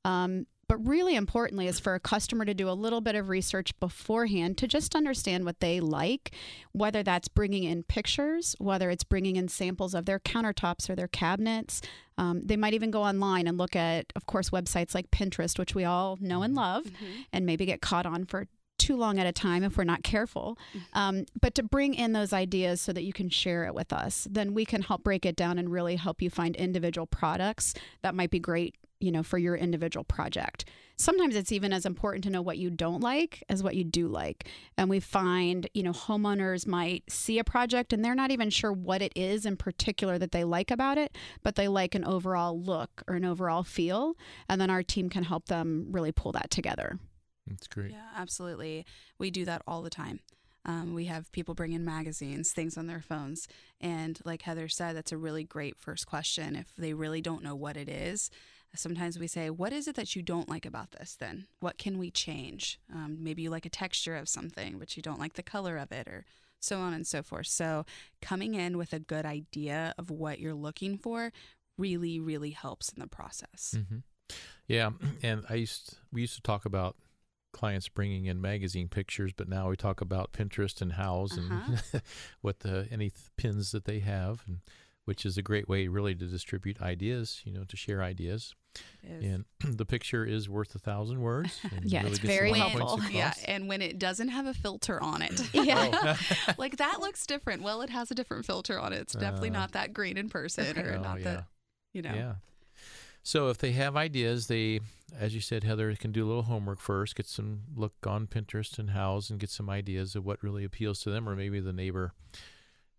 Um, 0.06 0.46
but 0.68 0.84
really 0.86 1.14
importantly 1.14 1.66
is 1.66 1.78
for 1.78 1.94
a 1.94 2.00
customer 2.00 2.44
to 2.44 2.54
do 2.54 2.68
a 2.68 2.72
little 2.72 3.00
bit 3.00 3.14
of 3.14 3.28
research 3.28 3.78
beforehand 3.78 4.58
to 4.58 4.66
just 4.66 4.94
understand 4.94 5.44
what 5.44 5.60
they 5.60 5.80
like, 5.80 6.32
whether 6.72 7.02
that's 7.02 7.28
bringing 7.28 7.64
in 7.64 7.82
pictures, 7.82 8.56
whether 8.58 8.90
it's 8.90 9.04
bringing 9.04 9.36
in 9.36 9.48
samples 9.48 9.94
of 9.94 10.06
their 10.06 10.18
countertops 10.18 10.90
or 10.90 10.94
their 10.96 11.08
cabinets. 11.08 11.80
Um, 12.18 12.42
they 12.42 12.56
might 12.56 12.74
even 12.74 12.90
go 12.90 13.02
online 13.02 13.46
and 13.46 13.58
look 13.58 13.76
at, 13.76 14.06
of 14.16 14.26
course, 14.26 14.50
websites 14.50 14.94
like 14.94 15.10
Pinterest, 15.10 15.58
which 15.58 15.74
we 15.74 15.84
all 15.84 16.16
know 16.20 16.42
and 16.42 16.54
love, 16.54 16.86
and 17.32 17.44
maybe 17.46 17.66
get 17.66 17.80
caught 17.80 18.06
on 18.06 18.24
for 18.24 18.46
too 18.78 18.96
long 18.96 19.18
at 19.18 19.26
a 19.26 19.32
time 19.32 19.62
if 19.64 19.76
we're 19.78 19.84
not 19.84 20.02
careful. 20.02 20.58
Um, 20.92 21.24
but 21.40 21.54
to 21.54 21.62
bring 21.62 21.94
in 21.94 22.12
those 22.12 22.32
ideas 22.32 22.80
so 22.80 22.92
that 22.92 23.04
you 23.04 23.12
can 23.12 23.28
share 23.30 23.64
it 23.64 23.74
with 23.74 23.92
us, 23.92 24.26
then 24.30 24.52
we 24.54 24.64
can 24.64 24.82
help 24.82 25.02
break 25.02 25.24
it 25.24 25.34
down 25.36 25.58
and 25.58 25.70
really 25.70 25.96
help 25.96 26.20
you 26.20 26.28
find 26.30 26.54
individual 26.56 27.06
products 27.06 27.74
that 28.02 28.14
might 28.14 28.30
be 28.30 28.38
great 28.38 28.74
you 29.00 29.12
know 29.12 29.22
for 29.22 29.38
your 29.38 29.54
individual 29.54 30.04
project 30.04 30.64
sometimes 30.96 31.36
it's 31.36 31.52
even 31.52 31.72
as 31.72 31.84
important 31.84 32.24
to 32.24 32.30
know 32.30 32.40
what 32.40 32.58
you 32.58 32.70
don't 32.70 33.00
like 33.00 33.44
as 33.48 33.62
what 33.62 33.76
you 33.76 33.84
do 33.84 34.08
like 34.08 34.48
and 34.78 34.88
we 34.88 35.00
find 35.00 35.68
you 35.74 35.82
know 35.82 35.92
homeowners 35.92 36.66
might 36.66 37.02
see 37.10 37.38
a 37.38 37.44
project 37.44 37.92
and 37.92 38.04
they're 38.04 38.14
not 38.14 38.30
even 38.30 38.48
sure 38.50 38.72
what 38.72 39.02
it 39.02 39.12
is 39.14 39.44
in 39.44 39.56
particular 39.56 40.18
that 40.18 40.32
they 40.32 40.44
like 40.44 40.70
about 40.70 40.96
it 40.96 41.16
but 41.42 41.56
they 41.56 41.68
like 41.68 41.94
an 41.94 42.04
overall 42.04 42.58
look 42.60 43.02
or 43.06 43.14
an 43.14 43.24
overall 43.24 43.62
feel 43.62 44.14
and 44.48 44.60
then 44.60 44.70
our 44.70 44.82
team 44.82 45.08
can 45.10 45.24
help 45.24 45.46
them 45.46 45.86
really 45.90 46.12
pull 46.12 46.32
that 46.32 46.50
together 46.50 46.98
That's 47.46 47.68
great. 47.68 47.92
Yeah, 47.92 48.08
absolutely. 48.16 48.84
We 49.18 49.30
do 49.30 49.44
that 49.44 49.62
all 49.66 49.82
the 49.82 49.90
time. 49.90 50.20
Um, 50.64 50.94
we 50.94 51.04
have 51.04 51.30
people 51.30 51.54
bring 51.54 51.72
in 51.72 51.84
magazines, 51.84 52.50
things 52.50 52.76
on 52.76 52.88
their 52.88 53.00
phones. 53.00 53.46
And 53.80 54.18
like 54.24 54.42
Heather 54.42 54.68
said, 54.68 54.96
that's 54.96 55.12
a 55.12 55.16
really 55.16 55.44
great 55.44 55.78
first 55.78 56.06
question. 56.06 56.56
If 56.56 56.74
they 56.76 56.92
really 56.92 57.20
don't 57.20 57.44
know 57.44 57.54
what 57.54 57.76
it 57.76 57.88
is, 57.88 58.30
sometimes 58.78 59.18
we 59.18 59.26
say, 59.26 59.50
What 59.50 59.72
is 59.72 59.88
it 59.88 59.96
that 59.96 60.14
you 60.16 60.22
don't 60.22 60.48
like 60.48 60.66
about 60.66 60.92
this 60.92 61.16
then? 61.18 61.46
What 61.60 61.78
can 61.78 61.98
we 61.98 62.10
change? 62.10 62.78
Um, 62.92 63.18
maybe 63.20 63.42
you 63.42 63.50
like 63.50 63.66
a 63.66 63.70
texture 63.70 64.16
of 64.16 64.28
something, 64.28 64.78
but 64.78 64.96
you 64.96 65.02
don't 65.02 65.20
like 65.20 65.34
the 65.34 65.42
color 65.42 65.76
of 65.76 65.92
it, 65.92 66.06
or 66.08 66.24
so 66.60 66.78
on 66.80 66.92
and 66.94 67.06
so 67.06 67.22
forth. 67.22 67.46
So, 67.46 67.84
coming 68.22 68.54
in 68.54 68.76
with 68.78 68.92
a 68.92 68.98
good 68.98 69.26
idea 69.26 69.94
of 69.98 70.10
what 70.10 70.38
you're 70.40 70.54
looking 70.54 70.98
for 70.98 71.32
really, 71.78 72.18
really 72.18 72.50
helps 72.50 72.88
in 72.90 73.00
the 73.00 73.06
process. 73.06 73.76
hmm 73.88 73.98
Yeah, 74.66 74.90
and 75.22 75.44
I 75.48 75.54
used 75.54 75.98
we 76.12 76.22
used 76.22 76.34
to 76.36 76.42
talk 76.42 76.64
about 76.64 76.96
clients 77.52 77.88
bringing 77.88 78.26
in 78.26 78.40
magazine 78.40 78.88
pictures, 78.88 79.32
but 79.32 79.48
now 79.48 79.68
we 79.70 79.76
talk 79.76 80.00
about 80.02 80.32
Pinterest 80.32 80.82
and 80.82 80.92
Houzz 80.92 81.38
Uh-huh. 81.38 81.72
and 81.92 82.02
what 82.42 82.60
the 82.60 82.86
any 82.90 83.10
th- 83.10 83.30
pins 83.36 83.72
that 83.72 83.84
they 83.84 84.00
have, 84.00 84.42
and 84.46 84.60
which 85.04 85.24
is 85.24 85.38
a 85.38 85.42
great 85.42 85.68
way 85.68 85.86
really 85.88 86.14
to 86.14 86.26
distribute 86.26 86.82
ideas, 86.82 87.40
you 87.44 87.52
know, 87.52 87.64
to 87.64 87.76
share 87.76 88.02
ideas. 88.02 88.54
It 89.02 89.24
is. 89.24 89.34
And 89.34 89.44
the 89.78 89.84
picture 89.84 90.24
is 90.24 90.48
worth 90.48 90.74
a 90.74 90.78
thousand 90.78 91.20
words. 91.20 91.60
and 91.76 91.84
Yeah, 91.84 92.00
really 92.00 92.10
it's 92.10 92.18
very 92.20 92.52
helpful. 92.52 93.00
Yeah, 93.10 93.32
and 93.46 93.68
when 93.68 93.82
it 93.82 93.98
doesn't 93.98 94.28
have 94.28 94.46
a 94.46 94.54
filter 94.54 95.02
on 95.02 95.22
it. 95.22 95.40
yeah 95.54 95.90
Oh. 95.92 96.52
like 96.58 96.76
that 96.78 97.00
looks 97.00 97.26
different. 97.26 97.62
Well, 97.62 97.82
it 97.82 97.90
has 97.90 98.10
a 98.10 98.14
different 98.14 98.46
filter 98.46 98.78
on 98.78 98.92
it. 98.92 99.00
It's 99.00 99.12
definitely 99.14 99.50
Uh, 99.50 99.54
not 99.54 99.72
that 99.72 99.92
green 99.94 100.16
in 100.16 100.28
person 100.28 100.78
or 100.78 100.96
Oh, 100.96 101.00
not 101.02 101.18
yeah. 101.20 101.24
the, 101.24 101.44
you 101.92 102.02
know. 102.02 102.14
Yeah. 102.14 102.34
So 103.22 103.48
if 103.48 103.58
they 103.58 103.72
have 103.72 103.96
ideas, 103.96 104.46
they, 104.46 104.78
as 105.18 105.34
you 105.34 105.40
said, 105.40 105.64
Heather, 105.64 105.92
can 105.96 106.12
do 106.12 106.24
a 106.24 106.28
little 106.28 106.44
homework 106.44 106.78
first, 106.78 107.16
get 107.16 107.26
some 107.26 107.62
look 107.74 107.94
on 108.06 108.28
Pinterest 108.28 108.78
and 108.78 108.90
Houzz, 108.90 109.30
and 109.30 109.40
get 109.40 109.50
some 109.50 109.68
ideas 109.68 110.14
of 110.14 110.24
what 110.24 110.40
really 110.44 110.62
appeals 110.62 111.00
to 111.00 111.10
them, 111.10 111.28
or 111.28 111.34
maybe 111.34 111.58
the 111.58 111.72
neighbor 111.72 112.12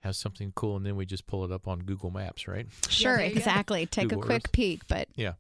has 0.08 0.18
something 0.18 0.52
cool, 0.56 0.76
and 0.78 0.86
then 0.86 0.96
we 0.96 1.06
just 1.06 1.28
pull 1.28 1.44
it 1.46 1.52
up 1.52 1.68
on 1.68 1.80
Google 1.80 2.10
Maps, 2.12 2.48
right? 2.48 2.68
sure 2.90 3.18
there 3.18 3.26
you 3.28 3.34
go. 3.34 3.38
exactly 3.38 3.86
take 3.86 4.10
Google 4.10 4.24
a 4.24 4.26
quick 4.26 4.44
Earth. 4.48 4.52
peek 4.52 4.88
but 4.88 5.08
Yeah. 5.16 5.34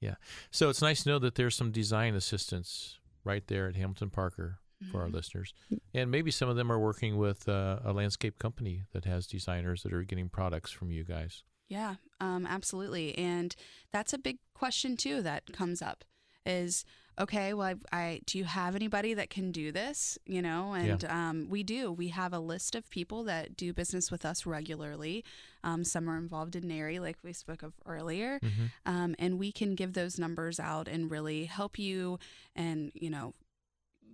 Yeah. 0.00 0.14
So 0.50 0.70
it's 0.70 0.80
nice 0.80 1.02
to 1.02 1.10
know 1.10 1.18
that 1.18 1.34
there's 1.34 1.54
some 1.54 1.72
design 1.72 2.14
assistance 2.14 2.98
right 3.22 3.46
there 3.48 3.68
at 3.68 3.76
Hamilton 3.76 4.08
Parker 4.10 4.58
for 4.90 5.02
our 5.02 5.08
Mhm. 5.08 5.12
listeners, 5.14 5.52
and 5.92 6.10
maybe 6.10 6.30
some 6.30 6.48
of 6.48 6.56
them 6.56 6.72
are 6.72 6.78
working 6.78 7.18
with 7.18 7.46
uh, 7.48 7.80
a 7.84 7.92
landscape 7.92 8.38
company 8.38 8.84
that 8.92 9.04
has 9.04 9.26
designers 9.26 9.82
that 9.82 9.92
are 9.92 10.02
getting 10.04 10.30
products 10.30 10.70
from 10.70 10.90
you 10.90 11.04
guys. 11.04 11.42
Yeah, 11.68 11.96
um, 12.18 12.46
absolutely. 12.46 13.14
And 13.18 13.54
that's 13.92 14.14
a 14.14 14.18
big 14.18 14.38
question 14.54 14.96
too 14.96 15.20
that 15.22 15.52
comes 15.52 15.82
up 15.82 16.04
is 16.46 16.84
okay, 17.20 17.52
well, 17.54 17.74
I, 17.92 17.96
I 17.96 18.20
do 18.26 18.38
you 18.38 18.44
have 18.44 18.74
anybody 18.74 19.14
that 19.14 19.30
can 19.30 19.52
do 19.52 19.70
this? 19.72 20.18
You 20.26 20.42
know, 20.42 20.72
and 20.72 21.04
um, 21.04 21.46
we 21.50 21.62
do. 21.62 21.92
We 21.92 22.08
have 22.08 22.32
a 22.32 22.38
list 22.38 22.74
of 22.74 22.88
people 22.90 23.24
that 23.24 23.56
do 23.56 23.72
business 23.72 24.10
with 24.10 24.24
us 24.24 24.46
regularly. 24.46 25.24
Um, 25.62 25.84
some 25.84 26.08
are 26.08 26.16
involved 26.16 26.56
in 26.56 26.66
NARI, 26.66 26.98
like 27.00 27.18
we 27.22 27.32
spoke 27.34 27.62
of 27.62 27.74
earlier, 27.86 28.38
Mm-hmm. 28.42 28.66
um, 28.92 29.14
and 29.18 29.38
we 29.38 29.52
can 29.52 29.74
give 29.74 29.92
those 29.92 30.18
numbers 30.18 30.58
out 30.58 30.88
and 30.88 31.10
really 31.10 31.44
help 31.44 31.78
you 31.78 32.18
and 32.56 32.90
you 32.94 33.10
know 33.10 33.34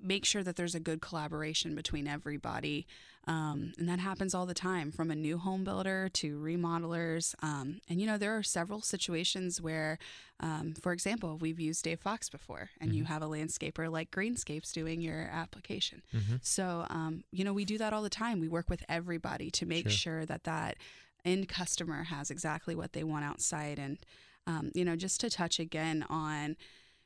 make 0.02 0.24
sure 0.24 0.42
that 0.42 0.56
there's 0.56 0.74
a 0.74 0.80
good 0.80 1.00
collaboration 1.00 1.74
between 1.74 2.06
everybody 2.06 2.86
um, 3.28 3.72
and 3.76 3.88
that 3.88 3.98
happens 3.98 4.34
all 4.34 4.46
the 4.46 4.54
time 4.54 4.92
from 4.92 5.10
a 5.10 5.16
new 5.16 5.36
home 5.38 5.64
builder 5.64 6.08
to 6.12 6.38
remodelers 6.38 7.34
um, 7.42 7.80
and 7.88 8.00
you 8.00 8.06
know 8.06 8.16
there 8.18 8.36
are 8.36 8.42
several 8.42 8.80
situations 8.80 9.60
where 9.60 9.98
um, 10.40 10.74
for 10.80 10.92
example 10.92 11.36
we've 11.38 11.58
used 11.58 11.82
dave 11.84 11.98
fox 12.00 12.28
before 12.28 12.70
and 12.80 12.94
you 12.94 13.02
Mhm. 13.04 13.06
have 13.08 13.22
a 13.22 13.26
landscaper 13.26 13.90
like 13.90 14.10
greenscapes 14.10 14.72
doing 14.72 15.00
your 15.00 15.22
application 15.32 16.02
Mm-hmm. 16.14 16.36
so, 16.42 16.86
um, 16.90 17.24
you 17.32 17.42
know, 17.44 17.52
we 17.52 17.64
do 17.64 17.78
that 17.78 17.92
all 17.92 18.02
the 18.02 18.10
time. 18.10 18.40
We 18.40 18.48
work 18.48 18.68
with 18.70 18.84
everybody 18.88 19.50
to 19.52 19.66
make 19.66 19.88
Sure. 19.88 19.98
sure 20.20 20.26
that 20.26 20.44
that 20.44 20.76
end 21.24 21.48
customer 21.48 22.04
has 22.04 22.30
exactly 22.30 22.74
what 22.76 22.92
they 22.92 23.02
want 23.02 23.24
outside. 23.24 23.78
And, 23.78 23.98
um, 24.46 24.70
you 24.74 24.84
know, 24.84 24.94
just 24.96 25.20
to 25.22 25.30
touch 25.30 25.58
again 25.58 26.04
on 26.08 26.56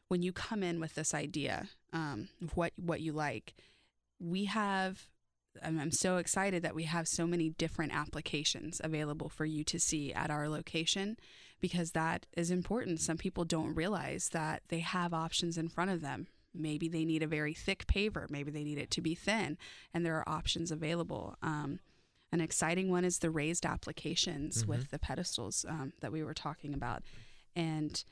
when 0.09 0.23
you 0.23 0.33
come 0.33 0.63
in 0.63 0.79
with 0.81 0.95
this 0.95 1.15
idea 1.15 1.69
um, 1.93 2.29
what 2.55 2.73
what 2.77 3.01
you 3.01 3.13
like, 3.13 3.55
we 4.19 4.45
have. 4.47 5.07
I'm, 5.63 5.81
I'm 5.81 5.91
so 5.91 6.19
excited 6.19 6.63
that 6.63 6.77
we 6.77 6.85
have 6.85 7.09
so 7.09 7.27
many 7.27 7.51
different 7.51 7.93
applications 7.93 8.81
available 8.85 9.29
for 9.29 9.45
you 9.45 9.65
to 9.65 9.81
see 9.81 10.13
at 10.13 10.31
our 10.31 10.49
location 10.49 11.17
because 11.61 11.91
that 11.91 12.27
is 12.37 12.53
important. 12.53 13.01
Some 13.01 13.19
people 13.19 13.45
don't 13.45 13.75
realize 13.75 14.29
that 14.29 14.63
they 14.69 14.79
have 14.79 15.13
options 15.13 15.59
in 15.59 15.69
front 15.69 15.91
of 15.91 16.03
them. 16.03 16.29
Maybe 16.55 16.89
they 16.89 17.05
need 17.05 17.23
a 17.25 17.27
very 17.27 17.53
thick 17.53 17.87
paver, 17.89 18.31
maybe 18.31 18.51
they 18.53 18.63
need 18.63 18.79
it 18.79 18.91
to 18.93 19.01
be 19.01 19.15
thin, 19.17 19.59
and 19.93 20.07
there 20.07 20.17
are 20.19 20.29
options 20.29 20.71
available. 20.71 21.37
Um, 21.43 21.81
an 22.33 22.41
exciting 22.41 22.89
one 22.89 23.05
is 23.05 23.19
the 23.19 23.31
raised 23.31 23.67
applications 23.67 24.63
Mhm. 24.63 24.67
with 24.69 24.91
the 24.91 25.01
pedestals 25.01 25.65
um, 25.69 25.93
that 26.01 26.13
we 26.13 26.23
were 26.23 26.35
talking 26.35 26.73
about. 26.75 27.03
And 27.57 28.03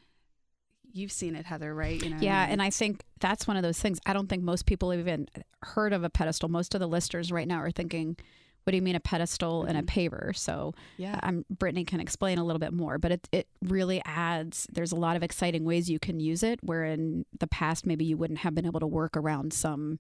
you've 0.93 1.13
seen 1.13 1.35
it, 1.35 1.47
Heather, 1.47 1.75
right? 1.75 2.03
You 2.03 2.11
know, 2.11 2.17
Yeah, 2.21 2.47
and 2.49 2.63
I 2.63 2.71
think 2.71 3.05
that's 3.21 3.47
one 3.47 3.57
of 3.57 3.63
those 3.63 3.79
things. 3.79 3.99
I 4.07 4.13
don't 4.13 4.29
think 4.29 4.43
most 4.43 4.67
people 4.67 4.91
have 4.91 5.01
even 5.01 5.29
heard 5.63 5.93
of 5.93 6.05
a 6.05 6.11
pedestal. 6.11 6.49
Most 6.49 6.75
of 6.75 6.81
the 6.81 6.89
listers 6.89 7.31
right 7.33 7.47
now 7.47 7.59
are 7.59 7.71
thinking, 7.71 8.17
"What 8.65 8.73
do 8.73 8.77
you 8.77 8.83
mean 8.83 8.97
a 8.97 9.01
pedestal 9.01 9.65
and 9.65 9.79
a 9.79 9.83
paver?" 9.83 10.37
So, 10.37 10.75
yeah, 10.97 11.19
um, 11.23 11.45
Brittany 11.51 11.85
can 11.85 12.01
explain 12.01 12.39
a 12.39 12.45
little 12.45 12.61
bit 12.61 12.73
more. 12.73 12.99
But 12.99 13.13
it 13.13 13.29
it 13.33 13.49
really 13.63 14.03
adds. 14.05 14.67
There's 14.73 14.93
a 14.93 14.97
lot 14.97 15.17
of 15.17 15.23
exciting 15.23 15.65
ways 15.65 15.91
you 15.91 15.99
can 15.99 16.21
use 16.21 16.43
it, 16.43 16.61
where 16.63 16.85
in 16.85 17.25
the 17.39 17.47
past 17.47 17.87
maybe 17.87 18.05
you 18.05 18.17
wouldn't 18.17 18.41
have 18.41 18.55
been 18.55 18.67
able 18.67 18.81
to 18.81 18.87
work 18.87 19.17
around 19.17 19.53
some 19.53 19.99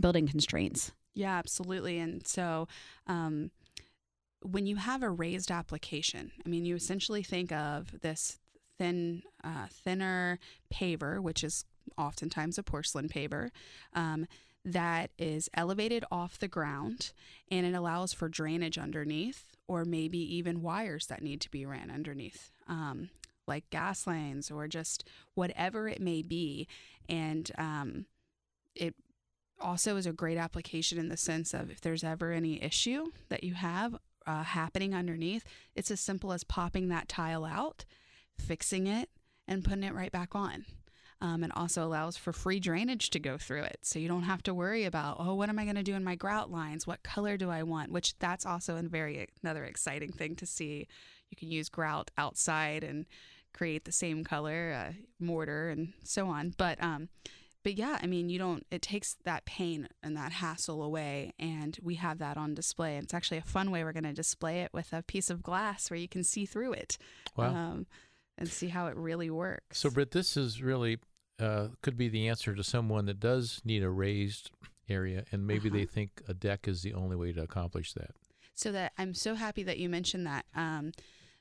building 0.00 0.26
constraints. 0.26 0.92
Yeah, 1.14 1.36
absolutely. 1.36 1.98
And 1.98 2.26
so, 2.26 2.66
um, 3.06 3.50
when 4.42 4.66
you 4.66 4.76
have 4.76 5.02
a 5.02 5.10
raised 5.10 5.50
application, 5.50 6.32
I 6.44 6.48
mean, 6.48 6.64
you 6.64 6.74
essentially 6.74 7.22
think 7.22 7.50
of 7.52 8.00
this 8.00 8.38
thin, 8.78 9.22
uh, 9.42 9.66
thinner 9.70 10.38
paver, 10.72 11.20
which 11.20 11.44
is 11.44 11.64
oftentimes 11.98 12.58
a 12.58 12.62
porcelain 12.62 13.08
paver. 13.08 13.50
Um, 13.92 14.26
that 14.64 15.10
is 15.18 15.50
elevated 15.54 16.04
off 16.10 16.38
the 16.38 16.48
ground 16.48 17.12
and 17.50 17.66
it 17.66 17.74
allows 17.74 18.12
for 18.12 18.28
drainage 18.28 18.78
underneath 18.78 19.44
or 19.68 19.84
maybe 19.84 20.18
even 20.18 20.62
wires 20.62 21.06
that 21.06 21.22
need 21.22 21.40
to 21.42 21.50
be 21.50 21.66
ran 21.66 21.90
underneath 21.90 22.50
um, 22.66 23.10
like 23.46 23.68
gas 23.68 24.06
lines 24.06 24.50
or 24.50 24.66
just 24.66 25.06
whatever 25.34 25.86
it 25.86 26.00
may 26.00 26.22
be 26.22 26.66
and 27.08 27.50
um, 27.58 28.06
it 28.74 28.94
also 29.60 29.96
is 29.96 30.06
a 30.06 30.12
great 30.12 30.38
application 30.38 30.98
in 30.98 31.08
the 31.08 31.16
sense 31.16 31.52
of 31.52 31.70
if 31.70 31.80
there's 31.80 32.04
ever 32.04 32.32
any 32.32 32.62
issue 32.62 33.06
that 33.28 33.44
you 33.44 33.54
have 33.54 33.94
uh, 34.26 34.42
happening 34.42 34.94
underneath 34.94 35.44
it's 35.74 35.90
as 35.90 36.00
simple 36.00 36.32
as 36.32 36.42
popping 36.42 36.88
that 36.88 37.06
tile 37.06 37.44
out 37.44 37.84
fixing 38.38 38.86
it 38.86 39.08
and 39.46 39.64
putting 39.64 39.84
it 39.84 39.94
right 39.94 40.12
back 40.12 40.34
on 40.34 40.64
um, 41.24 41.42
and 41.42 41.52
also 41.54 41.84
allows 41.84 42.18
for 42.18 42.34
free 42.34 42.60
drainage 42.60 43.10
to 43.10 43.18
go 43.18 43.38
through 43.38 43.62
it. 43.62 43.78
So 43.82 43.98
you 43.98 44.08
don't 44.08 44.24
have 44.24 44.42
to 44.44 44.52
worry 44.52 44.84
about, 44.84 45.16
oh, 45.18 45.34
what 45.34 45.48
am 45.48 45.58
I 45.58 45.64
going 45.64 45.76
to 45.76 45.82
do 45.82 45.94
in 45.94 46.04
my 46.04 46.16
grout 46.16 46.50
lines? 46.50 46.86
What 46.86 47.02
color 47.02 47.38
do 47.38 47.50
I 47.50 47.62
want? 47.62 47.90
Which 47.90 48.18
that's 48.18 48.44
also 48.44 48.76
a 48.76 48.82
very 48.82 49.26
another 49.42 49.64
exciting 49.64 50.12
thing 50.12 50.36
to 50.36 50.46
see. 50.46 50.86
You 51.30 51.36
can 51.36 51.50
use 51.50 51.70
grout 51.70 52.10
outside 52.18 52.84
and 52.84 53.06
create 53.54 53.86
the 53.86 53.92
same 53.92 54.22
color, 54.22 54.72
uh, 54.72 54.92
mortar, 55.18 55.70
and 55.70 55.94
so 56.02 56.28
on. 56.28 56.54
But 56.58 56.82
um, 56.82 57.08
but 57.62 57.78
yeah, 57.78 57.98
I 58.02 58.06
mean, 58.06 58.28
you 58.28 58.38
don't. 58.38 58.66
It 58.70 58.82
takes 58.82 59.16
that 59.24 59.46
pain 59.46 59.88
and 60.02 60.14
that 60.18 60.32
hassle 60.32 60.82
away, 60.82 61.32
and 61.38 61.78
we 61.82 61.94
have 61.94 62.18
that 62.18 62.36
on 62.36 62.54
display. 62.54 62.98
It's 62.98 63.14
actually 63.14 63.38
a 63.38 63.42
fun 63.42 63.70
way. 63.70 63.82
We're 63.82 63.92
going 63.92 64.04
to 64.04 64.12
display 64.12 64.60
it 64.60 64.74
with 64.74 64.92
a 64.92 65.02
piece 65.02 65.30
of 65.30 65.42
glass 65.42 65.90
where 65.90 65.98
you 65.98 66.08
can 66.08 66.22
see 66.22 66.44
through 66.44 66.74
it. 66.74 66.98
Wow. 67.34 67.46
Um, 67.46 67.86
and 68.38 68.48
see 68.48 68.68
how 68.68 68.86
it 68.86 68.96
really 68.96 69.30
works. 69.30 69.78
So, 69.78 69.90
Britt, 69.90 70.10
this 70.12 70.36
is 70.36 70.62
really 70.62 70.98
uh, 71.40 71.68
could 71.82 71.96
be 71.96 72.08
the 72.08 72.28
answer 72.28 72.54
to 72.54 72.62
someone 72.62 73.06
that 73.06 73.18
does 73.18 73.60
need 73.64 73.82
a 73.82 73.90
raised 73.90 74.50
area, 74.88 75.24
and 75.32 75.46
maybe 75.46 75.68
Uh-huh. 75.68 75.78
they 75.78 75.84
think 75.84 76.22
a 76.28 76.34
deck 76.34 76.68
is 76.68 76.82
the 76.82 76.94
only 76.94 77.16
way 77.16 77.32
to 77.32 77.42
accomplish 77.42 77.92
that. 77.94 78.10
so 78.56 78.70
that 78.70 78.92
I'm 78.96 79.14
so 79.14 79.34
happy 79.34 79.64
that 79.64 79.78
you 79.78 79.88
mentioned 79.88 80.26
that. 80.28 80.46
Um, 80.54 80.92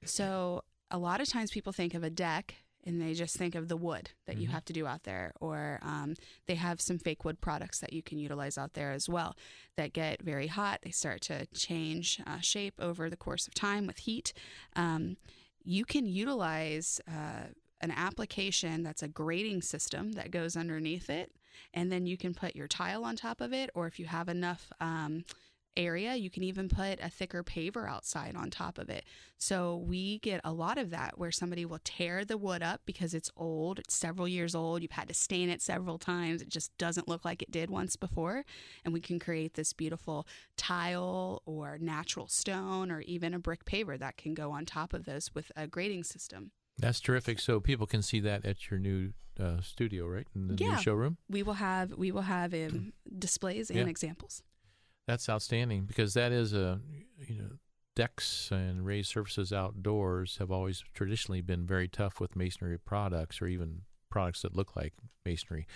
so 0.03 0.63
a 0.89 0.97
lot 0.97 1.21
of 1.21 1.27
times 1.29 1.51
people 1.51 1.71
think 1.71 1.93
of 1.93 2.03
a 2.03 2.09
deck 2.09 2.55
and 2.85 2.99
they 2.99 3.13
just 3.13 3.37
think 3.37 3.53
of 3.53 3.67
the 3.67 3.77
wood 3.77 4.09
that 4.25 4.37
you 4.37 4.47
Mhm. 4.47 4.51
have 4.51 4.65
to 4.65 4.73
do 4.73 4.87
out 4.87 5.03
there, 5.03 5.31
or 5.39 5.79
um, 5.83 6.15
they 6.47 6.55
have 6.55 6.81
some 6.81 6.97
fake 6.97 7.23
wood 7.23 7.39
products 7.39 7.79
that 7.79 7.93
you 7.93 8.01
can 8.01 8.17
utilize 8.17 8.57
out 8.57 8.73
there 8.73 8.91
as 8.91 9.07
well 9.07 9.37
that 9.77 9.93
get 9.93 10.21
very 10.23 10.47
hot. 10.47 10.79
They 10.81 10.89
start 10.91 11.21
to 11.23 11.45
change 11.53 12.19
uh, 12.25 12.39
shape 12.39 12.73
over 12.79 13.09
the 13.11 13.15
course 13.15 13.47
of 13.47 13.53
time 13.53 13.85
with 13.85 13.99
heat. 13.99 14.33
Um, 14.75 15.17
you 15.63 15.85
can 15.85 16.05
utilize 16.05 16.99
uh, 17.07 17.47
an 17.81 17.91
application 17.91 18.83
that's 18.83 19.03
a 19.03 19.07
grading 19.07 19.61
system 19.61 20.13
that 20.13 20.31
goes 20.31 20.55
underneath 20.55 21.09
it, 21.09 21.31
and 21.73 21.91
then 21.91 22.05
you 22.05 22.17
can 22.17 22.33
put 22.33 22.55
your 22.55 22.67
tile 22.67 23.03
on 23.03 23.15
top 23.15 23.41
of 23.41 23.53
it, 23.53 23.69
or 23.75 23.87
if 23.87 23.99
you 23.99 24.05
have 24.05 24.29
enough 24.29 24.71
um, 24.79 25.25
area, 25.75 26.15
you 26.15 26.29
can 26.29 26.43
even 26.43 26.69
put 26.69 26.99
a 27.01 27.09
thicker 27.09 27.43
paver 27.43 27.89
outside 27.89 28.35
on 28.35 28.49
top 28.49 28.77
of 28.77 28.89
it. 28.89 29.05
So 29.37 29.77
we 29.77 30.19
get 30.19 30.41
a 30.43 30.51
lot 30.53 30.77
of 30.77 30.89
that 30.91 31.17
where 31.17 31.31
somebody 31.31 31.65
will 31.65 31.79
tear 31.83 32.23
the 32.25 32.37
wood 32.37 32.61
up 32.63 32.81
because 32.85 33.13
it's 33.13 33.31
old, 33.35 33.79
it's 33.79 33.95
several 33.95 34.27
years 34.27 34.55
old, 34.55 34.81
you've 34.81 34.91
had 34.91 35.07
to 35.07 35.13
stain 35.13 35.49
it 35.49 35.61
several 35.61 35.97
times, 35.97 36.41
it 36.41 36.49
just 36.49 36.77
doesn't 36.77 37.07
look 37.07 37.25
like 37.25 37.41
it 37.41 37.51
did 37.51 37.69
once 37.69 37.95
before. 37.95 38.45
And 38.85 38.93
we 38.93 39.01
can 39.01 39.19
create 39.19 39.55
this 39.55 39.73
beautiful 39.73 40.27
tile 40.57 41.41
or 41.45 41.77
natural 41.79 42.27
stone 42.27 42.91
or 42.91 43.01
even 43.01 43.33
a 43.33 43.39
brick 43.39 43.65
paver 43.65 43.97
that 43.99 44.17
can 44.17 44.33
go 44.33 44.51
on 44.51 44.65
top 44.65 44.93
of 44.93 45.05
those 45.05 45.33
with 45.33 45.51
a 45.55 45.67
grading 45.67 46.03
system. 46.03 46.51
That's 46.77 46.99
terrific. 46.99 47.39
So 47.39 47.59
people 47.59 47.85
can 47.85 48.01
see 48.01 48.19
that 48.21 48.45
at 48.45 48.69
your 48.71 48.79
new 48.79 49.13
uh, 49.39 49.61
studio, 49.61 50.07
right? 50.07 50.27
In 50.35 50.47
the 50.47 50.55
Yeah. 50.55 50.71
new 50.75 50.77
showroom. 50.81 51.17
We 51.29 51.43
will 51.43 51.53
have 51.55 51.93
we 51.93 52.11
will 52.11 52.23
have 52.23 52.53
um, 52.53 52.93
displays 53.17 53.69
and 53.69 53.79
Yeah. 53.79 53.85
examples. 53.87 54.43
That's 55.07 55.27
outstanding 55.29 55.83
because 55.85 56.13
that 56.13 56.31
is 56.31 56.53
a 56.53 56.79
you 57.27 57.41
know 57.41 57.49
decks 57.95 58.49
and 58.51 58.85
raised 58.85 59.09
surfaces 59.11 59.53
outdoors 59.53 60.37
have 60.37 60.49
always 60.51 60.83
traditionally 60.93 61.41
been 61.41 61.65
very 61.65 61.87
tough 61.87 62.19
with 62.19 62.35
masonry 62.35 62.77
products 62.79 63.41
or 63.41 63.47
even 63.47 63.81
products 64.09 64.41
that 64.41 64.55
look 64.55 64.75
like 64.75 64.93
masonry. 65.25 65.67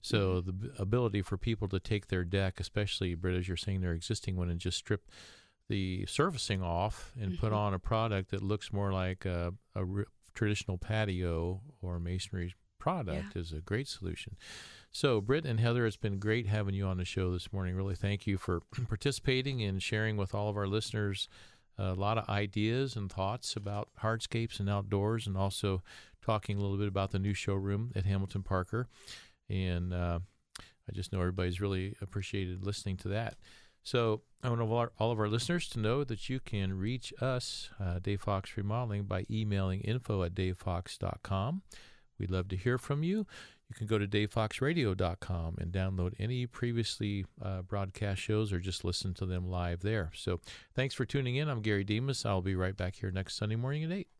So 0.00 0.40
the 0.42 0.70
ability 0.78 1.22
for 1.22 1.36
people 1.38 1.66
to 1.68 1.80
take 1.80 2.08
their 2.08 2.24
deck, 2.24 2.60
especially 2.60 3.14
Britt, 3.14 3.36
as 3.38 3.48
you're 3.48 3.56
saying, 3.56 3.80
their 3.80 3.92
existing 3.94 4.36
one, 4.36 4.50
and 4.50 4.60
just 4.60 4.76
strip 4.76 5.08
the 5.68 6.04
surfacing 6.06 6.62
off 6.62 7.12
and 7.18 7.38
put 7.38 7.52
Mhm. 7.52 7.56
on 7.56 7.74
a 7.74 7.78
product 7.78 8.30
that 8.30 8.42
looks 8.42 8.70
more 8.70 8.92
like 8.92 9.24
a, 9.24 9.54
a 9.74 9.80
r- 9.80 10.06
traditional 10.34 10.76
patio 10.76 11.62
or 11.80 11.98
masonry 11.98 12.54
product 12.78 13.34
is 13.34 13.50
a 13.52 13.62
great 13.62 13.88
solution. 13.88 14.36
So, 14.96 15.20
Britt 15.20 15.44
and 15.44 15.58
Heather, 15.58 15.86
it's 15.86 15.96
been 15.96 16.20
great 16.20 16.46
having 16.46 16.76
you 16.76 16.86
on 16.86 16.98
the 16.98 17.04
show 17.04 17.32
this 17.32 17.52
morning. 17.52 17.74
Really, 17.74 17.96
thank 17.96 18.28
you 18.28 18.38
for 18.38 18.60
participating 18.88 19.60
and 19.60 19.82
sharing 19.82 20.16
with 20.16 20.36
all 20.36 20.48
of 20.48 20.56
our 20.56 20.68
listeners 20.68 21.28
a 21.76 21.94
lot 21.94 22.16
of 22.16 22.28
ideas 22.28 22.94
and 22.94 23.10
thoughts 23.10 23.56
about 23.56 23.88
hardscapes 24.00 24.60
and 24.60 24.70
outdoors, 24.70 25.26
and 25.26 25.36
also 25.36 25.82
talking 26.24 26.56
a 26.56 26.60
little 26.60 26.76
bit 26.76 26.86
about 26.86 27.10
the 27.10 27.18
new 27.18 27.34
showroom 27.34 27.90
at 27.96 28.06
Hamilton 28.06 28.44
Parker. 28.44 28.86
And 29.50 29.92
uh, 29.92 30.20
I 30.60 30.92
just 30.92 31.12
know 31.12 31.18
everybody's 31.18 31.60
really 31.60 31.96
appreciated 32.00 32.64
listening 32.64 32.96
to 32.98 33.08
that. 33.08 33.34
So 33.82 34.22
I 34.44 34.48
want 34.48 34.60
all 34.60 34.86
all 35.00 35.10
of 35.10 35.18
our 35.18 35.28
listeners 35.28 35.68
to 35.70 35.80
know 35.80 36.04
that 36.04 36.28
you 36.28 36.38
can 36.38 36.78
reach 36.78 37.12
us, 37.20 37.68
uh, 37.80 37.98
Dave 37.98 38.20
Fox 38.20 38.56
Remodeling, 38.56 39.06
by 39.06 39.26
emailing 39.28 39.80
info 39.80 40.22
at 40.22 40.36
davefox.com. 40.36 41.62
We'd 42.16 42.30
love 42.30 42.46
to 42.46 42.56
hear 42.56 42.78
from 42.78 43.02
you. 43.02 43.26
You 43.74 43.78
can 43.78 43.86
go 43.88 43.98
to 43.98 44.06
davefoxradio.com 44.06 45.56
and 45.58 45.72
download 45.72 46.14
any 46.20 46.46
previously 46.46 47.26
uh, 47.42 47.62
broadcast 47.62 48.20
shows 48.20 48.52
or 48.52 48.60
just 48.60 48.84
listen 48.84 49.14
to 49.14 49.26
them 49.26 49.50
live 49.50 49.80
there. 49.80 50.12
So 50.14 50.38
thanks 50.76 50.94
for 50.94 51.04
tuning 51.04 51.34
in. 51.34 51.48
I'm 51.48 51.60
Gary 51.60 51.82
Demas. 51.82 52.24
I'll 52.24 52.40
be 52.40 52.54
right 52.54 52.76
back 52.76 52.94
here 52.94 53.10
next 53.10 53.36
Sunday 53.36 53.56
morning 53.56 53.82
at 53.82 53.90
8. 53.90 54.13